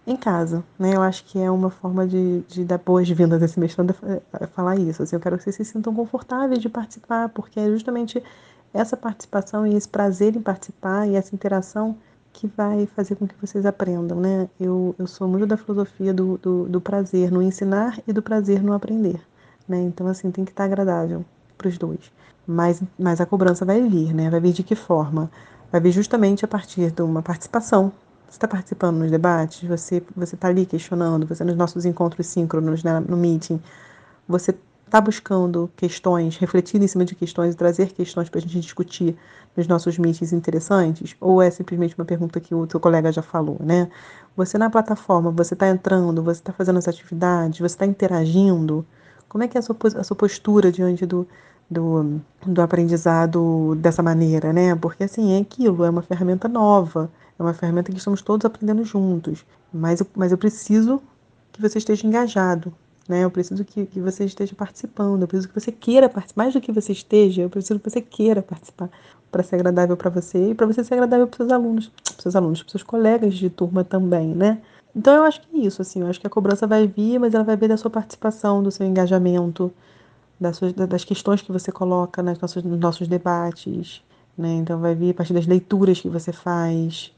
em 0.07 0.17
casa, 0.17 0.65
né? 0.79 0.95
Eu 0.95 1.03
acho 1.03 1.25
que 1.25 1.39
é 1.39 1.51
uma 1.51 1.71
forma 1.71 2.07
de, 2.07 2.41
de 2.49 2.65
dar 2.65 2.79
boas-vindas 2.79 3.43
esse 3.43 3.59
mestrando 3.61 3.95
a 4.33 4.47
falar 4.49 4.77
isso. 4.77 5.03
Assim, 5.03 5.17
eu 5.17 5.21
quero 5.21 5.37
que 5.39 5.45
vocês 5.45 5.57
se 5.57 5.65
sintam 5.65 5.95
confortáveis 5.95 6.61
de 6.61 6.69
participar, 6.69 7.29
porque 7.31 7.61
é 7.61 7.69
justamente 7.71 8.23
essa 8.73 8.97
participação 8.97 9.67
e 9.67 9.75
esse 9.75 9.89
prazer 9.89 10.37
em 10.37 10.41
participar 10.43 11.07
e 11.09 11.15
essa 11.17 11.35
interação 11.35 11.97
que 12.33 12.47
vai 12.47 12.87
fazer 12.95 13.17
com 13.17 13.27
que 13.27 13.35
vocês 13.41 13.67
aprendam, 13.67 14.21
né? 14.21 14.49
Eu, 14.61 14.95
eu 14.99 15.07
sou 15.07 15.29
muito 15.29 15.47
da 15.47 15.57
filosofia 15.57 16.13
do, 16.15 16.39
do, 16.39 16.69
do 16.69 16.81
prazer 16.81 17.31
no 17.31 17.43
ensinar 17.43 18.01
e 18.07 18.13
do 18.13 18.23
prazer 18.23 18.63
no 18.63 18.73
aprender 18.73 19.21
né? 19.69 19.81
Então, 19.83 20.07
assim, 20.07 20.31
tem 20.31 20.45
que 20.45 20.51
estar 20.51 20.65
agradável 20.65 21.25
para 21.57 21.69
os 21.69 21.77
dois. 21.77 22.13
Mas, 22.47 22.83
mas 22.99 23.21
a 23.21 23.27
cobrança 23.27 23.65
vai 23.65 23.81
vir, 23.87 24.15
né? 24.15 24.31
Vai 24.31 24.41
vir 24.41 24.53
de 24.53 24.63
que 24.63 24.75
forma? 24.75 25.31
Vai 25.71 25.81
vir 25.81 25.93
justamente 25.93 26.45
a 26.45 26.49
partir 26.49 26.91
de 26.91 27.03
uma 27.03 27.23
participação. 27.23 27.93
Você 28.29 28.37
está 28.37 28.49
participando 28.49 28.99
nos 28.99 29.11
debates, 29.11 29.67
você 29.67 30.03
você 30.17 30.35
está 30.35 30.49
ali 30.49 30.67
questionando, 30.67 31.27
você 31.27 31.45
nos 31.45 31.57
nossos 31.57 31.85
encontros 31.85 32.27
síncronos 32.27 32.85
né, 32.85 33.01
no 33.01 33.17
meeting, 33.17 33.61
você 34.27 34.55
está 34.89 35.01
buscando 35.01 35.71
questões, 35.77 36.37
refletindo 36.37 36.85
em 36.85 36.89
cima 36.89 37.05
de 37.05 37.15
questões 37.15 37.55
trazer 37.55 37.93
questões 37.93 38.29
para 38.29 38.39
a 38.39 38.43
gente 38.43 38.61
discutir 38.61 39.17
nos 39.57 39.67
nossos 39.67 39.99
meetings 39.99 40.33
interessantes? 40.33 41.15
Ou 41.21 41.41
é 41.43 41.51
simplesmente 41.51 41.95
uma 41.97 42.05
pergunta 42.05 42.41
que 42.41 42.55
o 42.55 42.67
seu 42.71 42.81
colega 42.81 43.13
já 43.13 43.23
falou, 43.23 43.59
né? 43.61 43.91
Você 44.37 44.57
na 44.59 44.71
plataforma, 44.71 45.31
você 45.31 45.55
está 45.55 45.69
entrando, 45.69 46.23
você 46.23 46.41
está 46.41 46.53
fazendo 46.53 46.79
as 46.79 46.89
atividades, 46.89 47.59
você 47.61 47.67
está 47.67 47.87
interagindo, 47.87 48.87
como 49.29 49.45
é 49.45 49.49
que 49.49 49.57
é 49.57 49.61
a 49.61 49.63
sua, 49.63 49.77
a 49.97 50.05
sua 50.05 50.17
postura 50.17 50.73
diante 50.73 51.05
do, 51.05 51.27
do, 51.71 52.21
do 52.47 52.63
aprendizado 52.63 53.75
dessa 53.77 54.03
maneira, 54.03 54.53
né? 54.53 54.75
Porque 54.75 55.05
assim, 55.05 55.33
é 55.33 55.41
aquilo, 55.41 55.85
é 55.85 55.91
uma 55.91 56.03
ferramenta 56.03 56.49
nova, 56.49 57.11
é 57.39 57.43
uma 57.43 57.55
ferramenta 57.55 57.93
que 57.93 57.99
estamos 57.99 58.23
todos 58.23 58.45
aprendendo 58.45 58.85
juntos. 58.85 59.45
Mas 59.73 60.01
eu, 60.01 60.07
mas 60.17 60.33
eu 60.33 60.39
preciso 60.39 61.03
que 61.53 61.61
você 61.61 61.79
esteja 61.79 62.07
engajado, 62.07 62.73
né? 63.09 63.25
Eu 63.25 63.31
preciso 63.31 63.65
que, 63.65 63.87
que 63.87 64.01
você 64.01 64.25
esteja 64.25 64.55
participando, 64.55 65.23
eu 65.23 65.29
preciso 65.29 65.49
que 65.49 65.61
você 65.61 65.71
queira 65.71 66.09
participar. 66.09 66.43
Mais 66.43 66.55
do 66.55 66.61
que 66.61 66.73
você 66.73 66.93
esteja, 66.93 67.43
eu 67.43 67.51
preciso 67.51 67.79
que 67.79 67.91
você 67.91 68.01
queira 68.01 68.43
participar 68.43 68.91
para 69.31 69.43
ser 69.43 69.57
agradável 69.57 69.97
para 69.97 70.11
você 70.11 70.51
e 70.51 70.55
para 70.55 70.67
você 70.67 70.83
ser 70.83 70.95
agradável 70.95 71.27
para 71.27 71.37
seus 71.37 71.53
alunos, 71.53 71.89
para 71.89 72.23
seus 72.23 72.35
alunos, 72.35 72.63
para 72.63 72.71
seus 72.71 72.83
colegas 72.83 73.35
de 73.35 73.51
turma 73.51 73.85
também, 73.85 74.29
né? 74.35 74.61
Então 74.99 75.15
eu 75.15 75.23
acho 75.23 75.41
que 75.43 75.57
é 75.57 75.61
isso, 75.61 75.81
assim, 75.81 76.01
eu 76.01 76.09
acho 76.09 76.21
que 76.21 76.27
a 76.27 76.31
cobrança 76.31 76.67
vai 76.67 76.85
vir, 76.89 77.21
mas 77.21 77.33
ela 77.33 77.45
vai 77.45 77.57
vir 77.57 77.69
da 77.69 77.77
sua 77.77 77.89
participação, 77.89 78.61
do 78.61 78.71
seu 78.73 78.85
engajamento, 78.85 79.73
das, 80.41 80.57
suas, 80.57 80.73
das 80.73 81.05
questões 81.05 81.41
que 81.41 81.53
você 81.53 81.71
coloca 81.71 82.21
nas 82.21 82.41
nossas, 82.41 82.65
nos 82.65 82.81
nossos 82.81 83.07
debates, 83.07 84.03
né? 84.37 84.55
Então 84.55 84.81
vai 84.81 84.97
vir 84.97 85.11
a 85.11 85.15
partir 85.15 85.33
das 85.35 85.47
leituras 85.47 86.01
que 86.01 86.09
você 86.09 86.33
faz, 86.33 87.13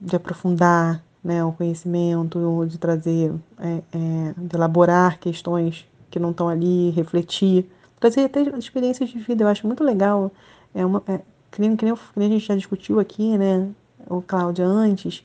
de 0.00 0.16
aprofundar 0.16 1.00
né, 1.22 1.44
o 1.44 1.52
conhecimento, 1.52 2.66
de 2.66 2.76
trazer, 2.76 3.32
é, 3.60 3.82
é, 3.92 4.34
de 4.36 4.56
elaborar 4.56 5.20
questões 5.20 5.86
que 6.10 6.18
não 6.18 6.32
estão 6.32 6.48
ali, 6.48 6.90
refletir, 6.90 7.70
trazer 8.00 8.24
até 8.24 8.42
experiências 8.58 9.10
de 9.10 9.18
vida, 9.20 9.44
eu 9.44 9.48
acho 9.48 9.64
muito 9.64 9.84
legal. 9.84 10.32
É 10.74 10.84
uma, 10.84 11.00
é, 11.06 11.20
que, 11.52 11.60
nem, 11.60 11.76
que, 11.76 11.84
nem, 11.84 11.94
que 11.94 12.02
nem 12.16 12.28
a 12.28 12.32
gente 12.32 12.46
já 12.46 12.56
discutiu 12.56 12.98
aqui, 12.98 13.38
né, 13.38 13.68
o 14.08 14.20
Cláudia, 14.20 14.66
antes, 14.66 15.24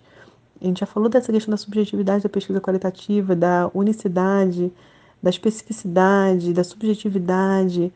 a 0.62 0.66
gente 0.66 0.80
já 0.80 0.86
falou 0.86 1.10
dessa 1.10 1.32
questão 1.32 1.52
da 1.52 1.58
subjetividade 1.58 2.24
da 2.24 2.30
pesquisa 2.30 2.60
qualitativa, 2.60 3.36
da 3.36 3.70
unicidade, 3.74 4.72
da 5.22 5.30
especificidade, 5.30 6.54
da 6.54 6.64
subjetividade, 6.64 7.92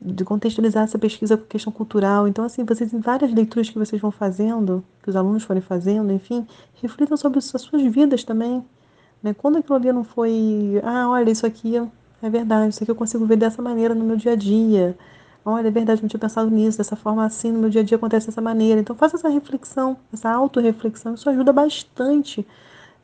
de 0.00 0.24
contextualizar 0.24 0.84
essa 0.84 0.98
pesquisa 0.98 1.36
com 1.36 1.44
questão 1.44 1.72
cultural. 1.72 2.26
Então, 2.26 2.44
assim, 2.44 2.64
vocês, 2.64 2.92
em 2.92 3.00
várias 3.00 3.32
leituras 3.32 3.68
que 3.68 3.78
vocês 3.78 4.00
vão 4.00 4.10
fazendo, 4.10 4.82
que 5.02 5.10
os 5.10 5.16
alunos 5.16 5.42
forem 5.42 5.62
fazendo, 5.62 6.12
enfim, 6.12 6.46
reflitam 6.80 7.16
sobre 7.16 7.38
as 7.38 7.44
suas 7.44 7.82
vidas 7.82 8.24
também. 8.24 8.64
Né? 9.22 9.34
Quando 9.34 9.58
aquilo 9.58 9.76
ali 9.76 9.92
não 9.92 10.04
foi, 10.04 10.80
ah, 10.82 11.08
olha, 11.08 11.30
isso 11.30 11.46
aqui 11.46 11.76
é 12.22 12.30
verdade, 12.30 12.72
isso 12.72 12.82
aqui 12.82 12.90
eu 12.90 12.96
consigo 12.96 13.26
ver 13.26 13.36
dessa 13.36 13.60
maneira 13.60 13.94
no 13.94 14.04
meu 14.04 14.16
dia 14.16 14.32
a 14.32 14.36
dia. 14.36 14.96
Olha, 15.44 15.66
é 15.66 15.70
verdade, 15.70 16.00
não 16.00 16.08
tinha 16.08 16.20
pensado 16.20 16.48
nisso, 16.50 16.78
dessa 16.78 16.94
forma 16.94 17.24
assim, 17.24 17.50
no 17.50 17.58
meu 17.58 17.70
dia 17.70 17.80
a 17.80 17.84
dia 17.84 17.96
acontece 17.96 18.26
dessa 18.26 18.40
maneira. 18.40 18.80
Então 18.80 18.94
faça 18.94 19.16
essa 19.16 19.28
reflexão, 19.28 19.96
essa 20.12 20.30
autorreflexão, 20.30 21.14
isso 21.14 21.28
ajuda 21.28 21.52
bastante 21.52 22.46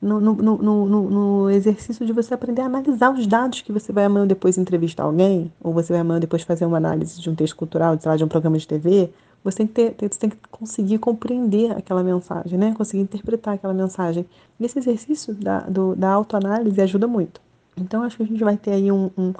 no, 0.00 0.20
no, 0.20 0.34
no, 0.34 1.10
no, 1.10 1.50
exercício 1.50 2.06
de 2.06 2.12
você 2.12 2.34
aprender 2.34 2.62
a 2.62 2.66
analisar 2.66 3.12
os 3.12 3.26
dados 3.26 3.60
que 3.60 3.72
você 3.72 3.92
vai 3.92 4.04
amanhã 4.04 4.24
depois 4.24 4.56
entrevistar 4.56 5.02
alguém, 5.02 5.52
ou 5.60 5.72
você 5.72 5.92
vai 5.92 6.00
amanhã 6.00 6.20
depois 6.20 6.42
fazer 6.42 6.64
uma 6.64 6.76
análise 6.76 7.20
de 7.20 7.28
um 7.28 7.34
texto 7.34 7.56
cultural, 7.56 7.98
sei 8.00 8.08
lá, 8.08 8.16
de 8.16 8.22
um 8.22 8.28
programa 8.28 8.56
de 8.56 8.68
TV. 8.68 9.10
Você 9.42 9.58
tem 9.58 9.66
que, 9.66 9.90
ter, 9.90 10.08
você 10.08 10.18
tem 10.20 10.30
que 10.30 10.36
conseguir 10.50 10.98
compreender 10.98 11.72
aquela 11.72 12.04
mensagem, 12.04 12.58
né? 12.58 12.74
Conseguir 12.76 13.02
interpretar 13.02 13.54
aquela 13.54 13.74
mensagem. 13.74 14.26
Esse 14.60 14.78
exercício 14.78 15.34
da, 15.34 15.60
do, 15.60 15.96
da 15.96 16.10
autoanálise 16.10 16.80
ajuda 16.80 17.06
muito. 17.06 17.40
Então, 17.76 18.02
acho 18.02 18.16
que 18.16 18.22
a 18.22 18.26
gente 18.26 18.42
vai 18.42 18.56
ter 18.56 18.72
aí 18.72 18.92
um, 18.92 19.10
um, 19.16 19.32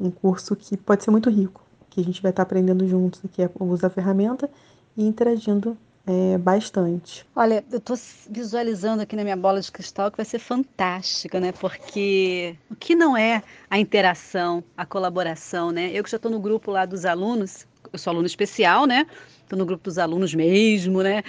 um 0.00 0.10
curso 0.10 0.56
que 0.56 0.76
pode 0.76 1.04
ser 1.04 1.10
muito 1.10 1.28
rico 1.30 1.60
que 1.90 2.00
a 2.00 2.04
gente 2.04 2.22
vai 2.22 2.30
estar 2.30 2.42
aprendendo 2.42 2.88
juntos, 2.88 3.20
é 3.38 3.50
o 3.58 3.64
uso 3.64 3.82
da 3.82 3.90
ferramenta 3.90 4.48
e 4.96 5.04
interagindo 5.04 5.76
é, 6.06 6.38
bastante. 6.38 7.26
Olha, 7.36 7.64
eu 7.70 7.78
estou 7.78 7.96
visualizando 8.28 9.02
aqui 9.02 9.14
na 9.14 9.22
minha 9.22 9.36
bola 9.36 9.60
de 9.60 9.70
cristal 9.70 10.10
que 10.10 10.16
vai 10.16 10.24
ser 10.24 10.38
fantástica, 10.38 11.38
né? 11.38 11.52
Porque 11.52 12.56
o 12.70 12.74
que 12.74 12.94
não 12.94 13.16
é 13.16 13.42
a 13.68 13.78
interação, 13.78 14.64
a 14.76 14.86
colaboração, 14.86 15.70
né? 15.70 15.90
Eu 15.92 16.02
que 16.02 16.10
já 16.10 16.16
estou 16.16 16.30
no 16.30 16.40
grupo 16.40 16.70
lá 16.70 16.86
dos 16.86 17.04
alunos, 17.04 17.66
eu 17.92 17.98
sou 17.98 18.12
aluno 18.12 18.26
especial, 18.26 18.86
né? 18.86 19.06
Estou 19.42 19.58
no 19.58 19.66
grupo 19.66 19.84
dos 19.84 19.98
alunos 19.98 20.34
mesmo, 20.34 21.02
né? 21.02 21.22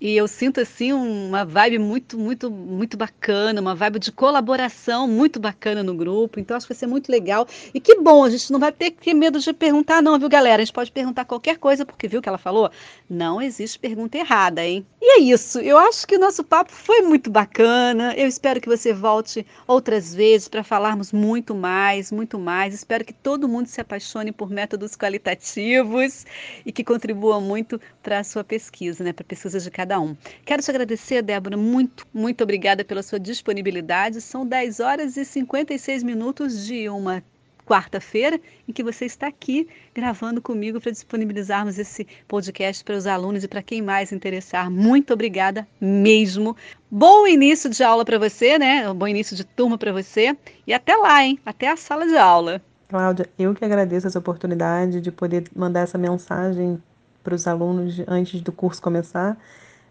E 0.00 0.16
eu 0.16 0.26
sinto 0.26 0.60
assim 0.60 0.92
uma 0.92 1.44
vibe 1.44 1.78
muito, 1.78 2.18
muito, 2.18 2.50
muito 2.50 2.96
bacana, 2.96 3.60
uma 3.60 3.74
vibe 3.74 4.00
de 4.00 4.10
colaboração 4.10 5.06
muito 5.06 5.38
bacana 5.38 5.82
no 5.82 5.94
grupo. 5.94 6.40
Então 6.40 6.56
acho 6.56 6.66
que 6.66 6.72
vai 6.72 6.78
ser 6.78 6.86
muito 6.86 7.10
legal. 7.10 7.46
E 7.72 7.80
que 7.80 7.96
bom, 8.00 8.24
a 8.24 8.30
gente 8.30 8.50
não 8.52 8.58
vai 8.58 8.72
ter 8.72 8.90
que 8.90 9.14
medo 9.14 9.38
de 9.38 9.52
perguntar, 9.52 10.02
não, 10.02 10.18
viu, 10.18 10.28
galera? 10.28 10.62
A 10.62 10.64
gente 10.64 10.74
pode 10.74 10.90
perguntar 10.90 11.24
qualquer 11.24 11.58
coisa, 11.58 11.86
porque 11.86 12.08
viu 12.08 12.20
que 12.20 12.28
ela 12.28 12.38
falou? 12.38 12.70
Não 13.08 13.40
existe 13.40 13.78
pergunta 13.78 14.18
errada, 14.18 14.64
hein? 14.64 14.84
E 15.00 15.18
é 15.18 15.22
isso. 15.22 15.60
Eu 15.60 15.78
acho 15.78 16.06
que 16.06 16.16
o 16.16 16.20
nosso 16.20 16.42
papo 16.42 16.72
foi 16.72 17.02
muito 17.02 17.30
bacana. 17.30 18.14
Eu 18.16 18.26
espero 18.26 18.60
que 18.60 18.68
você 18.68 18.92
volte 18.92 19.46
outras 19.66 20.14
vezes 20.14 20.48
para 20.48 20.64
falarmos 20.64 21.12
muito 21.12 21.54
mais, 21.54 22.10
muito 22.10 22.38
mais. 22.38 22.74
Espero 22.74 23.04
que 23.04 23.12
todo 23.12 23.48
mundo 23.48 23.66
se 23.66 23.80
apaixone 23.80 24.32
por 24.32 24.50
métodos 24.50 24.96
qualitativos 24.96 26.26
e 26.66 26.72
que 26.72 26.82
contribuam 26.82 27.40
muito 27.40 27.80
para 28.02 28.18
a 28.18 28.24
sua 28.24 28.42
pesquisa, 28.42 29.04
né? 29.04 29.12
Para 29.12 29.22
a 29.22 29.28
pesquisa 29.28 29.60
de 29.60 29.70
cada 29.70 29.83
cada 29.84 30.00
um. 30.00 30.16
Quero 30.46 30.62
te 30.62 30.70
agradecer, 30.70 31.22
Débora, 31.22 31.58
muito, 31.58 32.06
muito 32.12 32.42
obrigada 32.42 32.82
pela 32.82 33.02
sua 33.02 33.20
disponibilidade. 33.20 34.20
São 34.22 34.46
10 34.46 34.80
horas 34.80 35.16
e 35.18 35.24
56 35.24 36.02
minutos 36.02 36.66
de 36.66 36.88
uma 36.88 37.22
quarta-feira 37.66 38.40
em 38.68 38.72
que 38.72 38.82
você 38.82 39.04
está 39.04 39.26
aqui 39.26 39.68
gravando 39.94 40.40
comigo 40.40 40.80
para 40.80 40.90
disponibilizarmos 40.90 41.78
esse 41.78 42.06
podcast 42.26 42.82
para 42.82 42.96
os 42.96 43.06
alunos 43.06 43.44
e 43.44 43.48
para 43.48 43.62
quem 43.62 43.82
mais 43.82 44.10
interessar. 44.10 44.70
Muito 44.70 45.12
obrigada 45.12 45.68
mesmo. 45.78 46.56
Bom 46.90 47.26
início 47.26 47.68
de 47.68 47.82
aula 47.82 48.04
para 48.04 48.18
você, 48.18 48.58
né? 48.58 48.92
Bom 48.92 49.06
início 49.06 49.36
de 49.36 49.44
turma 49.44 49.76
para 49.76 49.92
você 49.92 50.34
e 50.66 50.72
até 50.72 50.96
lá, 50.96 51.22
hein? 51.22 51.38
Até 51.44 51.68
a 51.68 51.76
sala 51.76 52.06
de 52.06 52.16
aula. 52.16 52.60
Cláudia, 52.88 53.28
eu 53.38 53.54
que 53.54 53.64
agradeço 53.64 54.06
essa 54.06 54.18
oportunidade 54.18 55.00
de 55.00 55.10
poder 55.10 55.44
mandar 55.54 55.80
essa 55.80 55.98
mensagem 55.98 56.82
para 57.22 57.34
os 57.34 57.46
alunos 57.46 58.00
antes 58.06 58.42
do 58.42 58.52
curso 58.52 58.82
começar 58.82 59.38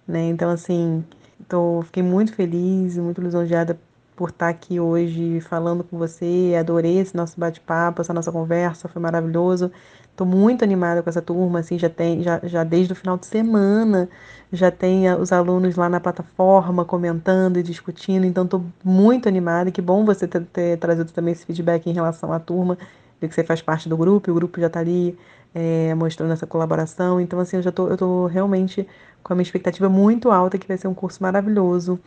né? 0.08 0.28
Então, 0.30 0.50
assim, 0.50 1.04
tô, 1.48 1.82
fiquei 1.84 2.04
muito 2.04 2.34
feliz, 2.34 2.98
muito 2.98 3.22
lisonjeada 3.22 3.80
por 4.16 4.30
estar 4.30 4.50
aqui 4.50 4.80
hoje 4.80 5.42
falando 5.42 5.84
com 5.84 5.98
você. 5.98 6.54
Adorei 6.60 7.00
esse 7.00 7.16
nosso 7.16 7.40
bate-papo, 7.40 8.02
essa 8.02 8.14
nossa 8.14 8.32
conversa, 8.32 8.88
foi 8.88 9.02
maravilhoso. 9.02 9.72
Estou 10.12 10.28
muito 10.28 10.64
animada 10.64 11.02
com 11.02 11.10
essa 11.10 11.22
turma, 11.24 11.60
assim, 11.60 11.80
já 11.80 11.90
tem, 11.90 12.22
já, 12.22 12.40
já 12.44 12.64
desde 12.64 12.94
o 12.94 12.96
final 12.96 13.18
de 13.18 13.26
semana, 13.26 14.08
já 14.52 14.70
tem 14.70 15.12
os 15.16 15.32
alunos 15.32 15.76
lá 15.76 15.90
na 15.90 16.00
plataforma 16.00 16.86
comentando 16.86 17.58
e 17.58 17.64
discutindo, 17.64 18.24
então 18.24 18.44
estou 18.44 18.64
muito 18.84 19.28
animada. 19.28 19.72
Que 19.72 19.82
bom 19.82 20.06
você 20.06 20.28
ter, 20.28 20.42
ter, 20.46 20.78
trazido 20.78 21.12
também 21.12 21.32
esse 21.32 21.46
feedback 21.46 21.90
em 21.90 21.94
relação 21.94 22.32
à 22.32 22.40
turma, 22.40 22.78
de 23.24 23.30
que 23.30 23.36
você 23.36 23.44
faz 23.44 23.62
parte 23.62 23.88
do 23.88 23.98
grupo, 23.98 24.32
o 24.32 24.34
grupo 24.34 24.60
já 24.60 24.68
está 24.68 24.80
ali 24.80 25.18
é, 25.54 25.94
mostrando 25.96 26.34
essa 26.34 26.46
colaboração. 26.46 27.20
Então, 27.20 27.40
assim, 27.40 27.58
eu 27.58 27.64
já 27.64 27.72
tô, 27.72 27.88
eu 27.88 27.98
tô 27.98 28.28
realmente 28.28 28.88
com 29.24 29.34
uma 29.34 29.42
expectativa 29.42 29.88
muito 29.90 30.32
alta 30.32 30.58
que 30.58 30.68
vai 30.68 30.78
ser 30.78 30.88
um 30.88 30.94
curso 30.94 31.22
maravilhoso 31.22 32.00